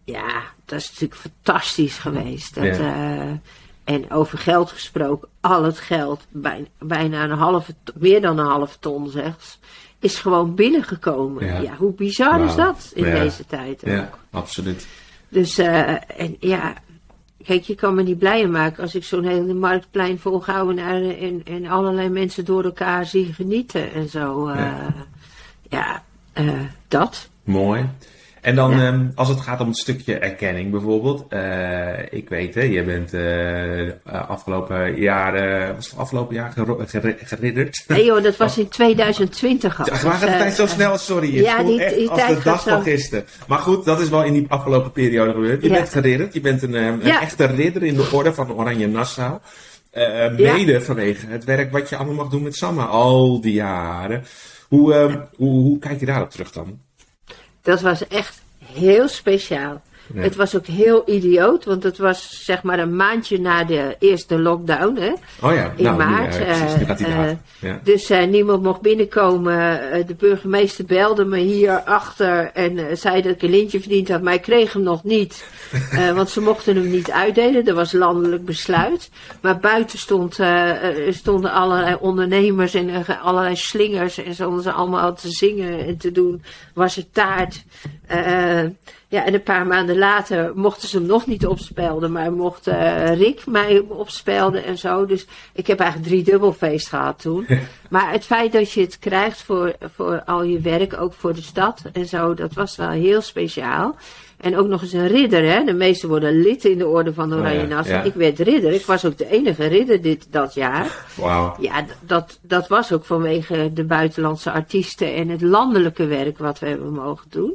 Ja, 0.04 0.42
dat 0.64 0.78
is 0.78 0.88
natuurlijk 0.88 1.20
fantastisch 1.20 1.98
geweest. 1.98 2.54
Dat, 2.54 2.76
ja. 2.76 3.40
en 3.84 4.10
over 4.10 4.38
geld 4.38 4.70
gesproken, 4.70 5.28
al 5.40 5.64
het 5.64 5.78
geld, 5.78 6.26
bijna, 6.28 6.66
bijna 6.78 7.24
een 7.24 7.30
halve, 7.30 7.74
meer 7.94 8.20
dan 8.20 8.38
een 8.38 8.46
halve 8.46 8.78
ton 8.78 9.10
zelfs, 9.10 9.58
is 9.98 10.18
gewoon 10.18 10.54
binnengekomen. 10.54 11.46
Ja, 11.46 11.58
ja 11.58 11.74
hoe 11.76 11.92
bizar 11.92 12.38
wow. 12.38 12.48
is 12.48 12.54
dat 12.54 12.90
in 12.94 13.06
ja. 13.06 13.18
deze 13.18 13.46
tijd? 13.46 13.84
Ook. 13.84 13.90
Ja, 13.90 14.10
absoluut. 14.30 14.86
Dus 15.30 15.58
en 15.58 16.36
ja, 16.40 16.74
Kijk, 17.44 17.62
je 17.62 17.74
kan 17.74 17.94
me 17.94 18.02
niet 18.02 18.18
blijer 18.18 18.50
maken 18.50 18.82
als 18.82 18.94
ik 18.94 19.04
zo'n 19.04 19.24
hele 19.24 19.54
marktplein 19.54 20.18
volhouden 20.18 20.78
en, 20.78 21.18
en, 21.18 21.42
en 21.44 21.66
allerlei 21.66 22.08
mensen 22.08 22.44
door 22.44 22.64
elkaar 22.64 23.06
zie 23.06 23.32
genieten 23.32 23.92
en 23.92 24.08
zo. 24.08 24.48
Uh, 24.48 24.54
ja, 24.56 24.84
ja 25.68 26.02
uh, 26.42 26.60
dat. 26.88 27.28
Mooi. 27.44 27.88
En 28.40 28.54
dan 28.54 28.70
ja. 28.70 28.86
um, 28.86 29.12
als 29.14 29.28
het 29.28 29.40
gaat 29.40 29.60
om 29.60 29.66
het 29.68 29.76
stukje 29.76 30.18
erkenning 30.18 30.70
bijvoorbeeld. 30.70 31.24
Uh, 31.32 32.12
ik 32.12 32.28
weet 32.28 32.54
hè, 32.54 32.62
je 32.62 32.84
bent 32.84 33.14
uh, 33.14 34.28
afgelopen 34.28 35.00
jaar, 35.00 35.32
was 35.74 35.90
het 35.90 35.98
afgelopen 35.98 36.34
jaar 36.34 36.52
ger 36.52 37.16
geridderd? 37.24 37.84
Nee 37.88 38.04
joh, 38.04 38.22
dat 38.22 38.36
was 38.36 38.58
in 38.58 38.68
2020 38.68 39.80
al. 39.80 39.86
Ja, 39.86 39.94
gaat 39.94 40.20
de 40.20 40.26
tijd 40.26 40.54
zo 40.54 40.66
snel, 40.66 40.98
sorry. 40.98 41.36
Het 41.36 41.44
ja, 41.44 41.62
die, 41.62 41.84
echt 41.84 41.94
die 41.94 42.10
als 42.10 42.26
de 42.26 42.40
dag 42.44 42.62
van 42.62 42.82
gisteren. 42.82 43.24
Maar 43.46 43.58
goed, 43.58 43.84
dat 43.84 44.00
is 44.00 44.08
wel 44.08 44.24
in 44.24 44.32
die 44.32 44.46
afgelopen 44.48 44.92
periode 44.92 45.32
gebeurd. 45.32 45.62
Je 45.62 45.68
ja. 45.68 45.74
bent 45.74 45.88
geridderd, 45.88 46.34
je 46.34 46.40
bent 46.40 46.62
een, 46.62 46.74
een 46.74 47.02
echte 47.02 47.44
ridder 47.46 47.82
in 47.82 47.94
de 47.94 48.08
orde 48.12 48.34
van 48.34 48.52
Oranje 48.52 48.88
Nassau. 48.88 49.38
Mede 50.36 50.80
vanwege 50.80 51.26
het 51.26 51.44
werk 51.44 51.72
wat 51.72 51.88
je 51.88 51.96
allemaal 51.96 52.14
mag 52.14 52.28
doen 52.28 52.42
met 52.42 52.56
Samma 52.56 52.84
al 52.84 53.40
die 53.40 53.52
jaren. 53.52 54.24
Hoe, 54.68 54.94
um, 54.94 55.24
hoe, 55.36 55.50
hoe 55.50 55.78
kijk 55.78 56.00
je 56.00 56.06
daarop 56.06 56.30
terug 56.30 56.52
dan? 56.52 56.80
Dat 57.62 57.80
was 57.80 58.06
echt 58.06 58.42
heel 58.64 59.08
speciaal. 59.08 59.82
Ja. 60.14 60.20
Het 60.20 60.36
was 60.36 60.56
ook 60.56 60.66
heel 60.66 61.02
idioot, 61.06 61.64
want 61.64 61.82
het 61.82 61.98
was 61.98 62.44
zeg 62.44 62.62
maar 62.62 62.78
een 62.78 62.96
maandje 62.96 63.40
na 63.40 63.64
de 63.64 63.96
eerste 63.98 64.38
lockdown, 64.38 64.96
hè? 64.96 65.12
Oh 65.40 65.54
ja, 65.54 65.72
in 65.76 65.84
nou, 65.84 65.96
maart. 65.96 66.36
Ja, 66.36 66.44
precies, 66.44 67.06
uh, 67.06 67.30
ja. 67.58 67.80
Dus 67.84 68.10
uh, 68.10 68.24
niemand 68.24 68.62
mocht 68.62 68.80
binnenkomen. 68.80 69.80
De 70.06 70.14
burgemeester 70.14 70.84
belde 70.84 71.24
me 71.24 71.38
hier 71.38 71.82
achter 71.82 72.50
en 72.52 72.96
zei 72.98 73.22
dat 73.22 73.34
ik 73.34 73.42
een 73.42 73.50
lintje 73.50 73.80
verdiend 73.80 74.08
had, 74.08 74.22
maar 74.22 74.34
ik 74.34 74.42
kreeg 74.42 74.72
hem 74.72 74.82
nog 74.82 75.04
niet. 75.04 75.44
want 76.14 76.28
ze 76.28 76.40
mochten 76.40 76.76
hem 76.76 76.90
niet 76.90 77.10
uitdelen, 77.10 77.64
dat 77.64 77.74
was 77.74 77.92
landelijk 77.92 78.44
besluit. 78.44 79.10
Maar 79.40 79.58
buiten 79.58 79.98
stond, 79.98 80.38
stonden 81.10 81.52
allerlei 81.52 81.96
ondernemers 82.00 82.74
en 82.74 83.04
allerlei 83.22 83.56
slingers 83.56 84.18
en 84.18 84.34
stonden 84.34 84.62
ze 84.62 84.72
allemaal 84.72 85.14
te 85.14 85.30
zingen 85.30 85.86
en 85.86 85.96
te 85.96 86.12
doen. 86.12 86.42
Was 86.74 86.96
er 86.96 87.10
taart. 87.12 87.64
Ja, 89.10 89.24
en 89.24 89.34
een 89.34 89.42
paar 89.42 89.66
maanden 89.66 89.98
later 89.98 90.52
mochten 90.54 90.88
ze 90.88 90.96
hem 90.96 91.06
nog 91.06 91.26
niet 91.26 91.46
opspelden, 91.46 92.12
maar 92.12 92.32
mocht 92.32 92.68
uh, 92.68 93.16
Rick 93.16 93.46
mij 93.46 93.78
opspelden 93.88 94.64
en 94.64 94.78
zo. 94.78 95.06
Dus 95.06 95.26
ik 95.52 95.66
heb 95.66 95.80
eigenlijk 95.80 96.10
drie 96.10 96.24
dubbelfeest 96.24 96.88
gehad 96.88 97.20
toen. 97.20 97.46
maar 97.90 98.12
het 98.12 98.24
feit 98.24 98.52
dat 98.52 98.72
je 98.72 98.80
het 98.80 98.98
krijgt 98.98 99.42
voor, 99.42 99.74
voor 99.94 100.22
al 100.24 100.42
je 100.42 100.60
werk, 100.60 101.00
ook 101.00 101.12
voor 101.12 101.34
de 101.34 101.42
stad 101.42 101.82
en 101.92 102.06
zo, 102.06 102.34
dat 102.34 102.52
was 102.52 102.76
wel 102.76 102.88
heel 102.88 103.20
speciaal. 103.20 103.96
En 104.36 104.56
ook 104.56 104.66
nog 104.66 104.82
eens 104.82 104.92
een 104.92 105.08
ridder, 105.08 105.52
hè. 105.52 105.64
De 105.64 105.72
meesten 105.72 106.08
worden 106.08 106.40
lid 106.40 106.64
in 106.64 106.78
de 106.78 106.86
orde 106.86 107.14
van 107.14 107.28
de 107.28 107.36
Oranje 107.36 107.66
Nassau. 107.66 107.96
Ja, 107.96 108.02
ja. 108.02 108.08
Ik 108.08 108.14
werd 108.14 108.38
ridder. 108.38 108.72
Ik 108.72 108.86
was 108.86 109.04
ook 109.04 109.18
de 109.18 109.30
enige 109.30 109.66
ridder 109.66 110.02
dit, 110.02 110.26
dat 110.30 110.54
jaar. 110.54 111.06
Wauw. 111.14 111.56
Ja, 111.60 111.84
dat, 112.00 112.38
dat 112.42 112.68
was 112.68 112.92
ook 112.92 113.04
vanwege 113.04 113.70
de 113.72 113.84
buitenlandse 113.84 114.50
artiesten 114.50 115.14
en 115.14 115.28
het 115.28 115.40
landelijke 115.40 116.06
werk 116.06 116.38
wat 116.38 116.58
we 116.58 116.66
hebben 116.66 116.92
mogen 116.92 117.26
doen. 117.30 117.54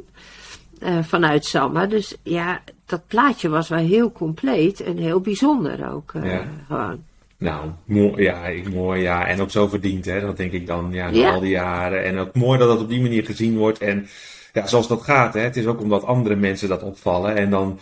Uh, 0.82 1.02
vanuit 1.02 1.44
Samma. 1.44 1.86
Dus 1.86 2.16
ja, 2.22 2.60
dat 2.86 3.06
plaatje 3.06 3.48
was 3.48 3.68
wel 3.68 3.78
heel 3.78 4.12
compleet 4.12 4.80
en 4.80 4.96
heel 4.96 5.20
bijzonder 5.20 5.92
ook. 5.92 6.12
Uh, 6.12 6.32
ja. 6.32 6.44
Gewoon. 6.66 7.02
Nou, 7.38 7.70
mooi, 7.84 8.22
ja, 8.22 8.50
mooi, 8.72 9.02
ja. 9.02 9.26
En 9.26 9.40
ook 9.40 9.50
zo 9.50 9.68
verdiend, 9.68 10.04
hè. 10.04 10.20
Dat 10.20 10.36
denk 10.36 10.52
ik 10.52 10.66
dan, 10.66 10.88
ja, 10.90 11.10
na 11.10 11.16
ja. 11.16 11.32
al 11.32 11.40
die 11.40 11.50
jaren. 11.50 12.04
En 12.04 12.18
ook 12.18 12.34
mooi 12.34 12.58
dat 12.58 12.68
dat 12.68 12.80
op 12.80 12.88
die 12.88 13.00
manier 13.00 13.24
gezien 13.24 13.56
wordt. 13.56 13.78
En 13.78 14.06
ja, 14.52 14.66
zoals 14.66 14.88
dat 14.88 15.02
gaat, 15.02 15.34
hè. 15.34 15.40
Het 15.40 15.56
is 15.56 15.66
ook 15.66 15.80
omdat 15.80 16.04
andere 16.04 16.36
mensen 16.36 16.68
dat 16.68 16.82
opvallen. 16.82 17.36
En 17.36 17.50
dan 17.50 17.78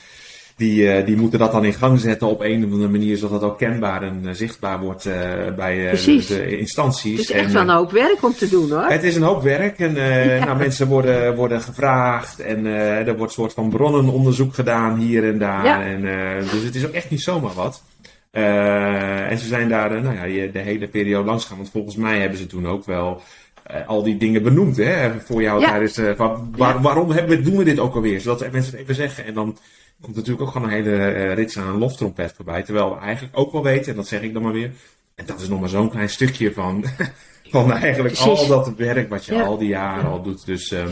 die, 0.57 0.83
uh, 0.83 1.07
die 1.07 1.17
moeten 1.17 1.39
dat 1.39 1.53
dan 1.53 1.65
in 1.65 1.73
gang 1.73 2.01
zetten 2.01 2.29
op 2.29 2.41
een 2.41 2.65
of 2.65 2.73
andere 2.73 2.91
manier, 2.91 3.17
zodat 3.17 3.41
dat 3.41 3.51
ook 3.51 3.59
kenbaar 3.59 4.03
en 4.03 4.21
uh, 4.25 4.31
zichtbaar 4.33 4.81
wordt 4.81 5.07
uh, 5.07 5.15
bij 5.57 5.91
de, 5.91 6.25
de, 6.29 6.59
instanties. 6.59 7.19
Het 7.19 7.29
is 7.29 7.37
echt 7.37 7.53
wel 7.53 7.63
een 7.63 7.69
hoop 7.69 7.91
werk 7.91 8.23
om 8.23 8.35
te 8.35 8.49
doen 8.49 8.71
hoor. 8.71 8.85
Het 8.85 9.03
is 9.03 9.17
een 9.17 9.23
hoop 9.23 9.43
werk 9.43 9.79
en 9.79 9.95
ja. 9.95 10.45
nou, 10.45 10.59
mensen 10.59 10.87
worden, 10.87 11.37
worden 11.37 11.61
gevraagd 11.61 12.41
en 12.41 12.67
er 12.67 13.17
wordt 13.17 13.23
een 13.23 13.43
soort 13.43 13.53
van 13.53 13.69
bronnenonderzoek 13.69 14.55
gedaan 14.55 14.99
hier 14.99 15.25
en 15.25 15.39
daar. 15.39 15.65
Ja. 15.65 15.83
En, 15.83 16.03
dus 16.41 16.63
het 16.63 16.75
is 16.75 16.87
ook 16.87 16.93
echt 16.93 17.11
niet 17.11 17.23
zomaar 17.23 17.55
wat. 17.55 17.83
en 18.31 19.39
ze 19.39 19.47
zijn 19.47 19.69
daar 19.69 20.03
nou 20.03 20.29
ja, 20.29 20.53
de 20.53 20.59
hele 20.59 20.89
periode 20.89 21.27
langs 21.27 21.45
gaan, 21.45 21.57
want 21.57 21.71
volgens 21.71 21.97
mij 21.97 22.21
hebben 22.21 22.39
ze 22.39 22.47
toen 22.47 22.67
ook 22.67 22.85
wel 22.85 23.23
al 23.87 24.03
die 24.03 24.17
dingen 24.17 24.43
benoemd 24.43 24.77
hè, 24.77 25.21
voor 25.21 25.43
jou 25.43 25.61
ja. 25.61 25.69
tijdens. 25.69 26.17
van, 26.17 26.55
waar, 26.57 26.81
waarom 26.83 27.11
hebben 27.11 27.37
we, 27.37 27.43
doen 27.43 27.57
we 27.57 27.65
dit 27.65 27.79
ook 27.79 27.95
alweer? 27.95 28.21
Zodat 28.21 28.53
mensen 28.53 28.73
het 28.73 28.81
even 28.81 28.95
zeggen 28.95 29.25
en 29.25 29.35
dan 29.35 29.59
komt 30.01 30.17
natuurlijk 30.17 30.43
ook 30.43 30.53
gewoon 30.53 30.69
een 30.69 30.75
hele 30.75 31.15
uh, 31.15 31.35
rits 31.35 31.59
aan 31.59 31.69
een 31.69 31.79
loftrompet 31.79 32.33
voorbij. 32.37 32.63
Terwijl 32.63 32.95
we 32.95 33.01
eigenlijk 33.01 33.39
ook 33.39 33.53
wel 33.53 33.63
weten, 33.63 33.91
en 33.91 33.97
dat 33.97 34.07
zeg 34.09 34.23
ik 34.23 34.33
dan 34.33 34.43
maar 34.43 34.53
weer, 34.53 34.71
en 35.15 35.27
dat 35.27 35.41
is 35.41 35.49
nog 35.49 35.61
maar 35.61 35.69
zo'n 35.69 35.91
klein 35.91 36.09
stukje 36.09 36.53
van, 36.53 36.85
van 37.51 37.73
eigenlijk 37.73 38.15
Precies. 38.15 38.41
al 38.41 38.47
dat 38.47 38.77
werk 38.77 39.09
wat 39.09 39.25
je 39.25 39.35
ja. 39.35 39.43
al 39.43 39.59
die 39.59 39.69
jaren 39.69 40.11
al 40.11 40.23
doet. 40.23 40.47
Dus 40.47 40.73
uh, 40.73 40.87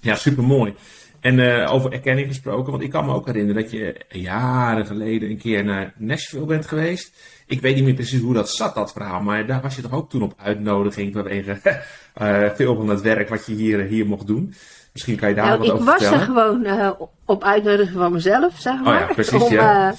ja, 0.00 0.14
super 0.14 0.44
mooi. 0.44 0.74
En 1.20 1.66
over 1.68 1.92
erkenning 1.92 2.28
gesproken, 2.28 2.70
want 2.70 2.84
ik 2.84 2.90
kan 2.90 3.04
me 3.04 3.12
ook 3.12 3.26
herinneren 3.26 3.62
dat 3.62 3.70
je 3.70 4.04
jaren 4.08 4.86
geleden 4.86 5.30
een 5.30 5.38
keer 5.38 5.64
naar 5.64 5.92
Nashville 5.96 6.44
bent 6.44 6.66
geweest. 6.66 7.12
Ik 7.46 7.60
weet 7.60 7.74
niet 7.74 7.84
meer 7.84 7.94
precies 7.94 8.20
hoe 8.20 8.34
dat 8.34 8.50
zat, 8.50 8.74
dat 8.74 8.92
verhaal, 8.92 9.20
maar 9.20 9.46
daar 9.46 9.60
was 9.60 9.76
je 9.76 9.82
toch 9.82 9.92
ook 9.92 10.10
toen 10.10 10.22
op 10.22 10.34
uitnodiging 10.36 11.12
vanwege 11.12 11.60
veel 12.56 12.74
van 12.76 12.88
het 12.88 13.00
werk 13.00 13.28
wat 13.28 13.46
je 13.46 13.54
hier, 13.54 13.80
hier 13.80 14.06
mocht 14.06 14.26
doen. 14.26 14.54
Misschien 14.92 15.16
kan 15.16 15.28
je 15.28 15.34
daar 15.34 15.46
nou, 15.46 15.58
wat 15.58 15.70
over 15.70 15.84
vertellen. 15.84 16.20
Ik 16.20 16.26
was 16.26 16.26
er 16.26 16.34
gewoon 16.34 16.96
op 17.24 17.44
uitnodiging 17.44 17.96
van 17.98 18.12
mezelf, 18.12 18.54
zeg 18.58 18.82
maar. 18.82 19.02
Oh 19.02 19.08
ja, 19.08 19.14
precies, 19.14 19.48
ja. 19.48 19.94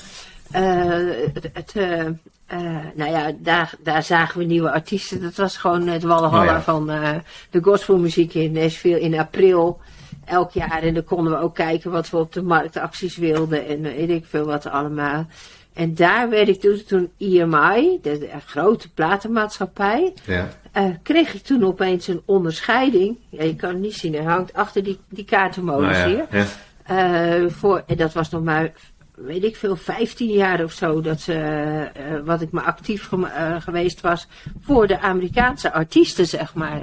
het, 1.53 1.73
nou 2.95 3.11
ja, 3.11 3.31
daar, 3.39 3.73
daar 3.79 4.03
zagen 4.03 4.39
we 4.39 4.45
nieuwe 4.45 4.71
artiesten. 4.71 5.21
Dat 5.21 5.35
was 5.35 5.57
gewoon 5.57 5.87
het 5.87 6.03
walhalla 6.03 6.57
oh 6.57 6.63
van 6.63 6.85
de 7.49 7.61
gospelmuziek 7.61 8.33
in 8.33 8.51
Nashville 8.51 8.99
in 8.99 9.19
april 9.19 9.79
elk 10.27 10.51
jaar. 10.51 10.81
En 10.81 10.93
dan 10.93 11.03
konden 11.03 11.33
we 11.33 11.39
ook 11.39 11.55
kijken 11.55 11.91
wat 11.91 12.09
we 12.09 12.17
op 12.17 12.33
de 12.33 12.41
marktacties 12.41 13.17
wilden 13.17 13.67
en 13.67 13.81
weet 13.81 14.09
ik 14.09 14.25
veel 14.25 14.45
wat 14.45 14.65
allemaal. 14.65 15.27
En 15.77 15.95
daar 15.95 16.29
werd 16.29 16.47
ik 16.47 16.59
toen, 16.59 16.83
toen 16.87 17.11
EMI, 17.17 17.99
de, 18.01 18.29
grote 18.45 18.89
platenmaatschappij, 18.89 20.13
ja. 20.25 20.49
Uh, 20.77 20.85
kreeg 21.03 21.33
ik 21.33 21.41
toen 21.41 21.63
opeens 21.63 22.07
een 22.07 22.21
onderscheiding. 22.25 23.17
Ja, 23.29 23.43
je 23.43 23.55
kan 23.55 23.69
het 23.69 23.79
niet 23.79 23.95
zien, 23.95 24.13
hij 24.13 24.23
hangt 24.23 24.53
achter 24.53 24.83
die, 24.83 24.99
die 25.09 25.25
kaartenmodus 25.25 25.97
nou 25.97 26.09
ja, 26.09 26.27
hier. 26.29 26.45
Ja. 26.87 27.43
Uh, 27.43 27.49
voor, 27.49 27.83
en 27.87 27.97
dat 27.97 28.13
was 28.13 28.29
nog 28.29 28.43
maar, 28.43 28.71
weet 29.15 29.43
ik 29.43 29.55
veel, 29.55 29.75
15 29.75 30.29
jaar 30.29 30.63
of 30.63 30.71
zo, 30.71 31.01
dat, 31.01 31.27
uh, 31.29 31.83
wat 32.25 32.41
ik 32.41 32.51
maar 32.51 32.63
actief 32.63 33.09
geweest 33.59 34.01
was 34.01 34.27
voor 34.61 34.87
de 34.87 34.99
Amerikaanse 34.99 35.73
artiesten, 35.73 36.27
zeg 36.27 36.53
maar, 36.53 36.81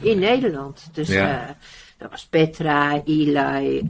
in 0.00 0.18
Nederland. 0.18 0.88
Dus 0.92 1.08
dat 1.98 2.10
was 2.10 2.26
Petra, 2.26 3.02
Eli, 3.04 3.88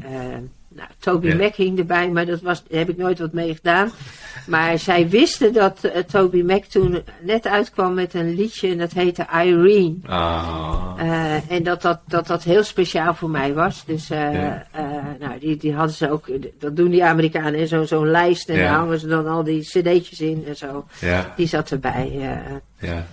nou, 0.78 0.90
Toby 0.98 1.34
Mac 1.34 1.54
hing 1.54 1.78
erbij, 1.78 2.10
maar 2.10 2.26
dat 2.26 2.40
was, 2.40 2.62
daar 2.68 2.78
heb 2.78 2.88
ik 2.88 2.96
nooit 2.96 3.18
wat 3.18 3.32
mee 3.32 3.54
gedaan. 3.54 3.90
Maar 4.46 4.78
zij 4.78 5.08
wisten 5.08 5.52
dat 5.52 5.78
uh, 5.84 5.90
Toby 5.96 6.42
Mac 6.42 6.64
toen 6.64 7.02
net 7.20 7.46
uitkwam 7.46 7.94
met 7.94 8.14
een 8.14 8.34
liedje 8.34 8.70
en 8.70 8.78
dat 8.78 8.92
heette 8.92 9.26
Irene. 9.32 9.94
Ah. 10.06 10.92
Uh, 10.98 11.50
en 11.50 11.62
dat 11.62 11.82
dat, 11.82 12.00
dat 12.06 12.26
dat 12.26 12.42
heel 12.42 12.62
speciaal 12.62 13.14
voor 13.14 13.30
mij 13.30 13.54
was. 13.54 13.84
Dus 13.84 14.10
uh, 14.10 14.18
nou, 15.18 15.38
die, 15.40 15.56
die 15.56 15.74
hadden 15.74 15.94
ze 15.94 16.10
ook, 16.10 16.28
dat 16.58 16.76
doen 16.76 16.90
die 16.90 17.04
Amerikanen, 17.04 17.68
zo'n 17.68 17.86
zo'n 17.86 18.10
lijst 18.10 18.48
en 18.48 18.58
daar 18.58 18.74
hangen 18.74 19.00
ze 19.00 19.06
dan 19.06 19.26
al 19.26 19.44
die 19.44 19.62
cd'tjes 19.62 20.20
in 20.20 20.44
en 20.46 20.56
zo. 20.56 20.86
Ja. 21.00 21.32
Die 21.36 21.46
zat 21.46 21.70
erbij. 21.70 22.12
ja. 22.78 23.06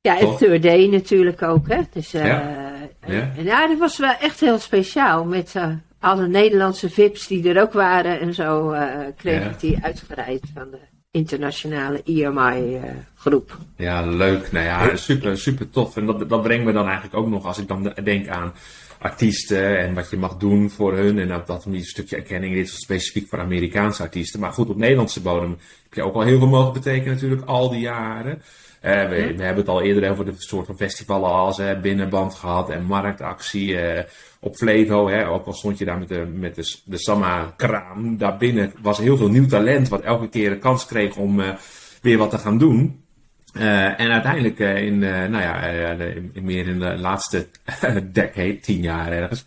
Ja, 0.00 0.18
en 0.18 0.36
Third 0.36 0.62
Day 0.62 0.86
natuurlijk 0.86 1.42
ook, 1.42 1.68
hè. 1.68 1.80
Dus, 1.92 2.10
ja. 2.10 2.26
ja. 2.26 3.32
En 3.36 3.44
ja, 3.44 3.66
dat 3.66 3.78
was 3.78 3.98
wel 3.98 4.14
echt 4.20 4.40
heel 4.40 4.58
speciaal 4.58 5.24
met 5.24 5.54
alle 6.04 6.28
Nederlandse 6.28 6.90
VIP's 6.90 7.26
die 7.26 7.48
er 7.48 7.60
ook 7.60 7.72
waren 7.72 8.20
en 8.20 8.34
zo 8.34 8.72
uh, 8.72 8.82
kreeg 9.16 9.50
ik 9.50 9.60
die 9.60 9.78
uitgereid 9.82 10.42
van 10.54 10.70
de 10.70 10.78
internationale 11.10 12.02
EMI-groep. 12.04 13.58
Uh, 13.76 13.86
ja, 13.86 14.06
leuk. 14.06 14.52
Nou 14.52 14.64
ja, 14.64 14.96
super, 14.96 15.38
super 15.38 15.70
tof. 15.70 15.96
En 15.96 16.06
dat, 16.06 16.28
dat 16.28 16.42
brengt 16.42 16.64
me 16.64 16.72
dan 16.72 16.84
eigenlijk 16.84 17.16
ook 17.16 17.28
nog, 17.28 17.44
als 17.44 17.58
ik 17.58 17.68
dan 17.68 17.94
denk 18.04 18.28
aan 18.28 18.52
artiesten 18.98 19.78
en 19.78 19.94
wat 19.94 20.10
je 20.10 20.16
mag 20.16 20.36
doen 20.36 20.70
voor 20.70 20.96
hun. 20.96 21.18
En 21.18 21.28
dat, 21.28 21.46
dat 21.46 21.64
een 21.64 21.84
stukje 21.84 22.16
erkenning, 22.16 22.54
dit 22.54 22.66
is 22.66 22.80
specifiek 22.80 23.28
voor 23.28 23.40
Amerikaanse 23.40 24.02
artiesten. 24.02 24.40
Maar 24.40 24.52
goed, 24.52 24.68
op 24.68 24.76
Nederlandse 24.76 25.20
bodem 25.20 25.50
heb 25.82 25.94
je 25.94 26.02
ook 26.02 26.14
al 26.14 26.22
heel 26.22 26.38
veel 26.38 26.48
mogen 26.48 26.72
betekenen 26.72 27.14
natuurlijk, 27.14 27.42
al 27.46 27.70
die 27.70 27.80
jaren. 27.80 28.42
Uh, 28.84 29.08
we, 29.08 29.34
we, 29.36 29.42
hebben 29.42 29.56
het 29.56 29.68
al 29.68 29.82
eerder 29.82 30.10
over 30.10 30.24
de 30.24 30.32
soort 30.36 30.66
van 30.66 30.76
festivalen 30.76 31.30
als 31.30 31.58
uh, 31.58 31.80
Binnenband 31.80 32.34
gehad 32.34 32.70
en 32.70 32.84
marktactie. 32.84 33.68
Uh, 33.68 33.98
op 34.44 34.56
Flevo, 34.56 35.08
hè, 35.08 35.28
ook 35.28 35.46
al 35.46 35.52
stond 35.52 35.78
je 35.78 35.84
daar 35.84 35.98
met 35.98 36.08
de, 36.08 36.26
met 36.34 36.54
de, 36.54 36.76
de 36.84 36.98
Samma-kraam, 36.98 38.16
daarbinnen 38.16 38.72
was 38.82 38.98
heel 38.98 39.16
veel 39.16 39.28
nieuw 39.28 39.46
talent, 39.46 39.88
wat 39.88 40.00
elke 40.00 40.28
keer 40.28 40.52
een 40.52 40.58
kans 40.58 40.86
kreeg 40.86 41.16
om 41.16 41.40
uh, 41.40 41.48
weer 42.02 42.18
wat 42.18 42.30
te 42.30 42.38
gaan 42.38 42.58
doen. 42.58 43.02
Uh, 43.56 44.00
en 44.00 44.10
uiteindelijk 44.10 44.58
uh, 44.58 44.82
in, 44.82 44.98
nou 44.98 45.38
ja, 45.38 45.62
in, 46.32 46.44
meer 46.44 46.66
in 46.66 46.78
de 46.78 46.96
laatste 46.96 47.46
decade, 48.12 48.60
tien 48.60 48.80
jaar 48.80 49.12
ergens, 49.12 49.44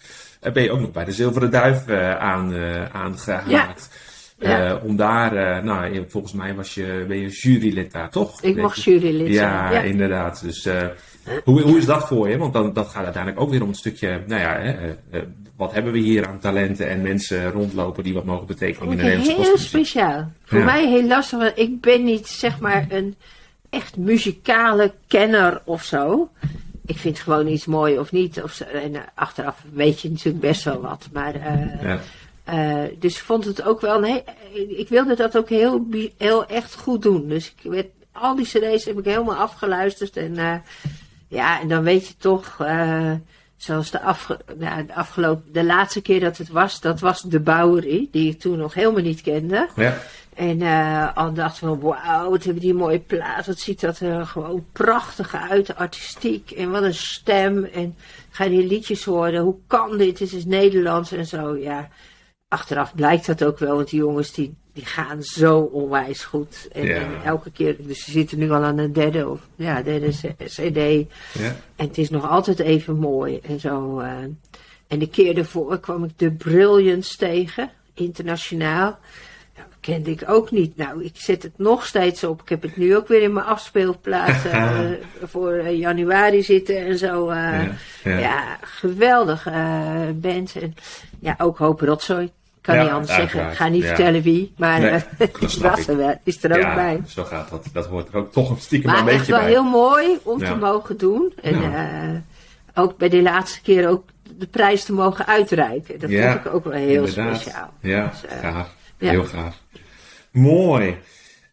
ben 0.54 0.64
je 0.64 0.72
ook 0.72 0.80
nog 0.80 0.92
bij 0.92 1.06
de 1.06 1.12
Zilveren 1.12 1.52
Duif 1.52 1.90
aan, 2.20 2.56
aangehaakt. 2.92 4.06
Ja. 4.40 4.76
om 4.84 4.96
daar, 4.96 5.64
nou, 5.64 6.06
volgens 6.08 6.34
mij 6.34 6.56
was 6.56 6.74
je, 6.74 7.06
ben 7.08 7.20
je 7.20 7.28
jurylid 7.28 7.92
daar, 7.92 8.10
toch? 8.10 8.42
Ik 8.42 8.56
mocht 8.56 8.84
jurylid 8.84 9.36
zijn. 9.36 9.50
Ja, 9.50 9.72
ja, 9.72 9.82
inderdaad. 9.82 10.42
Dus 10.42 10.70
hoe, 11.44 11.62
hoe 11.62 11.78
is 11.78 11.86
dat 11.86 12.08
voor 12.08 12.30
je? 12.30 12.38
Want 12.38 12.54
dan, 12.54 12.74
dat 12.74 12.88
gaat 12.88 13.04
uiteindelijk 13.04 13.44
ook 13.44 13.50
weer 13.50 13.62
om 13.62 13.70
een 13.70 13.76
stukje, 13.76 14.24
nou 14.28 14.42
ja, 14.42 14.58
hè, 14.60 14.72
eh, 14.72 14.90
eh, 15.12 15.24
wat 15.58 15.74
hebben 15.74 15.94
we 15.94 16.00
hier 16.00 16.28
aan 16.28 16.40
talenten 16.40 16.90
en 16.90 17.02
mensen 17.02 17.52
rondlopen 17.52 18.04
die 18.04 18.14
wat 18.14 18.26
mogen 18.26 18.48
betekenen 18.48 18.92
in 18.92 18.98
de 18.98 19.04
Nederlandse 19.04 19.42
Heel 19.42 19.58
speciaal. 19.58 20.32
Voor 20.44 20.64
mij 20.64 20.88
heel 20.88 21.08
lastig, 21.08 21.40
want 21.40 21.58
ik 21.58 21.82
ben 21.82 22.04
niet 22.04 22.28
zeg 22.28 22.60
maar 22.60 22.86
een 22.90 23.16
echt 23.70 23.98
muzikale 23.98 24.94
kenner 25.08 25.62
of 25.64 25.84
zo. 25.84 26.30
Ik 26.86 26.98
vind 26.98 27.20
gewoon 27.20 27.48
iets 27.48 27.66
mooi 27.66 28.00
of 28.00 28.12
niet. 28.12 28.44
Of 28.44 28.52
zo. 28.52 28.64
En 28.64 28.94
uh, 28.94 29.00
achteraf 29.14 29.64
weet 29.74 30.02
je 30.02 30.10
natuurlijk 30.10 30.40
best 30.40 30.64
wel 30.64 30.82
wat. 30.82 31.08
Maar, 31.12 31.36
uh, 31.36 31.82
ja. 31.82 32.00
uh, 32.50 32.92
dus 33.00 33.16
ik 33.16 33.24
vond 33.24 33.46
het 33.46 33.64
ook 33.64 33.82
wel. 33.82 34.00
Nee, 34.00 34.24
ik 34.54 34.90
wilde 34.90 35.16
dat 35.16 35.38
ook 35.38 35.50
heel, 35.50 35.88
heel 36.18 36.46
echt 36.46 36.76
goed 36.76 37.02
doen. 37.02 37.28
Dus 37.28 37.54
ik 37.58 37.72
werd, 37.72 37.88
al 38.12 38.36
die 38.36 38.46
CD's 38.46 38.86
heb 38.86 39.00
ik 39.00 39.06
helemaal 39.06 39.36
afgeluisterd. 39.36 40.18
En 40.18 40.64
ja, 41.28 41.62
en 41.62 41.68
dan 41.68 41.84
weet 41.84 42.08
je 42.08 42.14
toch, 42.18 42.58
uh, 42.62 43.12
zoals 43.56 43.92
de, 43.92 44.02
afge 44.02 44.40
nou, 44.58 44.86
de 44.86 44.96
afgelopen, 44.96 45.54
de 45.54 45.64
laatste 45.64 46.02
keer 46.02 46.20
dat 46.20 46.38
het 46.38 46.50
was, 46.50 46.82
dat 46.82 47.00
was 47.00 47.22
de 47.22 47.40
Bowery, 47.40 48.08
die 48.12 48.32
ik 48.32 48.40
toen 48.40 48.58
nog 48.58 48.74
helemaal 48.74 49.02
niet 49.02 49.22
kende. 49.22 49.68
Ja. 49.76 49.98
En 50.36 50.60
uh, 50.60 51.16
al 51.18 51.34
dacht 51.34 51.58
van, 51.58 51.80
wauw, 51.80 52.30
wat 52.30 52.44
hebben 52.44 52.62
die 52.62 52.74
mooie 52.74 53.00
plaat, 53.00 53.46
wat 53.46 53.60
ziet 53.60 53.80
dat 53.82 54.00
er 54.00 54.26
gewoon 54.26 54.66
prachtig 54.72 55.36
uit, 55.36 55.76
artistiek, 55.76 56.52
en 56.52 56.72
wat 56.72 56.84
een 56.84 56.94
stem, 56.94 57.64
en 57.64 57.96
ga 58.30 58.44
je 58.44 58.50
die 58.50 58.68
liedjes 58.68 59.06
horen, 59.06 59.42
hoe 59.42 59.56
kan 59.68 59.98
dit, 59.98 60.20
het 60.20 60.34
is 60.34 60.46
Nederlands 60.46 61.12
en 61.12 61.26
zo, 61.26 61.56
ja. 61.56 61.90
Achteraf 62.48 62.96
blijkt 62.96 63.26
dat 63.26 63.44
ook 63.44 63.60
wel, 63.60 63.76
want 63.76 63.90
die 63.90 64.00
jongens 64.00 64.32
die 64.34 64.56
die 64.78 64.86
gaan 64.86 65.24
zo 65.24 65.60
onwijs 65.60 66.24
goed. 66.24 66.68
En, 66.72 67.24
elke 67.24 67.52
keer, 67.52 67.76
dus 67.80 68.04
ze 68.04 68.12
zitten 68.12 68.38
nu 68.38 68.52
al 68.52 68.64
aan 68.64 68.78
een 68.78 68.94
derde 68.94 69.30
of 69.30 69.40
ja, 69.56 69.82
derde 69.82 70.10
CD. 70.38 71.10
Ja. 71.34 71.56
En 71.76 71.88
het 71.88 71.98
is 71.98 72.10
nog 72.10 72.30
altijd 72.30 72.60
even 72.60 72.98
mooi 72.98 73.40
en 73.44 73.60
zo. 73.60 74.00
Uh, 74.00 74.08
en 74.88 75.00
de 75.00 75.08
keer 75.08 75.36
daarvoor 75.36 75.80
kwam 75.80 76.04
ik 76.04 76.12
de 76.16 76.32
Brilliance 76.32 77.18
tegen, 77.18 77.72
internationaal. 77.94 79.00
Nou, 79.56 79.68
dat 79.70 79.80
kende 79.80 80.12
ik 80.12 80.24
ook 80.28 80.52
niet. 80.52 80.78
Nou, 80.78 81.04
ik 81.04 81.16
zet 81.16 81.44
het 81.44 81.58
nog 81.58 81.86
steeds 81.86 82.24
op. 82.24 82.42
Ik 82.42 82.50
heb 82.50 82.62
het 82.62 82.78
nu 82.78 82.96
ook 82.96 83.08
weer 83.08 83.22
in 83.22 83.34
mijn 83.34 83.46
afspeelplaats 83.46 84.46
uh, 84.54 84.80
voor 85.24 85.54
uh, 85.54 85.80
januari 85.80 86.44
zitten 86.44 86.78
en 86.86 86.98
zo. 86.98 87.34
Ja, 87.34 87.72
ja. 88.04 88.18
ja, 88.18 88.58
geweldig 88.62 89.44
band. 90.16 90.56
En 90.56 90.74
ja, 91.20 91.36
ook 91.38 91.58
Hoop 91.58 91.82
Rotzooi 91.82 92.32
kan 92.68 92.76
ja, 92.76 92.84
niet 92.84 92.92
anders 92.92 93.16
zeggen. 93.16 93.56
ga 93.56 93.68
niet 93.68 93.86
vertellen 93.86 94.22
wie, 94.22 94.54
maar 94.58 94.80
nee, 94.80 94.90
er 95.88 95.98
wel, 95.98 96.20
is 96.24 96.44
er 96.44 96.52
ook 96.52 96.76
bij. 96.76 97.02
Zo 97.08 97.24
gaat 97.24 97.50
dat. 97.50 97.66
Dat 97.74 97.86
hoort 97.86 98.08
er 98.08 98.16
ook 98.16 98.32
toch 98.32 98.50
een 98.50 98.60
stiekem 98.60 98.90
maar 98.90 99.00
een 99.00 99.06
beetje 99.06 99.32
bij. 99.32 99.40
Maar 99.40 99.50
echt 99.50 99.54
wel 99.54 99.64
heel 99.64 99.72
mooi 99.72 100.18
om 100.24 100.40
te 100.40 100.56
mogen 100.56 100.98
doen. 100.98 101.34
En 101.42 101.56
uh, 101.56 102.84
ook 102.84 102.98
bij 102.98 103.10
de 103.10 103.22
laatste 103.22 103.62
keer 103.62 103.90
ook 103.90 104.04
de 104.38 104.48
prijs 104.48 104.84
te 104.84 104.94
mogen 104.94 105.26
uitreiken. 105.26 106.00
Dat 106.00 106.12
vond 106.12 106.46
ik 106.46 106.54
ook 106.54 106.64
wel 106.64 106.74
heel 106.74 107.06
inderdaad. 107.06 107.40
speciaal. 107.40 107.74
Ja, 107.82 108.08
dus, 108.08 108.32
uh, 108.32 108.40
gaaf. 108.40 108.76
Heel 108.98 109.26
gaaf. 109.26 109.56
Mooi. 110.32 110.98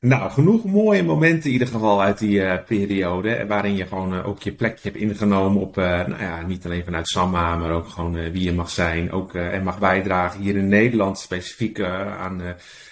Nou, 0.04 0.30
genoeg 0.30 0.64
mooie 0.64 1.02
momenten 1.02 1.46
in 1.46 1.52
ieder 1.52 1.68
geval 1.68 2.02
uit 2.02 2.18
die 2.18 2.38
uh, 2.38 2.54
periode. 2.66 3.46
Waarin 3.46 3.76
je 3.76 3.86
gewoon 3.86 4.14
uh, 4.14 4.28
ook 4.28 4.42
je 4.42 4.52
plekje 4.52 4.90
hebt 4.90 5.02
ingenomen 5.02 5.62
op, 5.62 5.78
uh, 5.78 5.84
nou 5.84 6.22
ja, 6.22 6.42
niet 6.46 6.64
alleen 6.64 6.84
vanuit 6.84 7.08
Samma, 7.08 7.56
maar 7.56 7.70
ook 7.70 7.88
gewoon 7.88 8.30
wie 8.30 8.42
je 8.42 8.52
mag 8.52 8.70
zijn. 8.70 9.12
Ook 9.12 9.34
en 9.34 9.62
mag 9.62 9.78
bijdragen 9.78 10.40
hier 10.40 10.56
in 10.56 10.68
Nederland, 10.68 11.18
specifiek 11.18 11.80
aan 12.20 12.42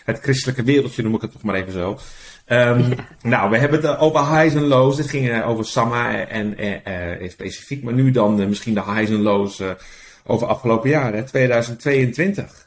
het 0.05 0.18
christelijke 0.18 0.62
wereldje, 0.62 1.03
noem 1.03 1.14
ik 1.14 1.20
het 1.20 1.33
toch 1.33 1.42
maar 1.42 1.55
even 1.55 1.72
zo. 1.72 1.98
Um, 2.48 2.94
Nou, 3.33 3.51
we 3.51 3.59
hebben 3.59 3.81
het 3.83 3.98
over 3.98 4.38
highs 4.38 4.55
en 4.55 4.66
lows. 4.66 4.96
Dit 4.96 5.09
ging 5.09 5.42
over 5.44 5.64
Samma 5.64 6.27
en 6.27 6.57
specifiek, 7.31 7.83
maar 7.83 7.94
nu 7.94 8.11
dan 8.11 8.48
misschien 8.48 8.75
de 8.75 8.85
highs 8.85 9.11
en 9.11 9.22
lows 9.22 9.62
over 10.27 10.46
afgelopen 10.46 10.90
jaar, 10.90 11.12
hè, 11.12 11.25
2022 11.25 12.62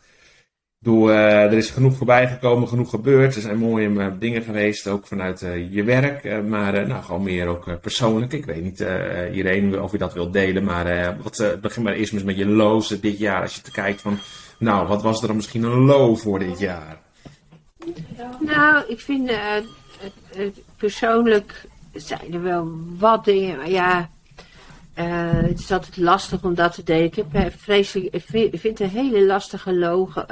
uh, 0.86 1.44
er 1.44 1.54
is 1.54 1.70
genoeg 1.70 1.98
voorbij 1.98 2.28
gekomen, 2.28 2.68
genoeg 2.68 2.90
gebeurd. 2.90 3.36
Er 3.36 3.42
zijn 3.42 3.58
mooie 3.58 3.90
uh, 3.90 4.08
dingen 4.20 4.42
geweest, 4.42 4.88
ook 4.88 5.08
vanuit 5.08 5.42
uh, 5.42 5.74
je 5.74 5.84
werk. 5.84 6.44
maar 6.48 6.88
nou, 6.88 7.04
gewoon 7.04 7.24
meer 7.24 7.48
ook 7.48 7.82
persoonlijk. 7.82 8.34
Ik 8.34 8.46
weet 8.46 8.64
niet, 8.64 8.86
iedereen 9.34 9.82
of 9.82 9.92
je 9.92 9.98
dat 9.98 10.14
wilt 10.14 10.34
delen. 10.34 10.64
Maar 10.64 11.18
wat, 11.24 11.58
begin 11.62 11.84
maar 11.84 11.94
eerst 11.94 12.24
met 12.24 12.38
je 12.38 12.48
lows 12.48 12.88
dit 12.88 13.18
jaar. 13.18 13.42
Als 13.42 13.56
je 13.56 13.62
te 13.62 13.72
kijkt 13.72 14.02
van, 14.02 14.18
nou, 14.60 14.88
wat 14.88 15.02
was 15.02 15.22
er 15.22 15.28
dan 15.28 15.36
misschien 15.36 15.64
een 15.64 15.86
low 15.86 16.18
voor 16.18 16.40
dit 16.40 16.60
jaar? 16.60 16.98
Nou, 18.40 18.84
ik 18.88 19.00
vind 19.00 19.32
persoonlijk 20.78 21.66
zijn 21.94 22.34
er 22.34 22.42
wel 22.42 22.72
wat 22.98 23.26
dingen. 23.26 23.58
Maar 23.58 23.70
ja, 23.70 24.10
het 24.96 25.60
is 25.60 25.72
altijd 25.72 25.98
lastig 25.98 26.44
om 26.44 26.56
dat 26.56 26.74
te 26.74 26.84
denken. 26.84 27.26
Ik 27.26 27.32
heb 27.32 27.54
vreselijk, 27.58 28.14
ik 28.32 28.60
vind 28.60 28.80
een 28.80 28.90
hele 28.90 29.26
lastige 29.26 29.74
loog. 29.74 30.26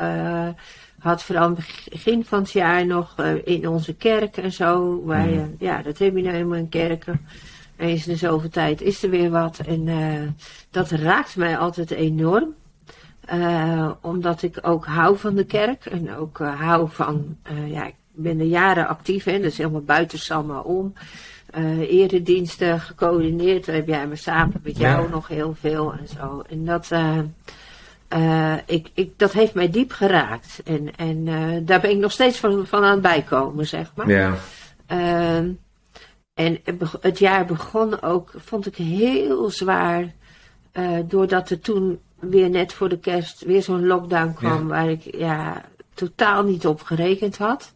had 1.00 1.24
vooral 1.24 1.44
aan 1.44 1.56
het 1.56 1.90
begin 1.90 2.26
van 2.26 2.40
het 2.40 2.52
jaar 2.52 2.86
nog 2.86 3.16
in 3.44 3.68
onze 3.68 3.94
kerk 3.94 4.38
en 4.38 4.52
zo. 4.52 5.02
Waar 5.06 5.30
je, 5.30 5.36
mm. 5.36 5.56
ja, 5.60 5.82
dat 5.82 5.98
heb 5.98 6.16
je 6.16 6.22
nou 6.22 6.36
helemaal 6.36 6.58
in 6.58 6.70
kerken. 6.70 7.26
Eens 7.78 8.08
in 8.08 8.14
de 8.14 8.20
zoveel 8.20 8.50
tijd 8.50 8.82
is 8.82 9.04
er 9.04 9.10
weer 9.10 9.30
wat. 9.30 9.60
En 9.60 9.90
dat 10.72 10.90
raakt 10.90 11.36
mij 11.36 11.58
altijd 11.58 11.92
enorm. 11.92 12.54
Uh, 13.34 13.92
omdat 14.02 14.42
ik 14.42 14.58
ook 14.62 14.86
hou 14.86 15.18
van 15.18 15.36
de 15.36 15.46
kerk 15.46 15.86
en 15.86 16.16
ook 16.16 16.40
uh, 16.40 16.62
hou 16.62 16.90
van, 16.92 17.38
uh, 17.52 17.72
ja, 17.72 17.86
ik 17.86 17.96
ben 18.12 18.40
er 18.40 18.46
jaren 18.46 18.88
actief 18.88 19.26
in, 19.26 19.42
dus 19.42 19.58
helemaal 19.58 19.82
buiten 19.82 20.20
Samma 20.20 20.60
om. 20.60 20.94
Erediensten 21.90 22.80
gecoördineerd, 22.80 23.66
daar 23.66 23.76
heb 23.76 23.88
jij 23.88 24.08
me 24.08 24.16
samen 24.16 24.60
met 24.64 24.78
jou 24.78 25.10
nog 25.10 25.28
heel 25.28 25.56
veel 25.60 25.94
en 25.94 26.08
zo. 26.08 26.44
En 26.50 26.66
dat, 26.66 26.92
ik, 28.66 28.90
ik, 28.94 29.12
dat 29.18 29.32
heeft 29.32 29.54
mij 29.54 29.70
diep 29.70 29.92
geraakt. 29.92 30.62
En, 30.66 30.96
en 30.96 31.26
daar 31.66 31.82
ben 31.82 31.90
ik 31.90 31.98
nog 31.98 32.12
steeds 32.12 32.40
van, 32.40 32.68
van 32.68 32.84
aan 32.84 32.92
het 32.92 33.02
bijkomen, 33.02 33.68
zeg 33.68 33.92
maar. 33.96 34.10
Ja. 34.10 34.34
Ehm, 34.86 35.50
en 36.34 36.60
het 37.02 37.20
jaar 37.20 37.46
begon 37.46 38.02
ook, 38.02 38.32
vond 38.36 38.66
ik 38.66 38.76
heel 38.76 39.50
zwaar, 39.50 40.14
doordat 41.08 41.50
er 41.50 41.60
toen 41.60 42.00
weer 42.30 42.50
net 42.50 42.74
voor 42.74 42.90
de 42.90 43.00
kerst 43.00 43.44
weer 43.46 43.62
zo'n 43.64 43.86
lockdown 43.86 44.34
kwam 44.34 44.68
waar 44.68 44.90
ik 44.90 45.16
ja, 45.16 45.62
totaal 45.94 46.44
niet 46.44 46.68
op 46.68 46.82
gerekend 46.82 47.38
had. 47.38 47.74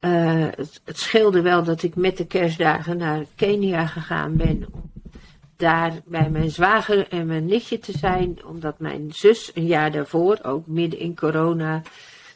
Uh, 0.00 0.46
het, 0.56 0.80
het, 0.84 0.98
scheelde 0.98 1.40
wel 1.40 1.64
dat 1.64 1.82
ik 1.82 1.94
met 1.94 2.16
de 2.16 2.26
kerstdagen 2.26 2.96
naar 2.96 3.24
Kenia 3.34 3.86
gegaan 3.86 4.36
ben. 4.36 4.66
Om 4.72 4.90
daar 5.60 5.92
bij 6.04 6.30
mijn 6.30 6.50
zwager 6.50 7.08
en 7.08 7.26
mijn 7.26 7.46
nichtje 7.46 7.78
te 7.78 7.98
zijn. 7.98 8.44
Omdat 8.44 8.78
mijn 8.78 9.12
zus 9.12 9.50
een 9.54 9.66
jaar 9.66 9.92
daarvoor, 9.92 10.38
ook 10.42 10.66
midden 10.66 10.98
in 10.98 11.16
corona, 11.16 11.82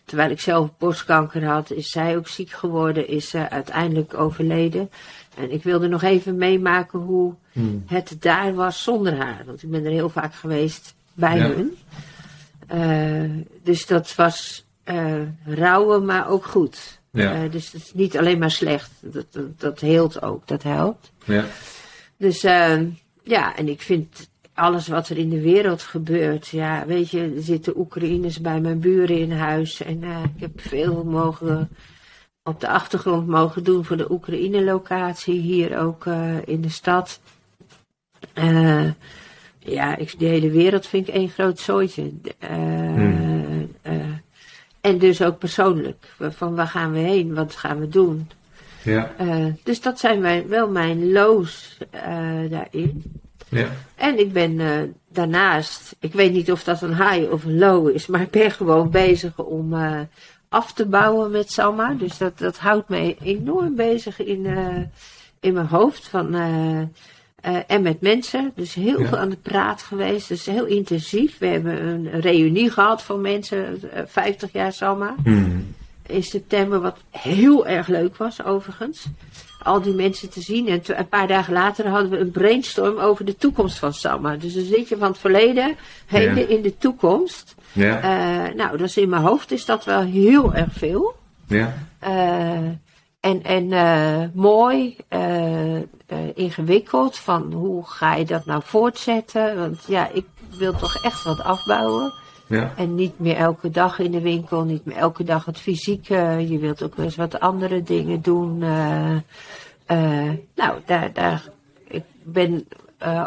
terwijl 0.04 0.30
ik 0.30 0.40
zelf 0.40 0.70
borstkanker 0.78 1.44
had, 1.44 1.70
is 1.70 1.90
zij 1.90 2.16
ook 2.16 2.28
ziek 2.28 2.50
geworden, 2.50 3.08
is 3.08 3.28
ze 3.28 3.50
uiteindelijk 3.50 4.14
overleden. 4.14 4.90
En 5.36 5.52
ik 5.52 5.62
wilde 5.62 5.88
nog 5.88 6.02
even 6.02 6.36
meemaken 6.36 6.98
hoe 6.98 7.34
hmm. 7.52 7.82
het 7.86 8.16
daar 8.18 8.54
was 8.54 8.82
zonder 8.82 9.16
haar. 9.16 9.42
Want 9.46 9.62
ik 9.62 9.70
ben 9.70 9.84
er 9.84 9.90
heel 9.90 10.08
vaak 10.08 10.34
geweest 10.34 10.94
bij 11.14 11.38
hun. 11.38 11.76
Uh, 12.74 13.44
dus 13.62 13.86
dat 13.86 14.14
was 14.14 14.64
uh, 14.84 15.14
rouwen, 15.44 16.04
maar 16.04 16.28
ook 16.28 16.44
goed. 16.44 17.02
Ja. 17.14 17.44
Uh, 17.44 17.50
dus 17.50 17.72
het 17.72 17.82
is 17.82 17.92
niet 17.94 18.18
alleen 18.18 18.38
maar 18.38 18.50
slecht. 18.50 18.90
Dat, 19.00 19.26
dat, 19.30 19.60
dat 19.60 19.80
heelt 19.80 20.22
ook, 20.22 20.48
dat 20.48 20.62
helpt. 20.62 21.12
Ja. 21.24 21.44
Dus 22.16 22.40
ja, 23.22 23.56
en 23.56 23.68
ik 23.68 23.82
vind 23.82 24.30
alles 24.54 24.88
wat 24.88 25.08
er 25.08 25.18
in 25.18 25.28
de 25.28 25.40
wereld 25.40 25.82
gebeurt. 25.82 26.46
Ja, 26.46 26.86
weet 26.86 27.10
je, 27.10 27.32
er 27.36 27.42
zitten 27.42 27.78
Oekraïners 27.78 28.40
bij 28.40 28.60
mijn 28.60 28.80
buren 28.80 29.18
in 29.18 29.32
huis. 29.32 29.82
En 29.82 30.02
ik 30.34 30.40
heb 30.40 30.60
veel 30.60 31.04
mogen 31.04 31.68
op 32.42 32.60
de 32.60 32.68
achtergrond 32.68 33.26
mogen 33.26 33.64
doen 33.64 33.84
voor 33.84 33.96
de 33.96 34.12
Oekraïne-locatie 34.12 35.40
hier 35.40 35.78
ook 35.78 36.06
in 36.44 36.60
de 36.60 36.68
stad. 36.68 37.20
Ja, 39.58 39.96
ik, 39.96 40.18
de 40.18 40.26
hele 40.26 40.50
wereld 40.50 40.86
vind 40.86 41.08
ik 41.08 41.14
één 41.14 41.28
groot 41.28 41.58
zooitje. 41.58 42.12
Hmm. 42.38 43.70
En 44.84 44.98
dus 44.98 45.22
ook 45.22 45.38
persoonlijk. 45.38 46.06
Van 46.18 46.54
waar 46.54 46.66
gaan 46.66 46.92
we 46.92 46.98
heen? 46.98 47.34
Wat 47.34 47.56
gaan 47.56 47.80
we 47.80 47.88
doen? 47.88 48.30
Ja. 48.82 49.12
Uh, 49.20 49.46
dus 49.62 49.80
dat 49.80 49.98
zijn 49.98 50.20
wij, 50.20 50.48
wel 50.48 50.68
mijn 50.68 51.12
loos 51.12 51.78
daarin. 52.50 53.02
Ja. 53.48 53.68
En 53.94 54.18
ik 54.18 54.32
ben 54.32 54.60
daarnaast, 55.08 55.96
ik 55.98 56.12
weet 56.12 56.32
niet 56.32 56.52
of 56.52 56.64
dat 56.64 56.82
een 56.82 56.96
high 56.96 57.32
of 57.32 57.44
een 57.44 57.58
low 57.58 57.88
is, 57.88 58.06
maar 58.06 58.20
ik 58.20 58.30
ben 58.30 58.50
gewoon 58.50 58.90
bezig 58.90 59.38
om 59.38 59.74
af 60.48 60.72
te 60.72 60.86
bouwen 60.86 61.30
met 61.30 61.52
Samma. 61.52 61.94
Dus 61.94 62.18
dat, 62.18 62.38
dat 62.38 62.58
houdt 62.58 62.88
mij 62.88 63.16
enorm 63.22 63.74
bezig 63.74 64.18
in, 64.18 64.46
in 65.40 65.52
mijn 65.52 65.66
hoofd. 65.66 66.08
Van 66.08 66.34
uh, 67.46 67.56
en 67.66 67.82
met 67.82 68.00
mensen, 68.00 68.52
dus 68.54 68.74
heel 68.74 69.04
veel 69.04 69.18
aan 69.18 69.30
de 69.30 69.36
praat 69.42 69.82
geweest. 69.82 70.28
Dus 70.28 70.46
heel 70.46 70.64
intensief. 70.64 71.38
We 71.38 71.46
hebben 71.46 71.86
een 71.86 72.20
reunie 72.20 72.70
gehad 72.70 73.02
van 73.02 73.20
mensen, 73.20 73.80
uh, 73.84 73.98
eh, 73.98 74.04
50 74.06 74.52
jaar 74.52 74.72
Samma. 74.72 75.14
Mm. 75.24 75.74
In 76.06 76.22
september, 76.22 76.80
wat 76.80 76.96
heel 77.10 77.66
erg 77.66 77.86
leuk 77.86 78.16
was 78.16 78.44
overigens. 78.44 79.06
Al 79.62 79.82
die 79.82 79.94
mensen 79.94 80.30
te 80.30 80.40
zien. 80.40 80.68
En 80.68 80.80
een 80.86 81.08
paar 81.08 81.26
dagen 81.26 81.52
later 81.52 81.88
hadden 81.88 82.10
we 82.10 82.18
een 82.18 82.30
brainstorm 82.30 82.98
over 82.98 83.24
de 83.24 83.36
toekomst 83.36 83.78
van 83.78 83.92
Samma. 83.92 84.36
Dus 84.36 84.54
een 84.54 84.64
zit 84.64 84.88
je 84.88 84.96
van 84.96 85.08
het 85.08 85.18
verleden, 85.18 85.76
heden 86.06 86.48
in 86.48 86.62
de 86.62 86.78
toekomst. 86.78 87.54
Ja. 87.72 87.96
Uh, 87.96 88.54
nou, 88.54 88.76
dus 88.76 88.96
in 88.96 89.08
mijn 89.08 89.22
hoofd 89.22 89.50
is 89.50 89.64
dat 89.64 89.84
wel 89.84 90.00
heel 90.00 90.54
erg 90.54 90.72
veel. 90.72 91.14
Ja. 91.46 91.74
En, 93.24 93.42
en 93.42 93.64
uh, 93.64 94.24
mooi, 94.34 94.96
uh, 95.10 95.76
uh, 95.76 95.82
ingewikkeld 96.34 97.18
van 97.18 97.52
hoe 97.52 97.86
ga 97.86 98.14
je 98.14 98.24
dat 98.24 98.46
nou 98.46 98.62
voortzetten? 98.64 99.58
Want 99.58 99.84
ja, 99.86 100.08
ik 100.12 100.26
wil 100.58 100.72
toch 100.72 101.04
echt 101.04 101.24
wat 101.24 101.40
afbouwen. 101.40 102.12
Ja. 102.46 102.72
En 102.76 102.94
niet 102.94 103.18
meer 103.18 103.36
elke 103.36 103.70
dag 103.70 103.98
in 103.98 104.10
de 104.10 104.20
winkel, 104.20 104.64
niet 104.64 104.84
meer 104.84 104.96
elke 104.96 105.24
dag 105.24 105.44
het 105.44 105.58
fysieke. 105.58 106.44
Je 106.48 106.58
wilt 106.58 106.82
ook 106.82 106.94
wel 106.94 107.04
eens 107.04 107.16
wat 107.16 107.40
andere 107.40 107.82
dingen 107.82 108.22
doen. 108.22 108.58
nou, 110.54 110.80
daar, 110.84 111.12
daar, 111.12 111.48
ik 111.88 112.04
ben 112.22 112.66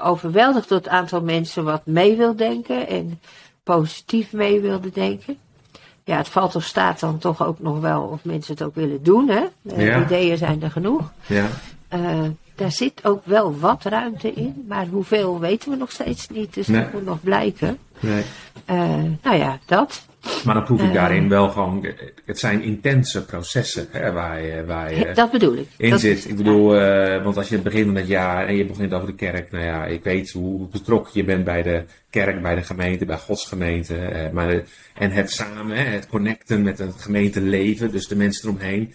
overweldigd 0.04 0.70
door 0.70 0.78
het 0.78 0.88
aantal 0.88 1.22
mensen 1.22 1.64
wat 1.64 1.86
mee 1.86 2.16
wil 2.16 2.36
denken 2.36 2.88
en 2.88 3.20
positief 3.64 4.34
mee 4.34 4.62
wilde 4.62 4.90
denken 4.92 5.38
ja, 6.08 6.18
het 6.18 6.28
valt 6.28 6.56
of 6.56 6.64
staat 6.64 7.00
dan 7.00 7.18
toch 7.18 7.46
ook 7.46 7.60
nog 7.60 7.80
wel 7.80 8.02
of 8.02 8.24
mensen 8.24 8.54
het 8.54 8.64
ook 8.64 8.76
willen 8.76 9.04
doen. 9.04 9.30
Hè? 9.30 9.44
De 9.62 10.02
ideeën 10.06 10.38
zijn 10.38 10.64
er 10.64 10.72
genoeg. 10.72 11.12
Ja. 11.26 11.48
Uh, 11.94 12.22
daar 12.56 12.72
zit 12.72 13.06
ook 13.06 13.26
wel 13.26 13.60
wat 13.60 13.84
ruimte 13.84 14.34
in, 14.34 14.66
maar 14.68 14.88
hoeveel 14.88 15.40
weten 15.40 15.70
we 15.72 15.78
nog 15.78 15.92
steeds 15.92 16.30
niet. 16.30 16.54
Dus 16.54 16.68
dat 16.68 16.94
moet 16.94 17.06
nog 17.06 17.22
blijken. 17.22 17.78
Nee. 18.00 18.24
Uh, 18.70 18.78
nou 19.24 19.38
ja, 19.38 19.60
dat. 19.66 20.06
Maar 20.46 20.54
dan 20.54 20.64
proef 20.64 20.82
ik 20.82 20.88
uh, 20.88 20.94
daarin 20.94 21.30
wel 21.30 21.50
gewoon, 21.50 21.88
het 22.26 22.40
zijn 22.40 22.62
intense 22.62 23.26
processen 23.26 23.88
hè, 23.92 24.12
waar 24.12 24.42
je, 24.42 24.66
waar 24.66 24.94
je 24.94 25.12
dat 25.14 25.32
bedoel 25.32 25.56
ik. 25.56 25.68
in 25.78 25.90
dat 25.90 26.00
zit. 26.00 26.30
Ik 26.30 26.36
bedoel, 26.36 26.82
uh, 26.82 27.24
want 27.24 27.38
als 27.38 27.50
je 27.50 27.60
begint 27.60 27.88
met 27.88 27.98
het 27.98 28.08
jaar 28.08 28.48
en 28.48 28.56
je 28.56 28.66
begint 28.66 28.94
over 28.94 29.08
de 29.08 29.16
kerk, 29.16 29.52
nou 29.52 29.66
ja, 29.66 29.86
ik 29.86 30.04
weet 30.04 30.32
hoe 30.32 30.68
betrokken 30.68 31.12
je 31.14 31.24
bent 31.24 31.44
bij 31.44 31.64
de 31.64 31.84
kerk, 32.10 32.42
bij 32.42 32.56
de 32.56 32.64
gemeente, 32.64 33.06
bij 33.06 33.18
godsgemeente. 33.18 33.96
Uh, 33.96 34.30
maar, 34.32 34.64
en 34.94 35.12
het 35.12 35.32
samen, 35.32 35.78
hè, 35.78 35.84
het 35.84 36.08
connecten 36.08 36.62
met 36.62 36.78
het 36.78 37.02
gemeenteleven, 37.02 37.92
dus 37.92 38.08
de 38.08 38.16
mensen 38.16 38.50
eromheen. 38.50 38.94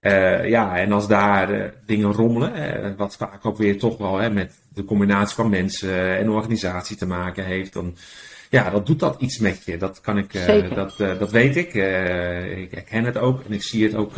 Uh, 0.00 0.48
ja, 0.48 0.76
en 0.76 0.92
als 0.92 1.08
daar 1.08 1.74
dingen 1.86 2.12
rommelen, 2.12 2.96
wat 2.96 3.16
vaak 3.16 3.46
ook 3.46 3.56
weer 3.56 3.78
toch 3.78 3.98
wel 3.98 4.18
hè, 4.18 4.30
met 4.30 4.54
de 4.74 4.84
combinatie 4.84 5.34
van 5.34 5.50
mensen 5.50 6.18
en 6.18 6.30
organisatie 6.30 6.96
te 6.96 7.06
maken 7.06 7.44
heeft, 7.44 7.72
dan 7.72 7.96
ja, 8.52 8.70
dat 8.70 8.86
doet 8.86 9.00
dat 9.00 9.16
iets 9.18 9.38
met 9.38 9.64
je. 9.64 9.76
Dat 9.76 10.00
kan 10.00 10.18
ik, 10.18 10.32
dat, 10.74 10.96
dat 10.98 11.30
weet 11.30 11.56
ik. 11.56 11.74
ik 12.56 12.70
herken 12.70 13.04
het 13.04 13.18
ook 13.18 13.44
en 13.44 13.52
ik 13.52 13.62
zie 13.62 13.84
het 13.84 13.94
ook 13.94 14.14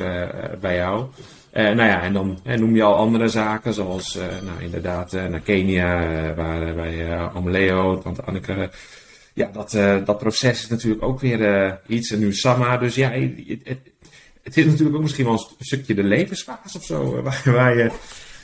bij 0.60 0.76
jou. 0.76 1.06
nou 1.52 1.82
ja, 1.82 2.02
en 2.02 2.12
dan 2.12 2.38
noem 2.44 2.76
je 2.76 2.82
al 2.82 2.94
andere 2.94 3.28
zaken, 3.28 3.74
zoals 3.74 4.18
nou, 4.44 4.62
inderdaad 4.62 5.12
naar 5.12 5.40
Kenia, 5.40 6.08
waar 6.34 6.74
bij 6.74 7.16
Ameleo, 7.16 7.98
tante 7.98 8.22
Anneke. 8.22 8.70
Ja, 9.34 9.50
dat, 9.52 9.70
dat 10.06 10.18
proces 10.18 10.62
is 10.62 10.68
natuurlijk 10.68 11.02
ook 11.02 11.20
weer 11.20 11.80
iets. 11.86 12.10
En 12.10 12.18
nu 12.18 12.34
Sama, 12.34 12.76
dus 12.78 12.94
ja, 12.94 13.10
het, 13.64 13.78
het 14.44 14.56
is 14.56 14.64
natuurlijk 14.64 14.96
ook 14.96 15.02
misschien 15.02 15.24
wel 15.24 15.54
een 15.58 15.64
stukje 15.64 15.94
de 15.94 16.02
levensfase 16.02 16.78
of 16.78 16.84
zo, 16.84 17.16
eh, 17.16 17.22
waar, 17.28 17.42
waar 17.44 17.76
je, 17.76 17.90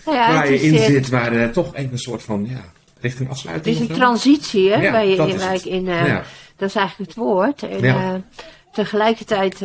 nou 0.04 0.16
ja, 0.16 0.32
waar 0.32 0.52
je 0.52 0.60
in 0.60 0.74
eh, 0.74 0.84
zit, 0.84 1.08
waar 1.08 1.52
toch 1.52 1.74
even 1.74 1.92
een 1.92 1.98
soort 1.98 2.22
van 2.22 2.46
ja, 2.50 2.72
richting 3.00 3.30
afsluiting. 3.30 3.74
Het 3.74 3.84
is 3.84 3.88
een 3.90 3.96
transitie, 3.96 4.72
hè, 4.72 4.90
waar 4.90 5.06
je 5.06 5.16
in, 5.16 5.52
ik 5.52 5.64
in 5.64 5.86
uh, 5.86 6.16
dat 6.56 6.68
is 6.68 6.74
eigenlijk 6.74 7.10
het 7.10 7.18
woord. 7.18 7.62
En 7.62 7.84
uh, 7.84 8.14
tegelijkertijd, 8.72 9.60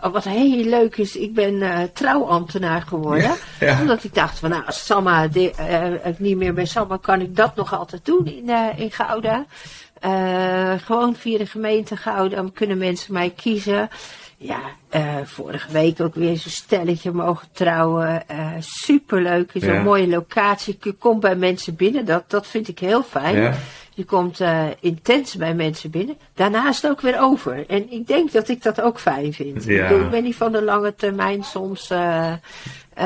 wat 0.00 0.24
heel 0.24 0.64
leuk 0.64 0.96
is, 0.96 1.16
ik 1.16 1.34
ben 1.34 1.90
trouwambtenaar 1.92 2.82
geworden. 2.82 3.30
Omdat 3.80 4.04
ik 4.04 4.14
dacht 4.14 4.38
van, 4.38 4.50
nou, 4.50 4.66
als 4.66 4.86
Samma, 4.86 5.28
ik 6.04 6.18
niet 6.18 6.36
meer 6.36 6.54
bij 6.54 6.64
Samma, 6.64 6.96
kan 6.96 7.20
ik 7.20 7.36
dat 7.36 7.56
nog 7.56 7.74
altijd 7.74 8.04
doen 8.04 8.26
in, 8.26 8.50
in 8.76 8.90
Gouda. 8.90 9.44
gewoon 10.84 11.16
via 11.16 11.38
de 11.38 11.46
gemeente 11.46 11.96
Gouda 11.96 12.44
kunnen 12.54 12.78
mensen 12.78 13.12
mij 13.12 13.30
kiezen. 13.30 13.88
Ja, 14.40 14.60
uh, 14.94 15.16
vorige 15.24 15.72
week 15.72 16.00
ook 16.00 16.14
weer 16.14 16.36
zo'n 16.36 16.50
stelletje 16.50 17.12
mogen 17.12 17.48
trouwen. 17.52 18.22
Uh, 18.30 18.50
superleuk, 18.58 19.50
zo'n 19.54 19.72
ja. 19.72 19.82
mooie 19.82 20.08
locatie. 20.08 20.78
Je 20.80 20.92
komt 20.92 21.20
bij 21.20 21.36
mensen 21.36 21.76
binnen, 21.76 22.04
dat, 22.04 22.24
dat 22.30 22.46
vind 22.46 22.68
ik 22.68 22.78
heel 22.78 23.02
fijn. 23.02 23.36
Ja. 23.36 23.54
Je 23.94 24.04
komt 24.04 24.40
uh, 24.40 24.64
intens 24.80 25.36
bij 25.36 25.54
mensen 25.54 25.90
binnen. 25.90 26.16
Daarnaast 26.34 26.86
ook 26.86 27.00
weer 27.00 27.20
over. 27.20 27.66
En 27.66 27.92
ik 27.92 28.06
denk 28.06 28.32
dat 28.32 28.48
ik 28.48 28.62
dat 28.62 28.80
ook 28.80 29.00
fijn 29.00 29.32
vind. 29.32 29.64
Ja. 29.64 29.88
Ik, 29.88 30.10
ben 30.10 30.22
niet 30.22 30.36
van 30.36 30.52
de 30.52 30.62
lange 30.62 30.94
termijn 30.94 31.42
soms. 31.42 31.92
Uh, 33.00 33.04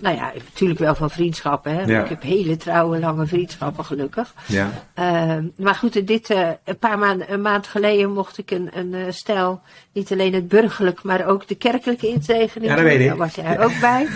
nou 0.00 0.16
ja, 0.16 0.32
natuurlijk 0.44 0.80
wel 0.80 0.94
van 0.94 1.10
vriendschappen. 1.10 1.74
Hè? 1.74 2.02
Ik 2.02 2.08
heb 2.08 2.22
hele 2.22 2.56
trouwe, 2.56 2.98
lange 2.98 3.26
vriendschappen, 3.26 3.84
gelukkig. 3.84 4.34
Ja. 4.46 4.70
Uh, 4.98 5.44
maar 5.56 5.74
goed, 5.74 6.06
dit, 6.06 6.30
uh, 6.30 6.48
een 6.64 6.78
paar 6.78 6.98
maanden, 6.98 7.32
een 7.32 7.40
maand 7.40 7.66
geleden 7.66 8.12
mocht 8.12 8.38
ik 8.38 8.50
een, 8.50 8.70
een 8.72 9.14
stel, 9.14 9.60
niet 9.92 10.12
alleen 10.12 10.34
het 10.34 10.48
burgerlijk, 10.48 11.02
maar 11.02 11.26
ook 11.26 11.48
de 11.48 11.54
kerkelijke 11.54 12.08
inzegening. 12.08 12.70
Ja, 12.70 12.76
dat 12.76 12.84
weet 12.84 13.00
ik. 13.00 13.08
Daar 13.08 13.16
was 13.16 13.34
jij 13.34 13.60
ook 13.60 13.80
bij. 13.88 14.06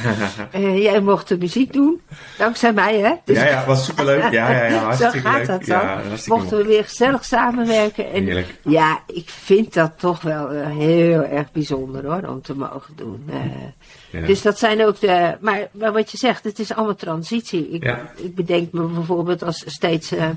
jij 0.81 1.01
mocht 1.01 1.29
de 1.29 1.39
muziek 1.39 1.73
doen, 1.73 2.01
dankzij 2.39 2.73
mij, 2.73 2.99
hè? 2.99 3.13
Dus 3.25 3.37
ja, 3.37 3.47
ja, 3.47 3.67
was 3.67 3.85
superleuk. 3.85 4.23
Ja, 4.23 4.51
ja, 4.51 4.65
ja, 4.65 4.93
Zo 5.11 5.11
gaat 5.11 5.47
dat 5.47 5.65
dan. 5.65 5.79
Ja, 5.79 6.01
Mochten 6.27 6.57
we 6.57 6.65
weer 6.65 6.85
gezellig 6.85 7.25
samenwerken. 7.25 8.13
En 8.13 8.25
Heerlijk. 8.25 8.59
ja, 8.65 9.01
ik 9.07 9.29
vind 9.29 9.75
dat 9.75 9.93
toch 9.97 10.23
wel 10.23 10.49
heel 10.67 11.23
erg 11.23 11.53
bijzonder 11.53 12.07
hoor, 12.07 12.29
om 12.29 12.43
te 12.43 12.55
mogen 12.55 12.95
doen. 12.97 13.31
Dus 14.11 14.43
dat 14.43 14.59
zijn 14.59 14.85
ook 14.85 15.01
de. 15.01 15.37
Maar, 15.41 15.69
maar, 15.73 15.93
wat 15.93 16.11
je 16.11 16.19
zegt, 16.19 16.45
het 16.45 16.59
is 16.59 16.73
allemaal 16.73 16.95
transitie. 16.95 17.71
Ik, 17.71 17.97
ik 18.17 18.35
bedenk 18.35 18.73
me 18.73 18.87
bijvoorbeeld 18.87 19.43
als 19.43 19.65
steeds. 19.67 20.13
Uh, 20.13 20.29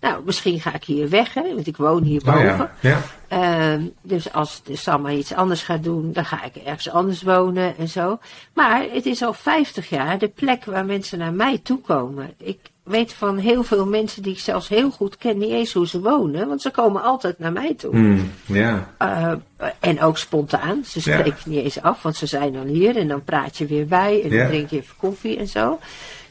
nou, 0.00 0.22
misschien 0.24 0.60
ga 0.60 0.74
ik 0.74 0.84
hier 0.84 1.08
weg, 1.08 1.34
hè, 1.34 1.54
want 1.54 1.66
ik 1.66 1.76
woon 1.76 2.02
hierboven. 2.02 2.60
Oh 2.60 2.68
ja. 2.80 3.02
ja. 3.28 3.76
Uh, 3.78 3.84
dus 4.02 4.32
als 4.32 4.62
de 4.64 4.76
Samma 4.76 5.10
iets 5.10 5.34
anders 5.34 5.62
gaat 5.62 5.82
doen, 5.82 6.12
dan 6.12 6.24
ga 6.24 6.44
ik 6.44 6.56
ergens 6.56 6.90
anders 6.90 7.22
wonen 7.22 7.76
en 7.76 7.88
zo. 7.88 8.18
Maar 8.54 8.86
het 8.92 9.06
is 9.06 9.22
al 9.22 9.32
50 9.32 9.88
jaar 9.88 10.18
de 10.18 10.28
plek 10.28 10.64
waar 10.64 10.84
mensen 10.84 11.18
naar 11.18 11.32
mij 11.32 11.58
toe 11.58 11.80
komen. 11.80 12.32
Ik, 12.38 12.58
weet 12.82 13.12
van 13.12 13.38
heel 13.38 13.62
veel 13.62 13.86
mensen 13.86 14.22
die 14.22 14.32
ik 14.32 14.38
zelfs 14.38 14.68
heel 14.68 14.90
goed 14.90 15.16
ken, 15.16 15.38
niet 15.38 15.50
eens 15.50 15.72
hoe 15.72 15.88
ze 15.88 16.00
wonen. 16.00 16.48
Want 16.48 16.62
ze 16.62 16.70
komen 16.70 17.02
altijd 17.02 17.38
naar 17.38 17.52
mij 17.52 17.74
toe. 17.74 17.96
Mm, 17.96 18.30
ja. 18.46 18.94
Uh, 19.02 19.32
en 19.80 20.02
ook 20.02 20.18
spontaan. 20.18 20.84
Ze 20.84 21.00
spreken 21.00 21.50
niet 21.50 21.64
eens 21.64 21.82
af, 21.82 22.02
want 22.02 22.16
ze 22.16 22.26
zijn 22.26 22.52
dan 22.52 22.66
hier. 22.66 22.96
En 22.96 23.08
dan 23.08 23.24
praat 23.24 23.56
je 23.56 23.66
weer 23.66 23.86
bij. 23.86 24.22
En 24.22 24.30
dan 24.30 24.46
drink 24.46 24.70
je 24.70 24.76
even 24.76 24.94
koffie 24.96 25.38
en 25.38 25.48
zo. 25.48 25.78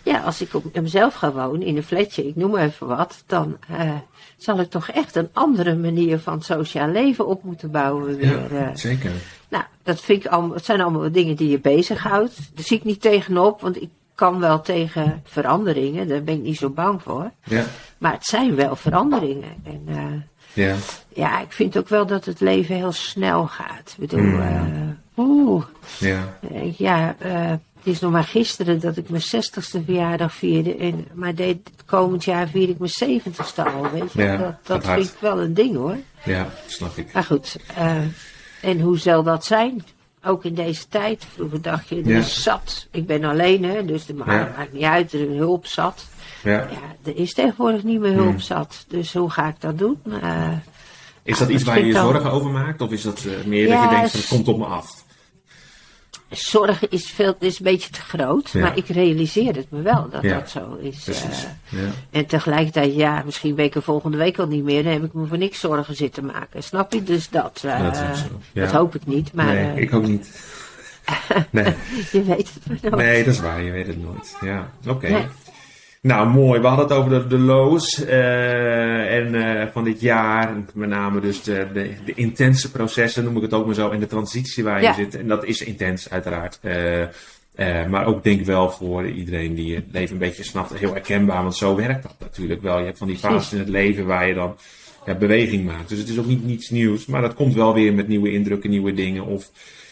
Ja, 0.03 0.19
als 0.19 0.41
ik 0.41 0.53
op 0.53 0.81
mezelf 0.81 1.13
ga 1.13 1.31
wonen, 1.31 1.61
in 1.61 1.77
een 1.77 1.83
flatje, 1.83 2.27
ik 2.27 2.35
noem 2.35 2.57
even 2.57 2.87
wat. 2.87 3.23
Dan 3.25 3.57
uh, 3.71 3.91
zal 4.37 4.59
ik 4.59 4.69
toch 4.69 4.89
echt 4.89 5.15
een 5.15 5.29
andere 5.33 5.75
manier 5.75 6.19
van 6.19 6.41
sociaal 6.41 6.87
leven 6.87 7.27
op 7.27 7.43
moeten 7.43 7.71
bouwen. 7.71 8.15
Weer. 8.15 8.53
Ja, 8.53 8.69
uh, 8.69 8.75
zeker. 8.75 9.11
Nou, 9.49 9.63
dat 9.83 10.01
vind 10.01 10.25
ik 10.25 10.31
allemaal, 10.31 10.55
het 10.55 10.65
zijn 10.65 10.81
allemaal 10.81 11.11
dingen 11.11 11.35
die 11.35 11.49
je 11.49 11.59
bezighoudt. 11.59 12.35
Daar 12.53 12.65
zie 12.65 12.77
ik 12.77 12.83
niet 12.83 13.01
tegenop, 13.01 13.61
want 13.61 13.81
ik 13.81 13.89
kan 14.19 14.39
wel 14.39 14.61
tegen 14.61 15.21
veranderingen, 15.23 16.07
daar 16.07 16.23
ben 16.23 16.35
ik 16.35 16.41
niet 16.41 16.57
zo 16.57 16.69
bang 16.69 17.01
voor. 17.01 17.31
Ja. 17.43 17.63
Maar 17.97 18.11
het 18.11 18.25
zijn 18.25 18.55
wel 18.55 18.75
veranderingen. 18.75 19.55
En 19.63 19.83
uh, 19.87 20.65
ja. 20.65 20.75
ja, 21.13 21.41
ik 21.41 21.51
vind 21.51 21.77
ook 21.77 21.87
wel 21.89 22.05
dat 22.05 22.25
het 22.25 22.39
leven 22.39 22.75
heel 22.75 22.91
snel 22.91 23.47
gaat. 23.47 23.95
Ik 23.97 24.09
bedoel, 24.09 24.25
Mm. 24.25 24.39
uh, 24.39 24.89
oeh. 25.17 25.63
Ja. 25.99 26.37
Uh, 26.51 26.73
ja, 26.77 27.15
het 27.19 27.59
is 27.83 27.99
nog 27.99 28.11
maar 28.11 28.23
gisteren 28.23 28.79
dat 28.79 28.97
ik 28.97 29.09
mijn 29.09 29.21
zestigste 29.21 29.83
verjaardag 29.83 30.33
vierde. 30.33 30.75
En, 30.75 31.07
maar 31.13 31.35
dit 31.35 31.59
komend 31.85 32.23
jaar 32.23 32.47
vier 32.47 32.69
ik 32.69 32.79
mijn 32.79 32.91
zeventigste 32.91 33.63
al, 33.63 33.91
weet 33.91 34.13
je. 34.13 34.23
Ja, 34.23 34.37
dat 34.37 34.83
dat 34.83 34.93
vind 34.93 35.05
ik 35.07 35.19
wel 35.19 35.39
een 35.39 35.53
ding 35.53 35.75
hoor. 35.75 35.97
Ja, 36.23 36.49
snap 36.67 36.97
ik. 36.97 37.13
Maar 37.13 37.23
goed, 37.23 37.57
en 38.61 38.79
hoe 38.79 38.97
zal 38.97 39.23
dat 39.23 39.45
zijn? 39.45 39.83
Ook 40.23 40.45
in 40.45 40.53
deze 40.53 40.87
tijd. 40.87 41.25
Vroeger 41.33 41.61
dacht 41.61 41.87
je, 41.89 41.95
er 42.01 42.07
Ja. 42.09 42.21
zat. 42.21 42.87
Ik 42.91 43.05
ben 43.07 43.23
alleen, 43.23 43.63
hè, 43.63 43.85
dus 43.85 44.07
het 44.07 44.17
maakt, 44.17 44.31
Ja. 44.57 44.67
niet 44.71 44.83
uit, 44.83 45.13
er 45.13 45.31
is 45.31 45.37
hulp 45.37 45.65
zat. 45.65 46.05
Ja. 46.43 46.51
Ja, 46.51 46.67
er 47.05 47.15
is 47.17 47.33
tegenwoordig 47.33 47.83
niet 47.83 47.99
meer 47.99 48.13
hulp 48.13 48.27
Hmm. 48.29 48.39
zat. 48.39 48.85
Dus 48.87 49.13
hoe 49.13 49.29
ga 49.29 49.47
ik 49.47 49.55
dat 49.61 49.77
doen? 49.77 49.97
Eh, 50.21 50.47
Is 51.23 51.37
dat 51.37 51.49
iets 51.49 51.63
waar 51.63 51.79
je 51.79 51.85
je 51.85 51.93
dan- 51.93 52.05
zorgen 52.11 52.31
over 52.31 52.49
maakt? 52.51 52.81
Of 52.81 52.91
is 52.91 53.01
dat 53.01 53.25
eh, 53.25 53.45
meer 53.45 53.67
dat 53.69 53.81
je 53.83 53.89
denkt, 53.89 54.11
van, 54.11 54.19
het 54.19 54.29
komt 54.29 54.47
op 54.47 54.57
me 54.57 54.65
af? 54.65 55.03
Zorg 56.29 56.87
is, 56.89 57.09
veel, 57.09 57.35
is 57.39 57.57
een 57.57 57.63
beetje 57.63 57.89
te 57.89 58.01
groot. 58.01 58.49
Ja. 58.49 58.59
Maar 58.59 58.77
ik 58.77 58.87
realiseer 58.87 59.55
het 59.55 59.71
me 59.71 59.81
wel 59.81 60.09
dat 60.09 60.21
Ja. 60.21 60.33
dat 60.39 60.49
zo 60.49 60.75
is. 60.81 61.03
Precies. 61.03 61.45
Eh, 61.71 61.79
Ja. 61.81 61.87
en 62.11 62.25
tegelijkertijd, 62.25 62.95
ja, 62.95 63.21
misschien 63.25 63.55
ben 63.55 63.65
ik 63.65 63.75
er 63.75 63.81
volgende 63.81 64.17
week 64.17 64.37
al 64.39 64.47
niet 64.47 64.63
meer. 64.63 64.83
Dan 64.83 64.91
heb 64.93 65.03
ik 65.03 65.13
me 65.13 65.25
voor 65.27 65.37
niks 65.37 65.59
zorgen 65.59 65.95
zitten 65.95 66.25
maken. 66.25 66.63
Snap 66.63 66.93
je? 66.93 67.03
Dus 67.03 67.29
dat, 67.29 67.61
eh, 67.65 68.11
Dat 68.53 68.71
hoop 68.71 68.95
ik 68.95 69.05
niet. 69.05 69.33
Maar 69.33 69.45
nee, 69.45 69.71
eh, 69.71 69.77
ik 69.77 69.93
ook 69.93 70.07
niet. 70.07 70.29
Nee. 71.49 71.73
je 72.11 72.23
weet 72.23 72.51
het 72.53 72.67
maar 72.67 72.77
nooit. 72.81 72.95
nee, 72.95 73.23
dat 73.23 73.33
is 73.33 73.39
waar. 73.39 73.61
Je 73.61 73.71
weet 73.71 73.87
het 73.87 74.01
nooit. 74.01 74.35
Ja, 74.41 74.71
oké. 74.87 75.29
Nou, 76.01 76.29
mooi. 76.29 76.59
We 76.59 76.67
hadden 76.67 76.85
het 76.87 76.95
over 76.97 77.11
de, 77.11 77.27
de 77.27 77.37
lows 77.37 78.05
eh, 78.05 79.15
en, 79.15 79.35
eh, 79.61 79.67
van 79.71 79.83
dit 79.83 80.01
jaar. 80.01 80.55
Met 80.73 80.89
name 80.89 81.19
dus 81.19 81.43
de, 81.43 81.67
de, 81.73 81.91
de 82.05 82.13
intense 82.13 82.71
processen, 82.71 83.23
noem 83.23 83.35
ik 83.35 83.41
het 83.41 83.53
ook 83.53 83.65
maar 83.65 83.75
zo. 83.75 83.89
En 83.89 83.99
de 83.99 84.07
transitie 84.07 84.63
waar 84.63 84.77
je 84.77 84.83
Ja. 84.83 84.93
zit. 84.93 85.15
En 85.15 85.27
dat 85.27 85.45
is 85.45 85.61
intens, 85.63 86.09
uiteraard. 86.09 86.59
Eh, 86.61 87.85
maar 87.87 88.05
ook 88.05 88.23
denk 88.23 88.45
wel 88.45 88.71
voor 88.71 89.07
iedereen 89.07 89.55
die 89.55 89.75
het 89.75 89.85
leven 89.91 90.13
een 90.13 90.19
beetje 90.19 90.43
snapt, 90.43 90.73
heel 90.73 90.91
herkenbaar. 90.93 91.41
Want 91.41 91.55
zo 91.55 91.75
werkt 91.75 92.03
dat 92.03 92.15
natuurlijk 92.19 92.61
wel. 92.61 92.79
Je 92.79 92.85
hebt 92.85 92.97
van 92.97 93.07
die 93.07 93.17
fases 93.17 93.53
in 93.53 93.59
het 93.59 93.69
leven 93.69 94.05
waar 94.05 94.27
je 94.27 94.33
dan 94.33 94.57
ja, 95.05 95.15
beweging 95.15 95.65
maakt. 95.65 95.89
Dus 95.89 95.99
het 95.99 96.09
is 96.09 96.19
ook 96.19 96.25
niet 96.25 96.45
niets 96.45 96.69
nieuws. 96.69 97.05
Maar 97.05 97.21
dat 97.21 97.33
komt 97.33 97.53
wel 97.53 97.73
weer 97.73 97.93
met 97.93 98.07
nieuwe 98.07 98.31
indrukken, 98.31 98.69
nieuwe 98.69 98.93
dingen. 98.93 99.25
Of 99.25 99.51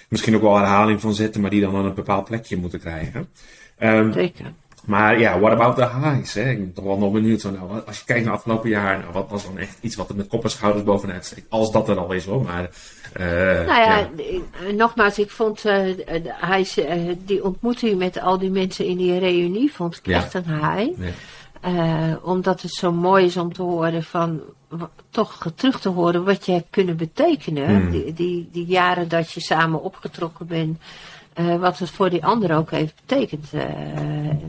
misschien 0.09 0.35
ook 0.35 0.41
wel 0.41 0.57
herhaling 0.57 1.01
van 1.01 1.13
zetten, 1.13 1.41
maar 1.41 1.49
die 1.49 1.61
dan 1.61 1.75
aan 1.75 1.85
een 1.85 1.93
bepaald 1.93 2.25
plekje 2.25 2.57
moeten 2.57 2.79
krijgen. 2.79 3.29
Ehm, 3.77 4.11
Zeker. 4.11 4.53
Maar 4.88 5.19
ja, 5.19 5.39
what 5.39 5.51
about 5.51 5.75
the 5.75 5.89
highs? 5.99 6.33
Hè? 6.33 6.49
Ik 6.49 6.57
ben 6.57 6.73
toch 6.73 6.85
wel 6.85 6.97
nog 6.97 7.11
benieuwd. 7.11 7.41
Zo, 7.41 7.51
nou, 7.51 7.81
als 7.88 7.99
je 7.99 8.05
kijkt 8.05 8.23
naar 8.23 8.33
het 8.33 8.41
afgelopen 8.41 8.69
jaar, 8.69 8.99
nou, 8.99 9.11
wat 9.13 9.29
was 9.29 9.43
dan 9.43 9.57
echt 9.57 9.77
iets 9.81 9.95
wat 9.95 10.09
er 10.09 10.15
met 10.15 10.27
kop 10.27 10.43
en 10.43 10.49
schouders 10.49 10.83
bovenuit 10.83 11.25
steekt? 11.25 11.45
Als 11.49 11.71
dat 11.71 11.89
er 11.89 11.97
al 11.97 12.11
is 12.11 12.25
hoor. 12.25 12.43
Maar, 12.43 12.69
eh, 13.13 13.25
Nou 13.65 13.81
ja, 13.81 14.09
eh, 14.17 14.73
nogmaals, 14.75 15.19
ik 15.19 15.29
vond 15.31 15.61
de- 15.61 16.03
eh, 16.75 17.15
die 17.25 17.43
ontmoeting 17.43 17.97
met 17.97 18.21
al 18.21 18.38
die 18.38 18.51
mensen 18.51 18.85
in 18.85 18.97
die 18.97 19.19
reunie 19.19 19.73
vond 19.73 19.95
ik 19.97 20.05
Ja. 20.05 20.17
echt 20.17 20.33
een 20.33 20.43
high. 20.47 20.99
Omdat 22.23 22.61
het 22.61 22.73
zo 22.73 22.91
mooi 22.91 23.25
is 23.25 23.38
om 23.38 23.53
te 23.53 23.61
horen 23.61 24.03
van, 24.03 24.41
toch 25.09 25.51
terug 25.55 25.79
te 25.79 25.89
horen 25.89 26.23
wat 26.23 26.45
je 26.45 26.51
hebt 26.51 26.67
kunnen 26.69 26.97
betekenen. 26.97 27.67
Hmm. 27.81 27.91
Die, 27.91 28.13
die, 28.13 28.49
die 28.51 28.65
jaren 28.65 29.07
dat 29.07 29.31
je 29.31 29.41
samen 29.41 29.81
opgetrokken 29.83 30.47
bent. 30.47 30.77
Eh, 31.38 31.55
wat 31.59 31.79
het 31.79 31.89
voor 31.89 32.09
die 32.09 32.25
ander 32.25 32.55
ook 32.57 32.71
heeft 32.71 32.93
betekend. 33.05 33.53
eh, 33.53 33.63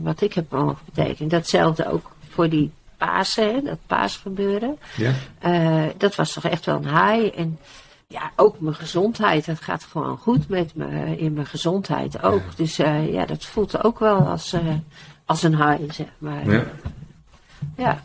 wat 0.01 0.21
ik 0.21 0.33
heb 0.33 0.51
mogen 0.51 0.77
betekenen. 0.85 1.29
Datzelfde 1.29 1.91
ook 1.91 2.11
voor 2.29 2.49
die 2.49 2.71
Pasen, 2.97 3.53
hè, 3.55 3.61
dat 3.61 3.77
paasgebeuren. 3.87 4.77
Ja? 4.95 5.11
Eh, 5.39 5.83
dat 5.97 6.15
was 6.15 6.33
toch 6.33 6.43
echt 6.43 6.65
wel 6.65 6.75
een 6.75 6.83
high. 7.05 7.39
En 7.39 7.59
ja, 8.07 8.31
ook 8.35 8.59
mijn 8.59 8.75
gezondheid. 8.75 9.45
Het 9.45 9.61
gaat 9.61 9.83
gewoon 9.91 10.17
goed 10.17 10.49
met 10.49 10.75
me 10.75 11.17
in 11.17 11.33
mijn 11.33 11.45
gezondheid 11.45 12.23
ook. 12.23 12.41
Dus 12.55 12.75
ja, 13.11 13.25
dat 13.25 13.45
voelt 13.45 13.83
ook 13.83 13.99
wel 13.99 14.27
als, 14.27 14.55
als 15.25 15.43
een 15.43 15.55
high, 15.55 15.91
zeg 15.93 16.07
maar. 16.17 16.49
Ja. 16.51 16.63
Ja, 17.77 18.03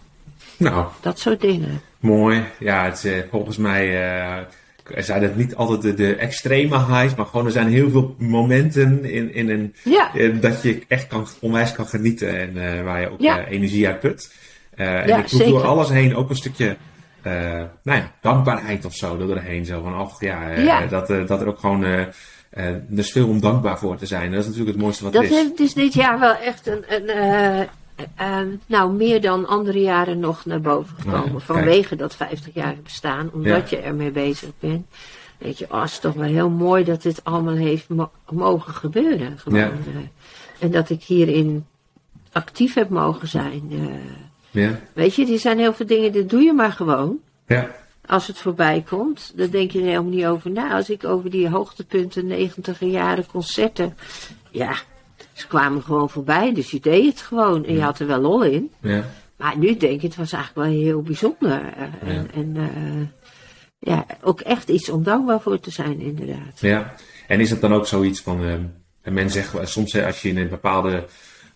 Nou, 0.57 0.87
dat 1.01 1.19
soort 1.19 1.41
dingen. 1.41 1.81
mooi. 1.99 2.45
Ja, 2.59 2.85
het 2.85 3.05
is, 3.05 3.25
volgens 3.31 3.57
mij 3.57 3.87
zijn 4.97 5.23
het 5.23 5.37
niet 5.37 5.55
altijd 5.55 5.83
de, 5.83 5.95
de 5.95 6.15
extreme 6.17 6.79
highs, 6.87 7.15
maar 7.15 7.27
gewoon 7.27 7.47
er 7.47 7.53
zijn 7.53 7.69
heel 7.69 7.91
veel 7.91 8.15
momenten 8.19 9.05
in, 9.05 9.35
in 9.35 9.51
een, 9.51 9.75
Ja. 9.85 10.15
eh, 10.15 10.41
dat 10.41 10.63
je 10.63 10.83
echt 10.89 11.07
kan, 11.07 11.27
onwijs 11.41 11.73
kan 11.73 11.87
genieten 11.87 12.39
en 12.39 12.77
eh, 12.79 12.83
waar 12.85 13.01
je 13.01 13.11
ook 13.11 13.21
Ja. 13.21 13.39
eh, 13.45 13.53
energie 13.53 13.87
uit 13.87 14.01
put. 14.01 14.33
Eh, 14.75 15.01
en 15.01 15.09
Ja, 15.09 15.17
ik 15.19 15.29
voel 15.29 15.47
door 15.49 15.65
alles 15.65 15.89
heen 15.89 16.17
ook 16.17 16.31
een 16.31 16.37
stukje 16.37 16.77
nou 17.83 17.99
ja, 17.99 18.13
dankbaarheid 18.21 18.85
of 18.85 18.95
zo 18.95 19.19
er 19.21 19.27
doorheen. 19.27 19.65
Zo 19.65 19.83
van, 19.83 20.01
och 20.01 20.21
ja, 20.21 20.51
Ja. 20.51 20.87
Dat, 20.87 21.07
dat 21.29 21.41
er 21.41 21.47
ook 21.49 21.59
gewoon, 21.59 21.83
er 21.85 22.15
is 22.95 23.13
veel 23.13 23.29
om 23.29 23.41
dankbaar 23.41 23.79
voor 23.79 23.97
te 23.97 24.07
zijn. 24.07 24.31
Dat 24.31 24.41
is 24.41 24.47
natuurlijk 24.47 24.73
het 24.75 24.85
mooiste 24.85 25.05
wat 25.05 25.13
Dat 25.13 25.23
er 25.23 25.29
is. 25.31 25.35
heeft 25.37 25.57
dus 25.57 25.75
dit 25.75 25.95
jaar 25.95 26.19
wel 26.21 26.37
echt 26.37 26.67
een, 26.67 26.85
een 26.89 27.69
eh, 27.97 28.41
eh, 28.41 28.47
nou, 28.67 28.93
meer 28.93 29.21
dan 29.21 29.47
andere 29.47 29.81
jaren 29.81 30.19
nog 30.19 30.45
naar 30.45 30.61
boven 30.61 30.97
gekomen. 30.97 31.21
Ja, 31.25 31.29
kijk. 31.31 31.43
vanwege 31.43 31.97
dat 31.97 32.15
50-jarige 32.17 32.81
bestaan, 32.83 33.31
omdat 33.33 33.71
Ja. 33.71 33.77
je 33.77 33.83
ermee 33.83 34.11
bezig 34.11 34.49
bent. 34.61 34.87
Weet 35.39 35.59
je, 35.59 35.67
oh, 35.71 35.81
het 35.81 35.91
is 35.91 35.99
toch 35.99 36.15
wel 36.15 36.29
heel 36.29 36.51
mooi 36.51 36.85
dat 36.85 37.03
dit 37.03 37.25
allemaal 37.25 37.55
heeft 37.55 37.89
mo- 37.89 38.11
mogen 38.31 38.75
gebeuren. 38.75 39.39
Gewoon, 39.39 39.59
Ja. 39.59 39.67
eh. 39.67 39.97
en 40.59 40.71
dat 40.71 40.91
ik 40.91 41.03
hierin 41.03 41.67
actief 42.33 42.75
heb 42.75 42.89
mogen 42.89 43.29
zijn. 43.29 43.63
eh. 44.53 44.69
Weet 44.93 45.15
je, 45.15 45.33
er 45.33 45.39
zijn 45.39 45.59
heel 45.59 45.73
veel 45.73 45.87
dingen, 45.87 46.13
dat 46.13 46.31
doe 46.31 46.43
je 46.43 46.53
maar 46.53 46.73
gewoon. 46.73 47.19
ja, 47.47 47.71
Als 48.07 48.27
het 48.27 48.39
voorbij 48.39 48.85
komt, 48.89 49.33
dan 49.37 49.49
denk 49.51 49.71
je 49.71 49.79
er 49.79 49.85
helemaal 49.85 50.11
niet 50.11 50.27
over 50.27 50.51
na. 50.51 50.75
Als 50.75 50.91
ik 50.91 51.05
over 51.05 51.31
die 51.31 51.49
hoogtepunten, 51.49 52.27
90 52.27 52.81
jaren 52.81 53.27
concerten. 53.27 53.97
Ja, 54.51 54.75
ze 55.33 55.47
kwamen 55.47 55.83
gewoon 55.83 56.11
voorbij, 56.11 56.55
dus 56.55 56.71
je 56.71 56.81
deed 56.81 57.07
het 57.07 57.21
gewoon. 57.21 57.65
En 57.65 57.75
je 57.75 57.83
had 57.83 57.99
er 57.99 58.07
wel 58.07 58.21
lol 58.21 58.45
in. 58.45 58.71
ja. 58.81 59.05
Maar 59.37 59.59
nu 59.59 59.77
denk 59.77 59.93
ik, 59.95 60.03
het 60.03 60.17
was 60.17 60.33
eigenlijk 60.33 60.69
wel 60.69 60.79
heel 60.79 61.03
bijzonder. 61.03 61.73
Eh, 61.77 62.17
En, 62.17 62.31
en 62.35 62.57
eh, 62.57 63.07
ja, 63.79 64.07
ook 64.23 64.41
echt 64.41 64.69
iets 64.69 64.89
om 64.89 65.03
dankbaar 65.03 65.41
voor 65.41 65.61
te 65.61 65.71
zijn, 65.71 66.01
inderdaad. 66.01 66.61
Ja, 66.61 66.95
en 67.27 67.41
is 67.41 67.51
het 67.51 67.61
dan 67.61 67.73
ook 67.73 67.87
zoiets 67.87 68.21
van, 68.21 68.45
en 69.03 69.13
men 69.13 69.31
zegt 69.31 69.69
soms 69.69 69.97
als 69.97 70.23
je 70.23 70.29
in 70.29 70.37
een 70.37 70.49
bepaalde 70.49 71.07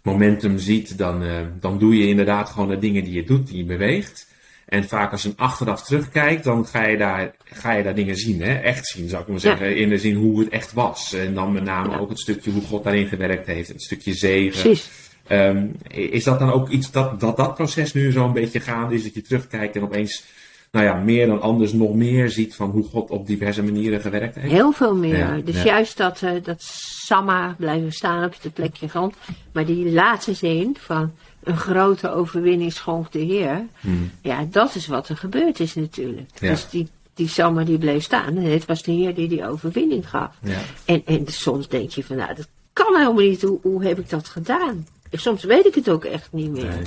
momentum 0.03 0.59
ziet, 0.59 0.99
dan, 0.99 1.23
dan 1.61 1.79
doe 1.79 1.97
je 1.99 2.09
inderdaad 2.09 2.49
gewoon 2.49 2.69
de 2.69 2.79
dingen 2.79 3.05
die 3.05 3.13
je 3.13 3.25
doet, 3.25 3.47
die 3.47 3.57
je 3.57 3.65
beweegt. 3.65 4.28
En 4.69 4.89
vaak 4.89 5.12
als 5.12 5.23
je 5.23 5.33
achteraf 5.37 5.83
terugkijkt, 5.83 6.45
dan 6.45 6.66
ga 6.66 6.87
je 6.87 6.97
daar, 6.97 7.35
ga 7.45 7.73
je 7.73 7.83
daar 7.83 7.95
dingen 7.95 8.16
zien. 8.16 8.43
Hè? 8.43 8.55
Echt 8.55 8.87
zien, 8.87 9.09
zou 9.09 9.23
ik 9.23 9.29
maar 9.29 9.41
zeggen. 9.41 9.77
In 9.77 9.89
de 9.89 9.99
zin 9.99 10.14
hoe 10.14 10.41
het 10.41 10.49
echt 10.49 10.73
was. 10.73 11.12
En 11.12 11.35
dan 11.35 11.53
met 11.53 11.64
name 11.64 12.01
ook 12.01 12.09
het 12.09 12.21
stukje 12.21 12.51
hoe 12.51 12.62
God 12.62 12.85
daarin 12.85 13.07
gewerkt 13.07 13.47
heeft. 13.47 13.69
Het 13.69 13.83
stukje 13.83 14.14
zegen. 14.14 14.61
Precies. 14.61 14.91
Ehm, 15.27 15.66
is 15.89 16.25
dat 16.25 16.39
dan 16.39 16.53
ook 16.53 16.69
iets 16.69 16.91
dat, 16.91 17.21
dat 17.21 17.37
dat 17.37 17.55
proces 17.55 17.93
nu 17.93 18.12
zo 18.12 18.25
een 18.25 18.33
beetje 18.33 18.61
gaande 18.61 18.95
is? 18.95 19.03
Dat 19.03 19.14
je 19.14 19.23
terugkijkt 19.23 19.77
en 19.77 19.83
opeens 19.83 20.25
nou 20.71 20.85
ja, 20.85 20.95
meer 20.95 21.27
dan 21.27 21.41
anders 21.41 21.73
nog 21.73 21.95
meer 21.95 22.31
ziet 22.31 22.55
van 22.55 22.71
hoe 22.71 22.85
God 22.85 23.11
op 23.11 23.27
diverse 23.27 23.62
manieren 23.62 24.01
gewerkt 24.01 24.35
heeft? 24.35 24.53
Heel 24.53 24.73
veel 24.73 24.95
meer. 24.95 25.45
dus 25.45 25.62
juist 25.62 25.97
dat, 25.97 26.23
uh, 26.23 26.31
dat 26.43 26.62
Samma 26.62 27.55
blijven 27.59 27.93
staan 27.93 28.25
op 28.25 28.35
je 28.43 28.51
plekje 28.51 28.89
grond. 28.89 29.14
Maar 29.53 29.64
die 29.64 29.93
laatste 29.93 30.35
zin 30.35 30.77
van 30.81 31.12
een 31.43 31.57
grote 31.57 32.11
overwinning 32.11 32.72
schonk 32.72 33.12
de 33.12 33.18
Heer. 33.18 33.66
Hmm. 33.80 34.11
Ja, 34.22 34.47
dat 34.51 34.74
is 34.74 34.86
wat 34.86 35.09
er 35.09 35.16
gebeurd 35.16 35.61
is 35.61 35.74
natuurlijk. 35.74 36.41
Dus 36.41 36.68
die, 36.70 36.89
die 37.14 37.28
Samma 37.28 37.64
die 37.64 37.78
bleef 37.78 38.03
staan. 38.03 38.36
En 38.36 38.51
het 38.51 38.66
was 38.66 38.82
de 38.82 38.93
Heer 38.93 39.14
die 39.14 39.28
die 39.28 39.47
overwinning 39.47 40.11
gaf. 40.11 40.34
Ja. 40.43 40.61
En, 40.84 41.03
en 41.05 41.26
soms 41.26 41.68
denk 41.68 41.91
je 41.91 42.05
van 42.05 42.16
nou, 42.16 42.34
dat 42.34 42.49
kan 42.72 42.97
helemaal 42.97 43.22
niet. 43.22 43.43
Hoe, 43.43 43.59
hoe 43.62 43.84
heb 43.84 43.99
ik 43.99 44.11
dat 44.11 44.28
gedaan? 44.28 44.86
Soms 45.12 45.45
weet 45.45 45.66
ik 45.66 45.74
het 45.74 45.91
ook 45.91 46.05
echt 46.05 46.28
niet 46.32 46.51
meer. 46.51 46.64
Nee. 46.64 46.86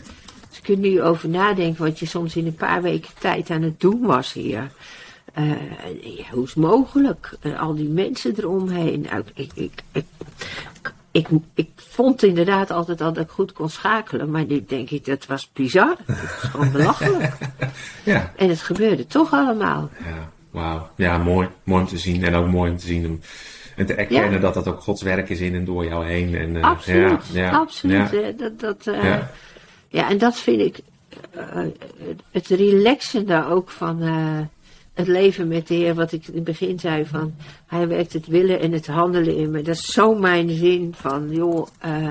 Als 0.50 0.60
ik 0.60 0.68
er 0.68 0.78
nu 0.78 1.02
over 1.02 1.30
nadenk 1.30 1.78
wat 1.78 2.00
je 2.00 2.06
soms 2.06 2.36
in 2.36 2.46
een 2.46 2.56
paar 2.56 2.82
weken 2.82 3.12
tijd 3.20 3.50
aan 3.50 3.62
het 3.62 3.80
doen 3.80 4.02
was 4.02 4.34
hier. 4.34 4.72
Uh, 5.40 5.52
hoe 6.32 6.44
is 6.44 6.50
het 6.50 6.56
mogelijk? 6.56 7.38
al 7.58 7.76
die 7.76 7.90
mensen 7.90 8.34
eromheen. 8.38 9.02
Nou, 9.12 9.24
ik, 9.34 9.52
ik, 9.54 9.84
ik, 9.92 10.06
ik, 11.12 11.28
ik, 11.54 11.70
vond 11.76 12.24
inderdaad 12.24 12.72
altijd 12.72 13.02
al 13.02 13.14
dat 13.14 13.24
ik 13.24 13.30
goed 13.30 13.54
kon 13.54 13.70
schakelen. 13.70 14.32
Maar 14.32 14.46
nu 14.46 14.64
denk 14.68 14.90
ik, 14.90 15.06
dat 15.06 15.26
was 15.26 15.50
bizar. 15.54 15.96
Dat 16.08 16.16
was 16.22 16.30
gewoon 16.30 16.72
belachelijk. 16.78 17.34
ja. 18.04 18.34
En 18.36 18.50
het 18.50 18.62
gebeurde 18.62 19.08
toch 19.08 19.32
allemaal. 19.32 19.90
Ja, 20.06 20.30
wauw. 20.50 20.90
Ja, 20.96 21.18
mooi. 21.18 21.50
Mooi 21.64 21.82
om 21.82 21.88
te 21.88 21.98
zien. 21.98 22.24
En 22.24 22.36
ook 22.36 22.48
mooi 22.48 22.72
om 22.72 22.78
te 22.78 22.86
zien. 22.86 23.06
Om, 23.06 23.20
en 23.76 23.86
te 23.86 23.94
erkennen 23.94 24.42
dat 24.42 24.54
dat 24.54 24.68
ook 24.68 24.82
Gods 24.82 25.02
werk 25.02 25.30
is 25.30 25.40
in 25.40 25.56
en 25.56 25.66
door 25.66 25.86
jou 25.86 26.06
heen. 26.06 26.36
En, 26.36 26.56
uh, 26.56 26.64
absoluut. 26.64 27.28
Ja, 27.32 27.52
absoluut. 27.52 28.40
Dat, 28.40 28.60
dat, 28.60 28.88
uh, 28.88 29.04
ja. 29.04 29.32
ja, 29.88 30.10
en 30.10 30.18
dat 30.18 30.40
vind 30.40 30.62
ik 30.62 30.80
uh, 31.36 31.66
het 32.32 32.48
relaxende 32.48 33.46
ook 33.46 33.70
van 33.70 34.02
het 34.94 35.08
leven 35.08 35.48
met 35.48 35.68
de 35.68 35.74
Heer, 35.74 35.96
wat 35.96 36.12
ik 36.12 36.28
in 36.28 36.36
het 36.36 36.44
begin 36.44 36.80
zei 36.80 37.06
van, 37.06 37.34
hij 37.66 37.88
werkt 37.88 38.14
het 38.14 38.28
willen 38.28 38.60
en 38.60 38.72
het 38.72 38.88
handelen 38.88 39.36
in 39.36 39.52
me. 39.52 39.62
Dat 39.62 39.76
is 39.76 39.86
zo 39.86 40.16
mijn 40.16 40.50
zin 40.50 40.94
van, 40.98 41.28
joh, 41.30 41.68
uh, 41.86 42.10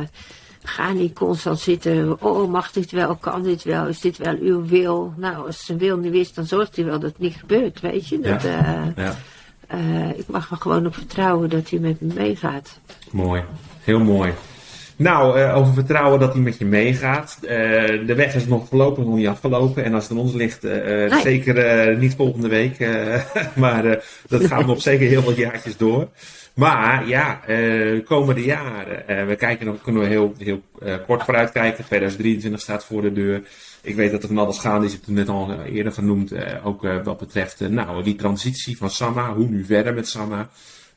ga 0.62 0.92
niet 0.92 1.14
constant 1.14 1.60
zitten, 1.60 2.22
oh 2.22 2.50
mag 2.50 2.72
dit 2.72 2.90
wel, 2.90 3.16
kan 3.16 3.42
dit 3.42 3.62
wel, 3.62 3.86
is 3.86 4.00
dit 4.00 4.18
wel 4.18 4.36
uw 4.40 4.66
wil? 4.66 5.14
Nou, 5.16 5.46
als 5.46 5.64
zijn 5.64 5.78
wil 5.78 5.96
niet 5.96 6.14
is, 6.14 6.32
dan 6.32 6.46
zorgt 6.46 6.76
hij 6.76 6.84
wel 6.84 6.98
dat 6.98 7.10
het 7.10 7.18
niet 7.18 7.34
gebeurt, 7.34 7.80
weet 7.80 8.08
je. 8.08 8.18
Dat, 8.18 8.42
ja. 8.42 8.84
Uh, 8.86 8.96
ja. 8.96 9.16
Uh, 9.74 10.18
ik 10.18 10.26
mag 10.26 10.50
er 10.50 10.56
gewoon 10.56 10.86
op 10.86 10.94
vertrouwen 10.94 11.50
dat 11.50 11.70
hij 11.70 11.78
met 11.78 12.00
me 12.00 12.14
meegaat. 12.14 12.80
Mooi, 13.10 13.42
heel 13.80 13.98
mooi. 14.00 14.32
Nou, 15.00 15.38
uh, 15.38 15.56
over 15.56 15.74
vertrouwen 15.74 16.20
dat 16.20 16.32
hij 16.32 16.42
met 16.42 16.58
je 16.58 16.64
meegaat. 16.64 17.38
Uh, 17.42 17.48
de 18.06 18.14
weg 18.16 18.34
is 18.34 18.46
nog 18.46 18.68
voorlopig 18.68 19.04
nog 19.04 19.14
niet 19.14 19.26
afgelopen. 19.26 19.84
En 19.84 19.94
als 19.94 20.02
het 20.02 20.12
aan 20.12 20.18
ons 20.18 20.32
ligt, 20.32 20.64
uh, 20.64 21.20
zeker 21.20 21.96
niet 21.96 22.14
volgende 22.14 22.48
week. 22.48 22.78
maar 23.54 24.02
dat 24.28 24.46
gaat 24.46 24.66
nog 24.66 24.82
zeker 24.82 25.08
heel 25.08 25.22
wat 25.22 25.36
jaartjes 25.36 25.76
door. 25.76 26.08
Maar 26.54 27.08
ja, 27.08 27.40
komende 28.04 28.44
jaren. 28.44 29.26
we 29.26 29.36
kijken 29.36 29.66
nog, 29.66 29.82
kunnen 29.82 30.02
we 30.02 30.08
heel, 30.08 30.34
heel 30.38 30.62
kort 31.06 31.24
vooruit 31.24 31.52
kijken. 31.52 31.84
2023 31.84 32.60
staat 32.60 32.84
voor 32.84 33.02
de 33.02 33.12
deur. 33.12 33.42
Ik 33.82 33.94
weet 33.94 34.10
dat 34.10 34.22
er 34.22 34.28
van 34.28 34.38
alles 34.38 34.58
gaande 34.58 34.86
is. 34.86 34.92
Ik 34.92 34.98
heb 34.98 35.16
het 35.16 35.26
net 35.26 35.28
al 35.28 35.62
eerder 35.62 35.92
genoemd. 35.92 36.32
ook 36.64 36.82
wat 37.04 37.18
betreft 37.18 37.60
nou, 37.68 38.02
die 38.02 38.16
transitie 38.16 38.76
van 38.76 38.90
Sama. 38.90 39.34
Hoe 39.34 39.48
nu 39.48 39.64
verder 39.64 39.94
met 39.94 40.08
Sama. 40.08 40.48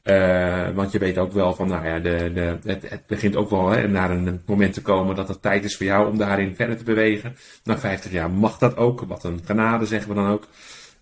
Uh, 0.03 0.69
want 0.69 0.91
je 0.91 0.99
weet 0.99 1.17
ook 1.17 1.31
wel 1.31 1.55
van, 1.55 1.67
nou 1.67 1.85
ja, 1.85 1.99
de, 1.99 2.31
de, 2.33 2.57
het, 2.63 2.89
het 2.89 3.05
begint 3.07 3.35
ook 3.35 3.49
wel 3.49 3.69
hè, 3.69 3.87
naar 3.87 4.11
een 4.11 4.41
moment 4.45 4.73
te 4.73 4.81
komen 4.81 5.15
dat 5.15 5.27
het 5.27 5.41
tijd 5.41 5.63
is 5.63 5.77
voor 5.77 5.85
jou 5.85 6.09
om 6.09 6.17
daarin 6.17 6.55
verder 6.55 6.77
te 6.77 6.83
bewegen. 6.83 7.35
Na 7.63 7.77
50 7.77 8.11
jaar 8.11 8.31
mag 8.31 8.57
dat 8.57 8.77
ook. 8.77 9.01
Wat 9.01 9.23
een 9.23 9.41
genade 9.45 9.85
zeggen 9.85 10.09
we 10.09 10.15
dan 10.15 10.29
ook. 10.29 10.47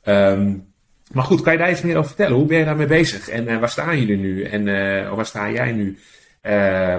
Um, 0.06 0.68
maar 1.12 1.24
goed, 1.24 1.42
kan 1.42 1.54
je 1.54 1.60
daar 1.60 1.72
iets 1.72 1.82
meer 1.82 1.98
over 1.98 2.08
vertellen? 2.08 2.36
Hoe 2.36 2.46
ben 2.46 2.58
je 2.58 2.66
daarmee 2.66 2.88
bezig? 2.88 3.30
En 3.30 3.48
uh, 3.48 3.60
waar 3.60 3.70
staan 3.70 4.00
jullie 4.00 4.18
nu? 4.18 4.44
En 4.44 4.68
uh, 4.68 5.14
waar 5.14 5.26
sta 5.26 5.52
jij 5.52 5.72
nu? 5.72 5.98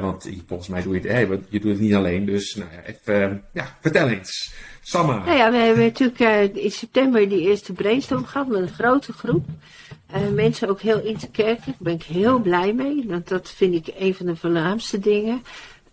Want 0.00 0.28
volgens 0.46 0.68
mij 0.68 0.82
doe 0.82 0.94
je 0.94 1.00
het, 1.00 1.10
hey, 1.10 1.40
je 1.48 1.60
doet 1.60 1.70
het 1.70 1.80
niet 1.80 1.94
alleen. 1.94 2.24
Dus 2.24 2.54
nou 2.54 2.70
ja, 2.72 2.82
even, 2.82 3.44
ja, 3.52 3.76
vertel 3.80 4.08
eens. 4.08 4.54
Samma. 4.82 5.24
Nou 5.24 5.36
ja, 5.36 5.50
we 5.50 5.56
hebben 5.56 5.84
natuurlijk 5.84 6.56
in 6.56 6.70
september 6.70 7.28
die 7.28 7.40
eerste 7.40 7.72
brainstorm 7.72 8.24
gehad 8.24 8.48
met 8.48 8.60
een 8.60 8.68
grote 8.68 9.12
groep. 9.12 9.44
Mensen 10.34 10.68
ook 10.68 10.80
heel 10.80 11.00
interkerkelijk. 11.00 11.64
Daar 11.64 11.76
ben 11.78 11.94
ik 11.94 12.02
heel 12.02 12.38
blij 12.38 12.72
mee. 12.72 13.04
Want 13.06 13.28
dat 13.28 13.50
vind 13.50 13.74
ik 13.74 13.94
een 13.98 14.14
van 14.14 14.26
de 14.26 14.36
voornaamste 14.36 14.98
dingen. 14.98 15.42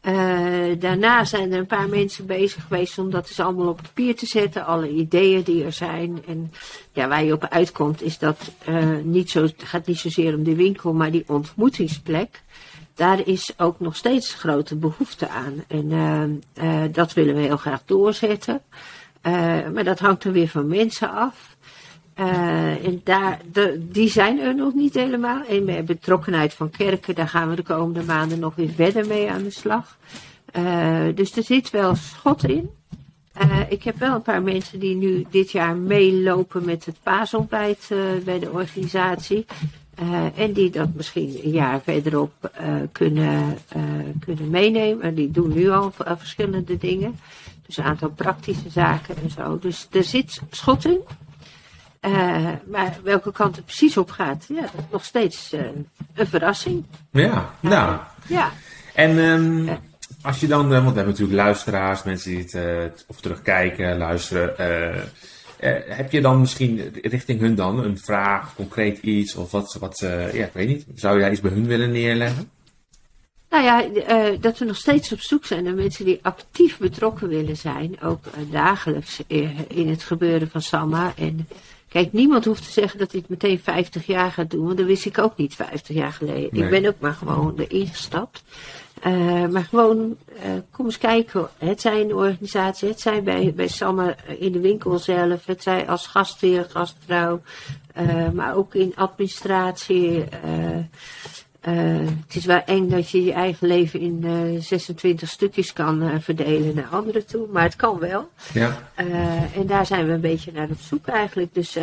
Uh, 0.01 0.79
daarna 0.79 1.25
zijn 1.25 1.51
er 1.51 1.59
een 1.59 1.65
paar 1.65 1.89
mensen 1.89 2.25
bezig 2.25 2.63
geweest 2.63 2.97
om 2.97 3.09
dat 3.09 3.27
dus 3.27 3.39
allemaal 3.39 3.67
op 3.67 3.81
papier 3.81 4.15
te 4.15 4.25
zetten. 4.25 4.65
Alle 4.65 4.89
ideeën 4.89 5.43
die 5.43 5.63
er 5.63 5.73
zijn. 5.73 6.23
En 6.27 6.51
ja, 6.93 7.07
waar 7.07 7.23
je 7.23 7.33
op 7.33 7.45
uitkomt 7.45 8.01
is 8.01 8.17
dat 8.17 8.51
uh, 8.69 8.97
niet 9.03 9.29
zo, 9.29 9.41
het 9.41 9.55
gaat 9.57 9.87
niet 9.87 9.97
zozeer 9.97 10.35
om 10.35 10.43
de 10.43 10.55
winkel, 10.55 10.93
maar 10.93 11.11
die 11.11 11.23
ontmoetingsplek. 11.27 12.41
Daar 12.93 13.27
is 13.27 13.53
ook 13.57 13.79
nog 13.79 13.95
steeds 13.95 14.33
grote 14.33 14.75
behoefte 14.75 15.27
aan. 15.27 15.63
En 15.67 16.43
dat 16.91 17.13
willen 17.13 17.35
we 17.35 17.41
heel 17.41 17.57
graag 17.57 17.81
doorzetten. 17.85 18.61
maar 19.73 19.83
dat 19.83 19.99
hangt 19.99 20.23
er 20.23 20.31
weer 20.31 20.47
van 20.47 20.67
mensen 20.67 21.11
af. 21.11 21.57
Uh, 22.19 22.85
en 22.85 23.01
daar, 23.03 23.39
de, 23.51 23.87
die 23.91 24.09
zijn 24.09 24.39
er 24.39 24.55
nog 24.55 24.73
niet 24.73 24.93
helemaal. 24.93 25.41
En 25.45 25.85
betrokkenheid 25.85 26.53
van 26.53 26.69
kerken, 26.69 27.15
daar 27.15 27.27
gaan 27.27 27.49
we 27.49 27.55
de 27.55 27.63
komende 27.63 28.03
maanden 28.03 28.39
nog 28.39 28.55
weer 28.55 28.69
verder 28.69 29.07
mee 29.07 29.31
aan 29.31 29.43
de 29.43 29.49
slag. 29.49 29.97
Uh, 30.57 31.15
dus 31.15 31.37
er 31.37 31.43
zit 31.43 31.69
wel 31.69 31.95
schot 31.95 32.43
in. 32.43 32.69
Uh, 33.41 33.59
ik 33.69 33.83
heb 33.83 33.97
wel 33.97 34.15
een 34.15 34.21
paar 34.21 34.41
mensen 34.41 34.79
die 34.79 34.95
nu 34.95 35.25
dit 35.29 35.51
jaar 35.51 35.75
meelopen 35.75 36.65
met 36.65 36.85
het 36.85 36.97
paasontbijt 37.03 37.87
bij 38.23 38.39
de 38.39 38.51
organisatie. 38.51 39.45
en 40.35 40.53
die 40.53 40.69
dat 40.69 40.93
misschien 40.93 41.39
een 41.43 41.51
jaar 41.51 41.81
verderop 41.81 42.51
kunnen, 42.91 43.57
kunnen 44.19 44.49
meenemen. 44.49 45.15
Die 45.15 45.31
doen 45.31 45.53
nu 45.53 45.69
al 45.69 45.91
verschillende 45.95 46.77
dingen. 46.77 47.19
Dus 47.65 47.77
een 47.77 47.83
aantal 47.83 48.09
praktische 48.09 48.69
zaken 48.69 49.15
en 49.23 49.29
zo. 49.29 49.59
Dus 49.59 49.87
er 49.91 50.03
zit 50.03 50.41
schot 50.49 50.85
in. 50.85 51.01
Uh, 52.01 52.49
maar 52.65 52.97
welke 53.03 53.31
kant 53.31 53.55
het 53.55 53.65
precies 53.65 53.97
op 53.97 54.09
gaat, 54.09 54.45
ja, 54.47 54.61
dat 54.61 54.73
is 54.77 54.91
nog 54.91 55.05
steeds 55.05 55.53
uh, 55.53 55.61
een 56.13 56.27
verrassing. 56.27 56.85
Ja, 57.11 57.53
nou. 57.59 57.99
ja. 58.27 58.51
En 58.93 59.17
um, 59.17 59.69
als 60.21 60.39
je 60.39 60.47
dan, 60.47 60.65
uh, 60.65 60.69
want 60.69 60.89
we 60.89 60.95
hebben 60.95 61.05
natuurlijk 61.05 61.37
luisteraars, 61.37 62.03
mensen 62.03 62.31
die 62.31 62.59
het 62.59 63.05
of 63.07 63.21
terugkijken, 63.21 63.97
luisteren. 63.97 64.53
heb 65.95 66.11
je 66.11 66.21
dan 66.21 66.39
misschien 66.39 66.93
richting 67.01 67.39
hun 67.39 67.55
dan 67.55 67.83
een 67.83 67.97
vraag, 67.97 68.55
concreet 68.55 68.97
iets 68.97 69.35
of 69.35 69.51
wat, 69.51 69.77
wat 69.79 69.99
ja, 70.33 70.45
ik 70.45 70.53
weet 70.53 70.67
niet. 70.67 70.85
Zou 70.95 71.15
je 71.15 71.21
daar 71.21 71.31
iets 71.31 71.41
bij 71.41 71.51
hun 71.51 71.67
willen 71.67 71.91
neerleggen? 71.91 72.51
Nou 73.49 73.63
ja, 73.63 73.83
dat 74.37 74.57
we 74.57 74.65
nog 74.65 74.75
steeds 74.75 75.11
op 75.11 75.19
zoek 75.19 75.45
zijn 75.45 75.63
naar 75.63 75.73
mensen 75.73 76.05
die 76.05 76.19
actief 76.21 76.77
betrokken 76.77 77.27
willen 77.27 77.57
zijn, 77.57 78.01
ook 78.01 78.23
dagelijks 78.51 79.19
in 79.67 79.89
het 79.89 80.03
gebeuren 80.03 80.49
van 80.49 80.61
Samma. 80.61 81.13
En 81.15 81.47
Kijk, 81.89 82.13
niemand 82.13 82.45
hoeft 82.45 82.63
te 82.65 82.71
zeggen 82.71 82.99
dat 82.99 83.11
hij 83.11 83.19
het 83.19 83.29
meteen 83.29 83.59
50 83.59 84.05
jaar 84.05 84.31
gaat 84.31 84.51
doen, 84.51 84.65
want 84.65 84.77
dat 84.77 84.85
wist 84.85 85.05
ik 85.05 85.17
ook 85.17 85.37
niet 85.37 85.55
50 85.55 85.95
jaar 85.95 86.13
geleden. 86.13 86.63
Ik 86.63 86.69
ben 86.69 86.85
ook 86.85 86.99
maar 86.99 87.13
gewoon 87.13 87.57
erin 87.57 87.87
gestapt. 87.87 88.43
Uh, 89.07 89.47
maar 89.47 89.63
gewoon, 89.63 90.17
uh, 90.35 90.51
kom 90.71 90.85
eens 90.85 90.97
kijken. 90.97 91.49
Het 91.57 91.81
zijn 91.81 91.99
in 91.99 92.13
organisatie, 92.13 92.89
het 92.89 92.99
zijn 92.99 93.23
bij, 93.23 93.53
bij 93.55 93.67
Samme 93.67 94.15
in 94.39 94.51
de 94.51 94.59
winkel 94.59 94.97
zelf, 94.99 95.45
het 95.45 95.63
zijn 95.63 95.87
als 95.87 96.07
gastheer, 96.07 96.67
gastvrouw, 96.69 97.41
uh, 97.99 98.29
maar 98.29 98.55
ook 98.55 98.75
in 98.75 98.91
administratie. 98.95 100.23
Uh, 101.67 102.07
het 102.25 102.35
is 102.35 102.45
wel 102.45 102.63
eng 102.65 102.89
dat 102.89 103.09
je 103.09 103.23
je 103.23 103.33
eigen 103.33 103.67
leven 103.67 103.99
in 103.99 104.21
uh, 104.23 104.55
eh, 104.55 104.61
26 104.61 105.29
stukjes 105.29 105.73
kan 105.73 106.03
uh, 106.03 106.09
verdelen 106.19 106.75
naar 106.75 106.87
anderen 106.91 107.25
toe, 107.25 107.47
maar 107.51 107.63
het 107.63 107.75
kan 107.75 107.99
wel. 107.99 108.29
Ja. 108.53 108.91
en 109.55 109.65
daar 109.65 109.85
zijn 109.85 110.05
we 110.05 110.11
een 110.11 110.21
beetje 110.21 110.51
naar 110.51 110.69
op 110.69 110.79
zoek 110.79 111.07
eigenlijk. 111.07 111.53
Dus 111.53 111.77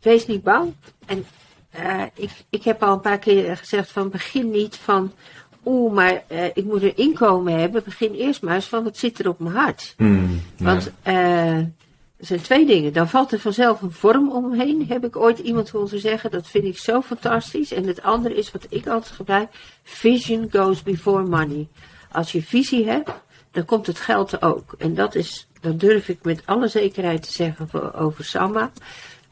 wees 0.00 0.26
niet 0.26 0.42
bang. 0.42 0.74
En 1.06 1.24
ik, 2.14 2.30
ik 2.50 2.62
heb 2.62 2.82
al 2.82 2.92
een 2.92 3.00
paar 3.00 3.18
keer 3.18 3.56
gezegd 3.56 3.90
van 3.90 4.10
begin 4.10 4.50
niet 4.50 4.76
van 4.76 5.12
oeh, 5.64 5.92
maar 5.94 6.22
ik 6.54 6.64
moet 6.64 6.82
een 6.82 6.96
inkomen 6.96 7.58
hebben. 7.58 7.82
Begin 7.84 8.12
eerst 8.12 8.42
maar 8.42 8.54
eens 8.54 8.68
van 8.68 8.84
wat 8.84 8.96
zit 8.96 9.18
er 9.18 9.28
op 9.28 9.38
mijn 9.38 9.54
hart. 9.54 9.94
Mm, 9.96 10.40
Want 10.58 10.92
zijn 12.26 12.40
twee 12.40 12.66
dingen. 12.66 12.92
Dan 12.92 13.08
valt 13.08 13.32
er 13.32 13.40
vanzelf 13.40 13.82
een 13.82 13.92
vorm 13.92 14.30
omheen, 14.30 14.86
heb 14.88 15.04
ik 15.04 15.16
ooit 15.16 15.38
iemand 15.38 15.70
horen 15.70 16.00
zeggen. 16.00 16.30
Dat 16.30 16.46
vind 16.46 16.64
ik 16.64 16.78
zo 16.78 17.00
fantastisch. 17.00 17.72
En 17.72 17.86
het 17.86 18.02
andere 18.02 18.34
is 18.34 18.50
wat 18.50 18.66
ik 18.68 18.86
altijd 18.86 19.14
gebruik. 19.14 19.48
Vision 19.82 20.48
goes 20.50 20.82
before 20.82 21.22
money. 21.22 21.68
Als 22.12 22.32
je 22.32 22.42
visie 22.42 22.88
hebt, 22.88 23.10
dan 23.50 23.64
komt 23.64 23.86
het 23.86 23.98
geld 23.98 24.42
ook. 24.42 24.74
En 24.78 24.94
dat 24.94 25.14
is, 25.14 25.48
dat 25.60 25.80
durf 25.80 26.08
ik 26.08 26.18
met 26.22 26.42
alle 26.44 26.68
zekerheid 26.68 27.22
te 27.22 27.32
zeggen 27.32 27.68
voor, 27.68 27.92
over 27.94 28.24
Samma. 28.24 28.70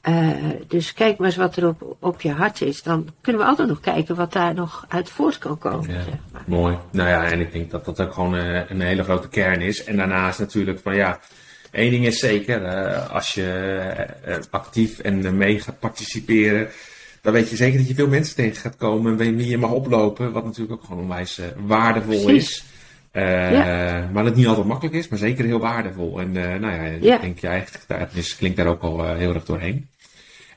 Uh, 0.09 0.30
dus 0.68 0.92
kijk 0.92 1.18
maar 1.18 1.26
eens 1.26 1.36
wat 1.36 1.57
er 1.57 1.68
op, 1.68 1.97
op 2.01 2.20
je 2.20 2.30
hart 2.30 2.61
is. 2.61 2.82
Dan 2.82 3.09
kunnen 3.20 3.42
we 3.42 3.49
altijd 3.49 3.68
nog 3.68 3.80
kijken 3.80 4.14
wat 4.14 4.32
daar 4.32 4.55
nog 4.55 4.84
uit 4.88 5.11
voort 5.11 5.38
kan 5.38 5.59
komen. 5.59 5.90
Ja, 5.95 6.03
zeg 6.03 6.14
maar. 6.32 6.42
Mooi. 6.47 6.78
Nou 6.90 7.09
ja, 7.09 7.24
en 7.24 7.40
ik 7.40 7.53
denk 7.53 7.70
dat 7.70 7.84
dat 7.84 8.01
ook 8.01 8.12
gewoon 8.12 8.34
uh, 8.34 8.70
een 8.70 8.80
hele 8.80 9.05
grote 9.05 9.28
kern 9.28 9.61
is. 9.61 9.84
En 9.84 9.97
daarnaast 9.97 10.38
natuurlijk 10.38 10.80
van 10.80 10.95
ja, 10.95 11.20
één 11.74 11.90
ding 11.90 12.06
is 12.06 12.18
zeker. 12.18 12.62
Uh, 12.62 13.10
als 13.10 13.34
je 13.34 14.40
actief 14.50 14.98
en 14.98 15.36
mee 15.36 15.60
gaat 15.60 15.78
participeren. 15.78 16.68
Dan 17.22 17.32
weet 17.32 17.50
je 17.50 17.56
zeker 17.56 17.78
dat 17.78 17.88
je 17.88 17.94
veel 17.94 18.08
mensen 18.08 18.36
tegen 18.36 18.56
gaat 18.56 18.76
komen. 18.76 19.20
En 19.20 19.36
wie 19.36 19.48
je 19.48 19.58
mag 19.58 19.70
oplopen. 19.70 20.32
Wat 20.32 20.44
natuurlijk 20.44 20.72
ook 20.72 20.84
gewoon 20.84 21.02
onwijs 21.02 21.40
waardevol 21.56 22.22
Precies. 22.22 22.48
is. 22.50 22.64
Ja. 23.12 24.08
Maar 24.12 24.24
dat 24.24 24.36
niet 24.36 24.46
altijd 24.46 24.66
makkelijk 24.66 24.96
is, 24.96 25.08
maar 25.08 25.18
zeker 25.18 25.44
heel 25.44 25.58
waardevol. 25.58 26.20
En 26.20 26.32
nou 26.32 26.66
ja, 26.66 26.84
Ja. 27.00 27.14
ik 27.14 27.20
denk 27.20 27.38
je 27.38 27.46
eigen 27.46 27.80
getuigenis 27.80 28.36
klinkt 28.36 28.56
daar 28.56 28.66
ook 28.66 28.82
al 28.82 29.14
heel 29.14 29.34
erg 29.34 29.44
doorheen. 29.44 29.88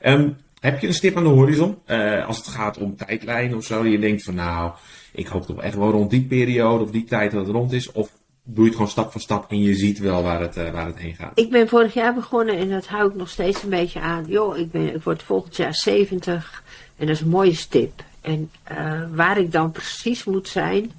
Um, 0.02 0.36
heb 0.60 0.80
je 0.80 0.86
een 0.86 0.94
stip 0.94 1.16
aan 1.16 1.22
de 1.22 1.28
horizon? 1.28 1.78
Als 2.26 2.36
het 2.36 2.46
gaat 2.48 2.78
om 2.78 2.96
tijdlijn 2.96 3.56
of 3.56 3.64
zo, 3.64 3.82
die 3.82 3.92
je 3.92 3.98
denkt 3.98 4.22
van 4.22 4.34
nou, 4.34 4.72
ik 5.12 5.26
hoop 5.26 5.46
toch 5.46 5.62
echt 5.62 5.74
wel 5.74 5.90
rond 5.90 6.10
die 6.10 6.24
periode 6.24 6.84
of 6.84 6.90
die 6.90 7.04
tijd 7.04 7.30
dat 7.30 7.46
het 7.46 7.54
rond 7.54 7.72
is. 7.72 7.92
Of 7.92 8.10
doe 8.50 8.62
je 8.62 8.64
het 8.64 8.72
gewoon 8.72 8.90
stap 8.90 9.12
voor 9.12 9.20
stap 9.20 9.50
en 9.50 9.60
je 9.60 9.74
ziet 9.74 9.98
wel 9.98 10.22
waar 10.22 10.40
het, 10.40 10.56
uh, 10.56 10.70
waar 10.70 10.86
het 10.86 10.98
heen 10.98 11.14
gaat? 11.14 11.32
Ik 11.34 11.50
ben 11.50 11.68
vorig 11.68 11.94
jaar 11.94 12.14
begonnen 12.14 12.56
en 12.56 12.68
dat 12.68 12.86
hou 12.86 13.08
ik 13.08 13.14
nog 13.14 13.28
steeds 13.28 13.62
een 13.62 13.70
beetje 13.70 14.00
aan. 14.00 14.24
Joh, 14.26 14.58
ik, 14.58 14.70
ben, 14.70 14.94
ik 14.94 15.02
word 15.02 15.22
volgend 15.22 15.56
jaar 15.56 15.74
70 15.74 16.62
en 16.96 17.06
dat 17.06 17.14
is 17.16 17.22
een 17.22 17.28
mooie 17.28 17.54
stip. 17.54 18.02
En 18.20 18.50
uh, 18.72 19.02
waar 19.12 19.38
ik 19.38 19.52
dan 19.52 19.72
precies 19.72 20.24
moet 20.24 20.48
zijn, 20.48 20.92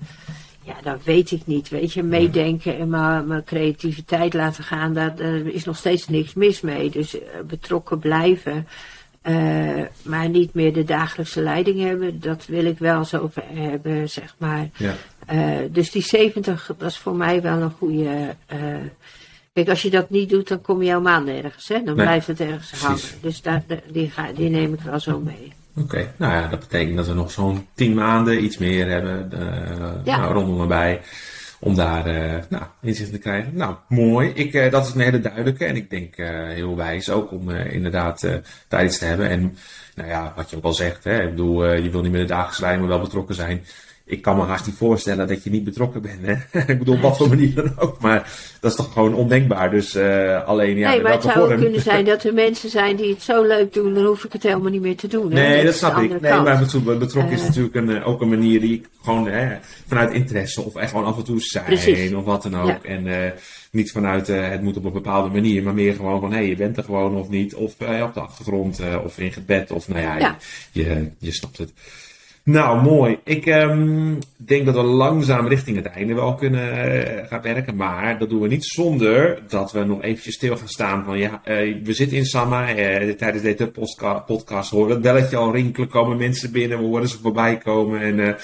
ja, 0.61 0.75
dat 0.83 1.03
weet 1.03 1.31
ik 1.31 1.41
niet. 1.45 1.69
Weet 1.69 1.93
je, 1.93 2.03
meedenken 2.03 2.77
en 2.77 2.89
mijn 2.89 3.43
creativiteit 3.43 4.33
laten 4.33 4.63
gaan, 4.63 4.93
daar, 4.93 5.15
daar, 5.15 5.47
is 5.47 5.65
nog 5.65 5.77
steeds 5.77 6.07
niks 6.07 6.33
mis 6.33 6.61
mee. 6.61 6.89
Dus 6.89 7.15
uh, 7.15 7.21
betrokken 7.47 7.99
blijven. 7.99 8.67
Uh, 9.23 9.81
maar 10.01 10.29
niet 10.29 10.53
meer 10.53 10.73
de 10.73 10.83
dagelijkse 10.83 11.41
leiding 11.41 11.79
hebben, 11.79 12.19
dat 12.19 12.45
wil 12.45 12.65
ik 12.65 12.77
wel 12.77 13.05
zo 13.05 13.31
hebben, 13.53 14.09
zeg 14.09 14.35
maar. 14.37 14.69
Ja. 14.77 14.95
Uh, 15.31 15.57
dus 15.71 15.91
die 15.91 16.01
70, 16.01 16.71
dat 16.77 16.89
is 16.89 16.97
voor 16.97 17.15
mij 17.15 17.41
wel 17.41 17.61
een 17.61 17.71
goede. 17.71 18.35
Uh, 18.53 18.59
kijk, 19.53 19.69
als 19.69 19.81
je 19.81 19.89
dat 19.89 20.09
niet 20.09 20.29
doet, 20.29 20.47
dan 20.47 20.61
kom 20.61 20.81
je 20.81 20.89
helemaal 20.89 21.21
nergens, 21.21 21.67
hè? 21.67 21.75
Dan 21.83 21.95
Nee, 21.95 22.05
blijft 22.05 22.27
het 22.27 22.39
ergens 22.39 22.69
precies. 22.69 22.85
hangen. 22.85 23.21
Dus 23.21 23.41
daar, 23.41 23.63
die, 23.91 24.09
ga, 24.09 24.31
die 24.35 24.49
neem 24.49 24.73
ik 24.73 24.81
wel 24.81 24.99
zo 24.99 25.19
mee. 25.19 25.53
Oké, 25.75 25.81
okay. 25.81 26.11
nou 26.17 26.33
ja, 26.33 26.47
dat 26.47 26.59
betekent 26.59 26.97
dat 26.97 27.07
we 27.07 27.13
nog 27.13 27.31
zo'n 27.31 27.67
tien 27.73 27.93
maanden 27.93 28.43
iets 28.43 28.57
meer 28.57 28.89
hebben, 28.89 29.29
ja. 30.03 30.17
nou, 30.17 30.33
rondom 30.33 30.61
erbij 30.61 31.01
om 31.59 31.75
daar 31.75 32.07
uh, 32.07 32.35
nou, 32.49 32.63
inzicht 32.81 33.11
te 33.11 33.17
krijgen. 33.17 33.55
Nou, 33.55 33.75
mooi. 33.87 34.29
Ik, 34.29 34.53
uh, 34.53 34.71
dat 34.71 34.87
is 34.87 34.93
een 34.93 35.01
hele 35.01 35.19
duidelijke 35.19 35.65
en 35.65 35.75
ik 35.75 35.89
denk 35.89 36.17
uh, 36.17 36.27
heel 36.47 36.75
wijs 36.75 37.09
ook 37.09 37.31
om 37.31 37.49
inderdaad 37.49 38.27
iets 38.83 38.97
te 38.97 39.05
hebben. 39.05 39.29
En 39.29 39.57
nou 39.95 40.09
ja, 40.09 40.33
wat 40.35 40.49
je 40.49 40.55
ook 40.55 40.63
al 40.63 40.73
zegt, 40.73 41.03
hè, 41.03 41.21
ik 41.23 41.29
bedoel, 41.29 41.73
je 41.73 41.89
wil 41.89 42.01
niet 42.01 42.11
meer 42.11 42.21
de 42.21 42.27
dagelijkse 42.27 42.61
lijn, 42.61 42.79
maar 42.79 42.87
wel 42.87 42.99
betrokken 42.99 43.35
zijn. 43.35 43.63
Ik 44.09 44.21
kan 44.21 44.37
me 44.37 44.43
haast 44.43 44.65
niet 44.65 44.75
voorstellen 44.75 45.27
dat 45.27 45.43
je 45.43 45.49
niet 45.49 45.63
betrokken 45.63 46.01
bent. 46.01 46.19
Hè? 46.21 46.59
ik 46.73 46.79
bedoel, 46.79 46.95
op 46.95 47.01
wat 47.01 47.17
voor 47.17 47.29
manier 47.29 47.55
dan 47.55 47.73
ook. 47.79 48.01
Maar 48.01 48.31
dat 48.59 48.71
is 48.71 48.77
toch 48.77 48.93
gewoon 48.93 49.13
ondenkbaar. 49.13 49.71
Dus 49.71 49.95
alleen, 50.45 50.77
ja, 50.77 50.89
nee, 50.89 51.01
maar 51.01 51.11
het 51.11 51.23
zou 51.23 51.39
ook 51.51 51.59
kunnen 51.59 51.81
zijn 51.81 52.05
dat 52.05 52.23
er 52.23 52.33
mensen 52.33 52.69
zijn 52.69 52.95
die 52.95 53.09
het 53.09 53.21
zo 53.21 53.43
leuk 53.43 53.73
doen, 53.73 53.93
dan 53.93 54.05
hoef 54.05 54.23
ik 54.23 54.33
het 54.33 54.43
helemaal 54.43 54.71
niet 54.71 54.81
meer 54.81 54.95
te 54.95 55.07
doen. 55.07 55.33
Nee, 55.33 55.57
hè? 55.57 55.63
dat, 55.63 55.73
is 55.73 55.79
snap 55.79 55.97
ik. 55.97 56.21
Nee, 56.21 56.31
kant. 56.31 56.45
maar 56.85 56.97
betrokken, 56.97 57.33
is 57.33 57.39
Eh. 57.41 57.47
natuurlijk 57.47 57.75
een, 57.75 58.03
ook 58.03 58.21
een 58.21 58.29
manier 58.29 58.59
die 58.59 58.73
ik 58.73 58.89
gewoon 59.03 59.27
hè, 59.27 59.57
vanuit 59.87 60.13
interesse 60.13 60.61
of 60.61 60.75
echt 60.75 60.89
gewoon 60.91 61.05
af 61.05 61.17
en 61.17 61.23
toe 61.23 61.41
zijn 61.41 61.65
Precies. 61.65 62.13
of 62.13 62.23
wat 62.23 62.43
dan 62.43 62.55
ook. 62.57 62.67
Ja. 62.67 62.79
En 62.83 63.07
eh, 63.07 63.31
niet 63.71 63.91
vanuit 63.91 64.29
eh, 64.29 64.49
het 64.49 64.61
moet 64.61 64.77
op 64.77 64.85
een 64.85 64.91
bepaalde 64.93 65.29
manier, 65.29 65.63
maar 65.63 65.73
meer 65.73 65.93
gewoon 65.93 66.19
van 66.19 66.31
hé, 66.31 66.37
hey, 66.37 66.47
je 66.47 66.55
bent 66.55 66.77
er 66.77 66.83
gewoon 66.83 67.15
of 67.15 67.29
niet. 67.29 67.55
Of 67.55 67.79
eh, 67.79 68.03
op 68.03 68.13
de 68.13 68.19
achtergrond 68.19 68.79
eh, 68.79 68.97
of 69.03 69.17
in 69.19 69.31
gebed 69.31 69.71
of 69.71 69.87
nou 69.87 70.01
ja, 70.01 70.17
Ja. 70.17 70.37
Je, 70.71 70.83
je, 70.83 71.09
je 71.19 71.31
snapt 71.31 71.57
het. 71.57 71.73
Nou, 72.43 72.81
mooi. 72.81 73.17
Ik 73.23 73.45
ehm, 73.45 74.13
denk 74.37 74.65
dat 74.65 74.75
we 74.75 74.81
langzaam 74.81 75.47
richting 75.47 75.75
het 75.77 75.85
einde 75.85 76.13
wel 76.13 76.35
kunnen 76.35 76.71
eh, 76.71 77.27
gaan 77.27 77.41
werken. 77.41 77.75
Maar 77.75 78.19
dat 78.19 78.29
doen 78.29 78.41
we 78.41 78.47
niet 78.47 78.65
zonder 78.65 79.39
dat 79.47 79.71
we 79.71 79.83
nog 79.83 80.01
eventjes 80.01 80.33
stil 80.35 80.57
gaan 80.57 80.67
staan. 80.67 81.03
Van 81.03 81.17
ja, 81.17 81.41
eh, 81.43 81.75
we 81.83 81.93
zitten 81.93 82.17
in 82.17 82.25
Samma. 82.25 82.67
eh, 82.75 83.09
tijdens 83.09 83.43
deze 83.43 83.71
podcast 84.25 84.71
horen 84.71 84.87
we 84.87 84.93
het 84.93 85.01
belletje 85.01 85.37
al 85.37 85.51
rinkelen. 85.53 85.89
Komen 85.89 86.17
mensen 86.17 86.51
binnen. 86.51 86.77
We 86.79 86.85
horen 86.85 87.07
ze 87.07 87.17
voorbij 87.21 87.57
komen. 87.57 88.01
En, 88.01 88.35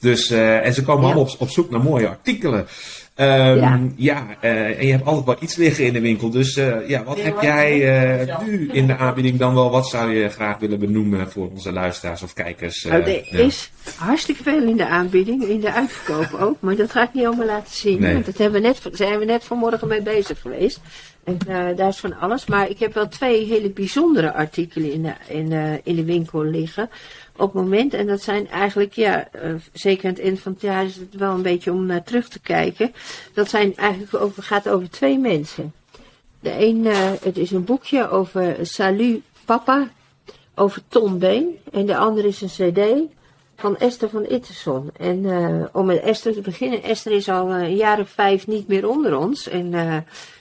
dus, 0.00 0.30
en 0.30 0.74
ze 0.74 0.82
komen 0.82 1.02
Ja. 1.02 1.06
allemaal 1.12 1.32
op, 1.32 1.40
op 1.40 1.48
zoek 1.50 1.70
naar 1.70 1.82
mooie 1.82 2.08
artikelen. 2.08 2.66
Ehm, 3.14 3.56
Ja. 3.58 3.80
ja, 3.96 4.26
eh, 4.40 4.78
en 4.78 4.86
je 4.86 4.92
hebt 4.92 5.04
altijd 5.04 5.26
wel 5.26 5.36
iets 5.40 5.56
liggen 5.56 5.84
in 5.86 5.92
de 5.92 6.00
winkel. 6.00 6.30
Dus 6.30 6.56
eh, 6.56 6.88
ja, 6.88 7.04
wat 7.04 7.20
heb 7.22 7.40
jij 7.40 7.98
eh, 8.26 8.38
nu 8.44 8.68
in 8.72 8.86
de 8.86 8.96
aanbieding 8.96 9.38
dan 9.38 9.54
wel? 9.54 9.70
Wat 9.70 9.88
zou 9.88 10.14
je 10.14 10.28
graag 10.28 10.58
willen 10.58 10.78
benoemen 10.78 11.30
voor 11.30 11.50
onze 11.50 11.72
luisteraars 11.72 12.22
of 12.22 12.32
kijkers? 12.32 12.84
eh, 12.84 12.90
Nou, 12.92 13.02
er 13.02 13.10
ja. 13.30 13.38
is 13.38 13.70
hartstikke 13.96 14.42
veel 14.42 14.62
in 14.62 14.76
de 14.76 14.86
aanbieding, 14.86 15.42
in 15.44 15.60
de 15.60 15.72
uitverkoop 15.72 16.40
ook, 16.40 16.56
maar 16.60 16.76
dat 16.76 16.90
ga 16.90 17.02
ik 17.02 17.14
niet 17.14 17.26
allemaal 17.26 17.46
laten 17.46 17.74
zien. 17.74 18.00
Nee. 18.00 18.12
Want 18.12 18.26
dat 18.26 18.38
hebben 18.38 18.60
we 18.62 18.66
net, 18.66 18.80
zijn 18.92 19.18
we 19.18 19.24
net 19.24 19.44
vanmorgen 19.44 19.88
mee 19.88 20.02
bezig 20.02 20.40
geweest. 20.40 20.80
En 21.24 21.38
eh, 21.48 21.76
daar 21.76 21.88
is 21.88 21.98
van 22.00 22.18
alles. 22.18 22.46
Maar 22.46 22.70
ik 22.70 22.78
heb 22.78 22.94
wel 22.94 23.08
twee 23.08 23.44
hele 23.46 23.70
bijzondere 23.70 24.32
artikelen 24.32 24.92
in 24.92 25.02
de, 25.02 25.12
in 25.28 25.80
in 25.84 25.96
de 25.96 26.04
winkel 26.04 26.44
liggen 26.44 26.90
op 27.36 27.52
het 27.52 27.62
moment. 27.62 27.94
En 27.94 28.06
dat 28.06 28.22
zijn 28.22 28.48
eigenlijk, 28.48 28.92
ja, 28.92 29.28
eh, 29.32 29.54
zeker 29.72 30.04
aan 30.04 30.14
het 30.14 30.22
eind 30.22 30.40
van 30.40 30.52
het 30.52 30.60
jaar 30.60 30.84
is 30.84 30.96
het 30.96 31.14
wel 31.14 31.34
een 31.34 31.42
beetje 31.42 31.72
om 31.72 31.86
naar 31.86 32.02
terug 32.02 32.28
te 32.28 32.40
kijken. 32.40 32.92
Dat 33.34 33.48
zijn 33.48 33.76
eigenlijk 33.76 34.14
over, 34.14 34.42
gaat 34.42 34.68
over 34.68 34.90
twee 34.90 35.18
mensen. 35.18 35.72
De 36.40 36.66
een, 36.66 36.86
eh, 36.86 37.10
het 37.22 37.38
is 37.38 37.50
een 37.50 37.64
boekje 37.64 38.10
over 38.10 38.56
Salut 38.62 39.22
Papa, 39.44 39.88
over 40.54 40.82
Tom 40.88 41.18
Been. 41.18 41.58
En 41.72 41.86
de 41.86 41.96
andere 41.96 42.28
is 42.28 42.40
een 42.40 42.72
cd 42.72 42.80
van 43.56 43.76
Esther 43.76 44.08
van 44.08 44.26
Itterson. 44.26 44.90
En 44.96 45.24
eh, 45.30 45.64
om 45.72 45.86
met 45.86 46.00
Esther 46.00 46.32
te 46.32 46.40
beginnen, 46.40 46.82
Esther 46.82 47.12
is 47.12 47.28
al 47.28 47.50
een 47.50 47.76
jaar 47.76 48.06
vijf 48.06 48.46
niet 48.46 48.68
meer 48.68 48.88
onder 48.88 49.18
ons. 49.18 49.48
En 49.48 49.70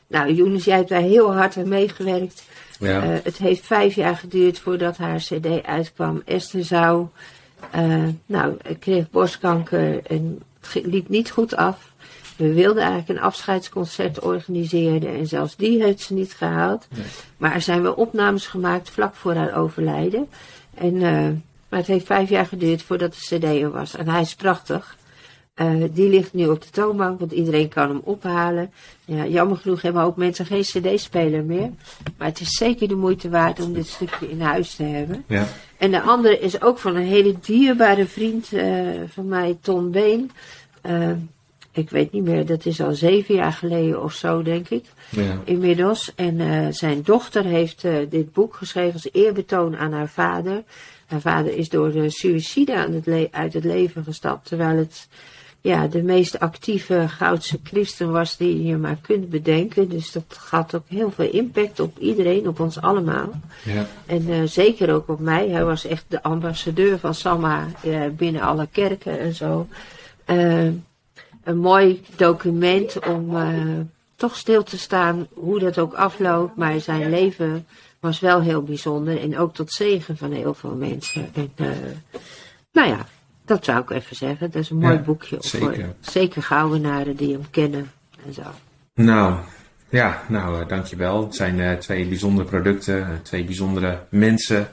nou, 0.08 0.34
Jonas, 0.34 0.64
jij 0.64 0.76
hebt 0.76 0.90
daar 0.90 1.02
heel 1.02 1.34
hard 1.34 1.58
aan 1.58 1.68
meegewerkt. 1.68 2.44
Ja. 2.82 3.02
Eh, 3.02 3.18
het 3.24 3.38
heeft 3.38 3.66
vijf 3.66 3.96
jaar 3.96 4.16
geduurd 4.16 4.60
voordat 4.60 4.98
haar 4.98 5.18
cd 5.18 5.64
uitkwam. 5.64 6.22
Esther 6.26 6.64
zou, 6.64 7.08
eh, 7.72 8.08
nou, 8.26 8.58
kreeg 8.80 9.10
borstkanker 9.10 10.06
en 10.06 10.42
het 10.60 10.86
liep 10.86 11.10
niet 11.10 11.32
goed 11.32 11.56
af. 11.56 11.92
We 12.36 12.54
wilden 12.54 12.84
eigenlijk 12.84 13.10
een 13.10 13.26
afscheidsconcert 13.26 14.20
organiseren 14.20 15.16
en 15.16 15.28
zelfs 15.28 15.56
die 15.56 15.84
heeft 15.84 16.00
ze 16.00 16.14
niet 16.14 16.34
gehaald. 16.34 16.88
Maar 17.38 17.54
er 17.54 17.62
zijn 17.62 17.82
wel 17.82 17.94
opnames 17.94 18.48
gemaakt 18.48 18.90
vlak 18.90 19.16
voor 19.16 19.34
haar 19.34 19.56
overlijden. 19.56 20.28
En, 20.74 20.96
eh, 20.96 21.30
maar 21.70 21.80
het 21.80 21.88
heeft 21.88 22.06
vijf 22.06 22.30
jaar 22.30 22.46
geduurd 22.46 22.82
voordat 22.82 23.14
de 23.14 23.38
cd 23.38 23.44
er 23.44 23.72
was. 23.72 23.96
En 23.96 24.08
hij 24.08 24.22
is 24.22 24.36
prachtig. 24.36 24.98
Eh, 25.62 25.84
die 25.94 26.10
ligt 26.10 26.34
nu 26.34 26.48
op 26.48 26.62
de 26.62 26.70
toonbank, 26.70 27.20
want 27.20 27.32
iedereen 27.32 27.68
kan 27.70 27.90
hem 27.90 28.02
ophalen. 28.04 28.72
Ja, 29.06 29.26
jammer 29.26 29.58
genoeg 29.58 29.82
hebben 29.82 30.02
ook 30.02 30.16
mensen 30.16 30.46
geen 30.46 30.62
cd-speler 30.62 31.44
meer. 31.44 31.70
Maar 32.18 32.28
het 32.28 32.40
is 32.40 32.58
zeker 32.58 32.88
de 32.88 32.96
moeite 32.96 33.30
waard 33.30 33.60
om 33.60 33.74
dit 33.74 33.88
stukje 33.88 34.30
in 34.30 34.42
huis 34.42 34.76
te 34.76 34.84
hebben. 34.84 35.24
Ja. 35.28 35.48
En 35.78 35.92
de 35.92 36.02
andere 36.02 36.40
is 36.40 36.62
ook 36.62 36.78
van 36.80 36.96
een 36.96 37.06
hele 37.06 37.36
dierbare 37.42 38.06
vriend 38.06 38.54
eh, 38.54 38.68
van 39.08 39.28
mij, 39.28 39.58
Ton 39.62 39.92
Been. 39.92 40.32
Eh, 40.82 41.10
ik 41.72 41.90
weet 41.90 42.12
niet 42.12 42.24
meer, 42.24 42.46
dat 42.46 42.66
is 42.66 42.82
al 42.82 42.94
zeven 42.94 43.36
jaar 43.36 43.54
geleden 43.54 44.04
of 44.04 44.14
zo, 44.14 44.42
denk 44.42 44.70
ik. 44.70 44.86
Ja. 45.10 45.42
Inmiddels. 45.44 46.12
En 46.16 46.74
zijn 46.74 47.02
dochter 47.04 47.44
heeft 47.44 47.82
dit 48.10 48.34
boek 48.34 48.56
geschreven 48.56 48.94
als 48.94 49.10
eerbetoon 49.12 49.78
aan 49.78 49.94
haar 49.94 50.10
vader. 50.10 50.64
Haar 51.06 51.22
vader 51.22 51.58
is 51.58 51.70
door 51.70 51.92
de 51.92 52.10
suïcide 52.10 52.76
aan 52.76 52.94
het 52.94 53.06
le- 53.06 53.28
uit 53.32 53.54
het 53.54 53.64
leven 53.64 54.04
gestapt. 54.04 54.48
Terwijl 54.48 54.78
het 54.78 55.08
ja, 55.62 55.88
de 55.88 56.04
meest 56.04 56.40
actieve 56.40 57.06
Goudse 57.10 57.60
christen 57.64 58.12
was 58.12 58.38
die 58.38 58.64
je 58.64 58.78
maar 58.78 58.98
kunt 59.02 59.30
bedenken. 59.30 59.90
Dus 59.90 60.12
dat 60.12 60.40
had 60.50 60.76
ook 60.76 60.84
heel 60.88 61.12
veel 61.12 61.32
impact 61.32 61.80
op 61.80 61.98
iedereen, 61.98 62.48
op 62.48 62.60
ons 62.60 62.82
allemaal. 62.82 63.30
Ja. 63.64 63.88
En 64.06 64.30
eh, 64.30 64.44
zeker 64.44 64.94
ook 64.94 65.10
op 65.10 65.20
mij. 65.20 65.50
Hij 65.50 65.66
was 65.66 65.86
echt 65.86 66.06
de 66.08 66.24
ambassadeur 66.24 67.00
van 67.00 67.16
Samma 67.16 67.68
eh, 67.84 68.02
binnen 68.18 68.42
alle 68.42 68.68
kerken 68.72 69.20
en 69.20 69.34
zo. 69.34 69.68
Eh, 70.26 70.66
een 71.44 71.58
mooi 71.58 72.02
document 72.16 73.08
om 73.08 73.38
toch 74.16 74.36
stil 74.36 74.64
te 74.64 74.78
staan 74.78 75.28
hoe 75.34 75.60
dat 75.60 75.80
ook 75.80 75.94
afloopt. 75.94 76.56
Maar 76.56 76.80
zijn 76.80 77.10
leven 77.10 77.68
was 78.00 78.20
wel 78.20 78.42
heel 78.42 78.64
bijzonder 78.64 79.22
en 79.22 79.38
ook 79.38 79.54
tot 79.54 79.72
zegen 79.72 80.18
van 80.18 80.32
heel 80.32 80.54
veel 80.54 80.76
mensen. 80.76 81.30
En, 81.34 81.52
nou 82.72 82.88
ja, 82.88 83.06
dat 83.46 83.66
zou 83.66 83.82
ik 83.82 83.90
even 83.90 84.16
zeggen. 84.16 84.52
Dat 84.52 84.62
is 84.62 84.70
een 84.70 84.78
mooi 84.78 84.94
Ja, 84.94 85.00
boekje. 85.00 85.38
Zeker. 85.40 85.94
zeker 86.00 86.44
Gouwenaren 86.44 87.16
die 87.16 87.34
hem 87.34 87.50
kennen 87.50 87.92
en 88.26 88.34
zo. 88.34 88.44
Nou, 88.94 89.36
ja, 89.90 90.22
nou, 90.28 90.62
eh, 90.62 90.68
dankjewel. 90.68 91.24
Het 91.24 91.36
zijn 91.36 91.60
eh, 91.60 91.74
twee 91.78 92.06
bijzondere 92.08 92.48
producten, 92.48 93.02
eh, 93.02 93.08
twee 93.24 93.44
bijzondere 93.44 94.00
mensen 94.10 94.68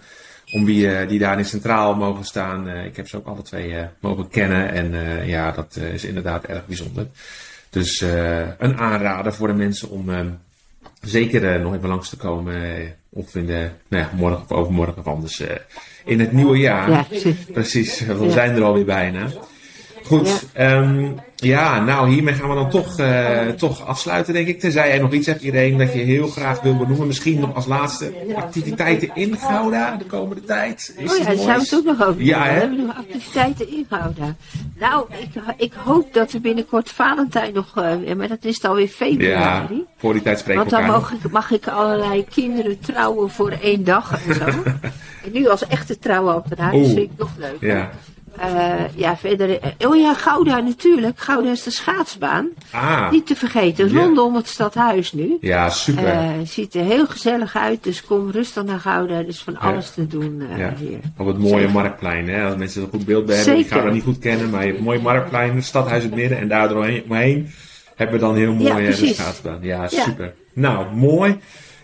om 0.53 0.65
wie 0.65 0.91
eh, 0.91 1.09
die 1.09 1.19
daarin 1.19 1.45
centraal 1.45 1.95
mogen 1.95 2.25
staan. 2.25 2.69
Ik 2.69 2.97
heb 2.97 3.09
ze 3.09 3.17
ook 3.17 3.27
alle 3.27 3.43
twee 3.43 3.87
mogen 4.01 4.29
kennen 4.29 4.71
en 4.73 5.27
ja, 5.27 5.51
dat 5.51 5.77
is 5.77 6.05
inderdaad 6.05 6.45
erg 6.45 6.67
bijzonder. 6.67 7.07
Dus 7.71 8.01
een 8.59 8.79
aanrader 8.79 9.33
voor 9.35 9.47
de 9.49 9.55
mensen 9.55 9.91
om 9.91 10.11
eh, 10.11 10.21
zeker 11.09 11.61
nog 11.61 11.75
even 11.75 11.89
langs 11.89 12.09
te 12.09 12.17
komen. 12.17 12.95
of 13.11 13.35
in 13.35 13.47
de, 13.47 13.69
nou 13.89 14.03
ja, 14.03 14.11
morgen 14.17 14.43
of 14.43 14.53
overmorgen 14.53 14.97
of 14.97 15.07
anders 15.07 15.43
in 16.05 16.21
het 16.21 16.33
nieuwe 16.33 16.59
jaar. 16.59 16.91
Ja, 16.91 17.07
precies. 17.53 18.01
We 18.01 18.31
zijn 18.31 18.57
er 18.57 18.63
alweer 18.63 18.85
bijna. 18.85 19.29
Goed. 20.05 20.47
Um, 20.59 21.15
ja, 21.41 21.81
nou 21.85 22.11
hiermee 22.11 22.35
gaan 22.35 22.49
we 22.49 22.55
dan 22.55 22.71
toch, 22.71 22.99
uh, 23.01 23.49
toch 23.49 23.87
afsluiten 23.87 24.35
denk 24.35 24.49
ik. 24.49 24.61
Tenzij 24.61 24.89
jij 24.89 24.99
nog 24.99 25.13
iets 25.13 25.27
hebt 25.27 25.43
iedereen 25.43 25.79
dat 25.79 25.93
je 25.93 25.99
heel 25.99 26.27
graag 26.27 26.61
wil 26.61 26.77
benoemen. 26.77 27.07
Misschien 27.07 27.41
nog 27.41 27.55
als 27.55 27.67
laatste 27.67 28.13
activiteiten 28.35 29.11
in 29.15 29.37
Gouda 29.37 29.97
de 29.97 30.05
komende 30.05 30.45
tijd. 30.45 30.95
Is 30.97 31.13
oh 31.13 31.19
ja, 31.19 31.25
daar 31.25 31.37
zijn 31.37 31.59
we 31.59 31.63
het 31.63 31.75
ook 31.75 31.85
nog 31.85 32.03
over. 32.03 32.23
Ja, 32.23 32.43
we 32.43 32.49
hebben 32.49 32.87
nog 32.87 32.97
activiteiten 32.97 33.71
in 33.71 33.87
Gouda. 33.89 34.37
Nou, 34.79 35.07
ik, 35.21 35.43
ik 35.57 35.73
hoop 35.73 36.15
dat 36.15 36.33
we 36.33 36.41
binnenkort 36.41 36.91
Valentijn 36.91 37.55
nog, 37.55 37.77
uh, 37.77 38.15
maar 38.17 38.29
dat 38.29 38.45
is 38.45 38.61
dan 38.61 38.75
weer 38.75 38.89
februari. 38.89 39.77
Ja, 39.77 39.85
voor 39.97 40.13
die 40.13 40.23
tijd 40.23 40.39
spreken 40.39 40.61
Want 40.61 40.71
dan 40.71 40.87
mag 40.87 41.13
ik, 41.13 41.31
mag 41.31 41.51
ik 41.51 41.69
allerlei 41.69 42.25
kinderen 42.25 42.81
trouwen 42.81 43.31
voor 43.31 43.51
één 43.51 43.85
dag 43.85 44.27
en 44.27 44.35
zo. 44.35 44.45
en 45.25 45.33
nu 45.33 45.49
als 45.49 45.67
echte 45.67 45.99
trouwambtenaar, 45.99 46.73
dat 46.73 46.87
vind 46.87 46.99
ik 46.99 47.11
nog 47.17 47.31
leuk. 47.39 47.57
Ja. 47.61 47.91
Uh, 48.41 48.73
ja, 48.95 49.17
verder. 49.17 49.59
Oh 49.87 49.97
ja, 49.97 50.15
Gouda 50.15 50.61
natuurlijk. 50.61 51.19
Gouda 51.21 51.51
is 51.51 51.63
de 51.63 51.71
schaatsbaan. 51.71 52.49
Ah, 52.71 53.11
Niet 53.11 53.27
te 53.27 53.37
vergeten, 53.37 53.93
rondom 53.93 54.35
het 54.35 54.49
stadhuis 54.49 55.13
nu. 55.13 55.37
Ja, 55.41 55.71
super. 55.71 56.15
Uh, 56.15 56.31
ziet 56.45 56.75
er 56.75 56.85
heel 56.85 57.07
gezellig 57.07 57.57
uit, 57.57 57.85
dus 57.85 58.05
kom 58.05 58.31
rustig 58.31 58.65
naar 58.65 58.81
Gouda. 58.81 59.15
Er 59.15 59.29
is 59.29 59.43
van 59.43 59.59
alles 59.59 59.91
te 59.91 60.07
doen 60.07 60.43
uh, 60.51 60.59
ja. 60.59 60.75
hier. 60.79 60.99
Op 61.17 61.27
het 61.27 61.39
mooie 61.39 61.69
marktplein, 61.69 62.29
hè? 62.29 62.45
Als 62.45 62.57
mensen 62.57 62.83
een 62.83 62.89
goed 62.89 63.05
beeld 63.05 63.27
bij 63.27 63.37
hebben, 63.37 63.59
ik 63.59 63.69
ga 63.69 63.83
dat 63.83 63.93
niet 63.93 64.03
goed 64.03 64.19
kennen, 64.19 64.51
maar 64.51 64.61
je 64.61 64.67
hebt 64.67 64.79
een 64.79 64.85
mooi 64.85 65.01
marktplein, 65.01 65.55
het 65.55 65.65
stadhuis 65.65 66.03
in 66.03 66.09
het 66.09 66.19
midden 66.19 66.39
en 66.39 66.49
daar 66.49 66.77
omheen 66.77 67.51
hebben 67.95 68.17
we 68.21 68.27
dan 68.27 68.37
heel 68.37 68.55
mooi 68.55 68.83
ja, 68.83 68.91
de 68.91 69.15
schaatsbaan. 69.15 69.59
Ja, 69.61 69.89
super. 69.89 70.35
Nou, 70.53 70.95
mooi. 70.95 71.39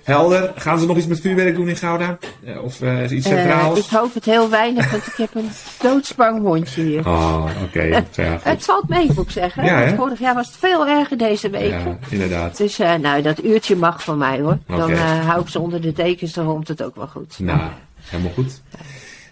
Helder. 0.05 0.53
Gaan 0.57 0.79
ze 0.79 0.87
nog 0.87 0.97
iets 0.97 1.07
met 1.07 1.21
vuurwerk 1.21 1.55
doen 1.55 1.69
in 1.69 1.77
Gouda? 1.77 2.19
Uh, 2.45 2.63
of 2.63 2.81
uh, 2.81 3.11
iets 3.11 3.29
centraals? 3.29 3.79
Uh, 3.79 3.85
ik 3.85 3.91
hoop 3.91 4.15
het 4.15 4.25
heel 4.25 4.51
weinig, 4.51 4.91
want 4.91 5.07
ik 5.07 5.15
heb 5.17 5.35
een 5.35 5.51
doodsbang 5.81 6.41
hondje 6.41 6.83
hier. 6.83 7.09
Oh, 7.09 7.47
oké. 7.63 7.83
Okay. 8.15 8.39
het 8.43 8.65
valt 8.65 8.89
mee, 8.89 9.07
moet 9.15 9.25
ik 9.25 9.31
zeggen. 9.31 9.65
Ja, 9.65 9.95
vorig 9.95 10.19
jaar 10.19 10.35
was 10.35 10.47
het 10.47 10.57
veel 10.57 10.87
erger 10.87 11.19
deze 11.19 11.51
week. 11.51 11.71
Ja, 11.71 11.99
inderdaad. 12.09 12.57
Dus 12.57 12.77
nou, 12.77 13.23
dat 13.23 13.45
uurtje 13.45 13.77
mag 13.77 14.03
van 14.03 14.19
mij 14.19 14.41
hoor. 14.41 14.59
Okay. 14.69 14.79
Dan 14.79 14.97
hou 14.97 15.41
ik 15.41 15.49
ze 15.49 15.59
onder 15.59 15.81
de 15.81 15.93
dekens, 15.93 16.33
dan 16.33 16.47
komt 16.47 16.69
het 16.69 16.83
ook 16.83 16.97
wel 16.97 17.07
goed. 17.07 17.39
Nou, 17.39 17.61
helemaal 18.11 18.33
goed. 18.33 18.63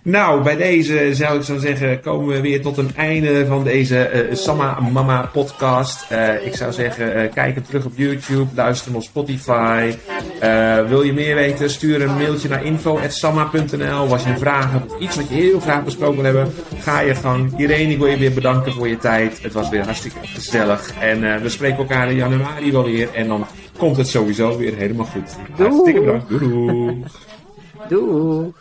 Nou, 0.05 0.43
bij 0.43 0.57
deze 0.57 1.15
zou 1.15 1.39
ik 1.39 1.43
zo 1.43 1.59
zeggen, 1.59 2.01
komen 2.01 2.27
we 2.27 2.41
weer 2.41 2.63
tot 2.63 2.77
een 2.77 2.91
einde 2.97 3.47
van 3.47 3.65
deze 3.65 4.29
uh, 4.31 4.37
Samma 4.37 4.81
Mama 4.93 5.31
podcast. 5.33 6.13
Uh, 6.13 6.47
ik 6.47 6.55
zou 6.55 6.73
zeggen, 6.73 7.17
uh, 7.17 7.33
kijk 7.33 7.55
hem 7.55 7.65
terug 7.65 7.85
op 7.85 7.93
YouTube, 7.95 8.47
luister 8.55 8.87
hem 8.87 8.97
op 8.97 9.03
Spotify. 9.03 9.95
wil 10.89 11.03
je 11.03 11.13
meer 11.13 11.35
weten, 11.35 11.71
stuur 11.71 12.03
een 12.03 12.17
mailtje 12.17 12.49
naar 12.49 12.65
info.samma.nl. 12.65 14.13
Als 14.13 14.23
je 14.23 14.31
een 14.31 14.39
vraag 14.39 14.73
hebt 14.73 14.93
of 14.93 15.01
iets 15.01 15.17
wat 15.17 15.29
je 15.29 15.35
heel 15.35 15.61
graag 15.61 15.85
besproken 15.85 16.23
wil 16.23 16.25
hebben, 16.25 16.55
ga 16.79 17.01
je 17.01 17.15
gang. 17.15 17.59
Irene, 17.59 17.93
ik 17.93 17.99
wil 17.99 18.07
je 18.07 18.19
weer 18.19 18.35
bedanken 18.35 18.73
voor 18.73 18.89
je 18.89 18.99
tijd. 18.99 19.43
Het 19.43 19.53
was 19.53 19.69
weer 19.69 19.85
hartstikke 19.85 20.19
gezellig. 20.23 20.93
En 21.01 21.43
we 21.43 21.49
spreken 21.49 21.79
elkaar 21.79 22.11
in 22.11 22.17
januari 22.17 22.73
wel 22.73 22.85
weer. 22.85 23.09
En 23.15 23.29
dan 23.29 23.47
komt 23.79 23.97
het 23.97 24.09
sowieso 24.09 24.57
weer 24.57 24.77
helemaal 24.77 25.07
goed. 25.07 25.37
Hartstikke 25.57 26.01
bedankt. 26.01 26.29
Doei. 26.29 27.05
Doei. 27.89 28.53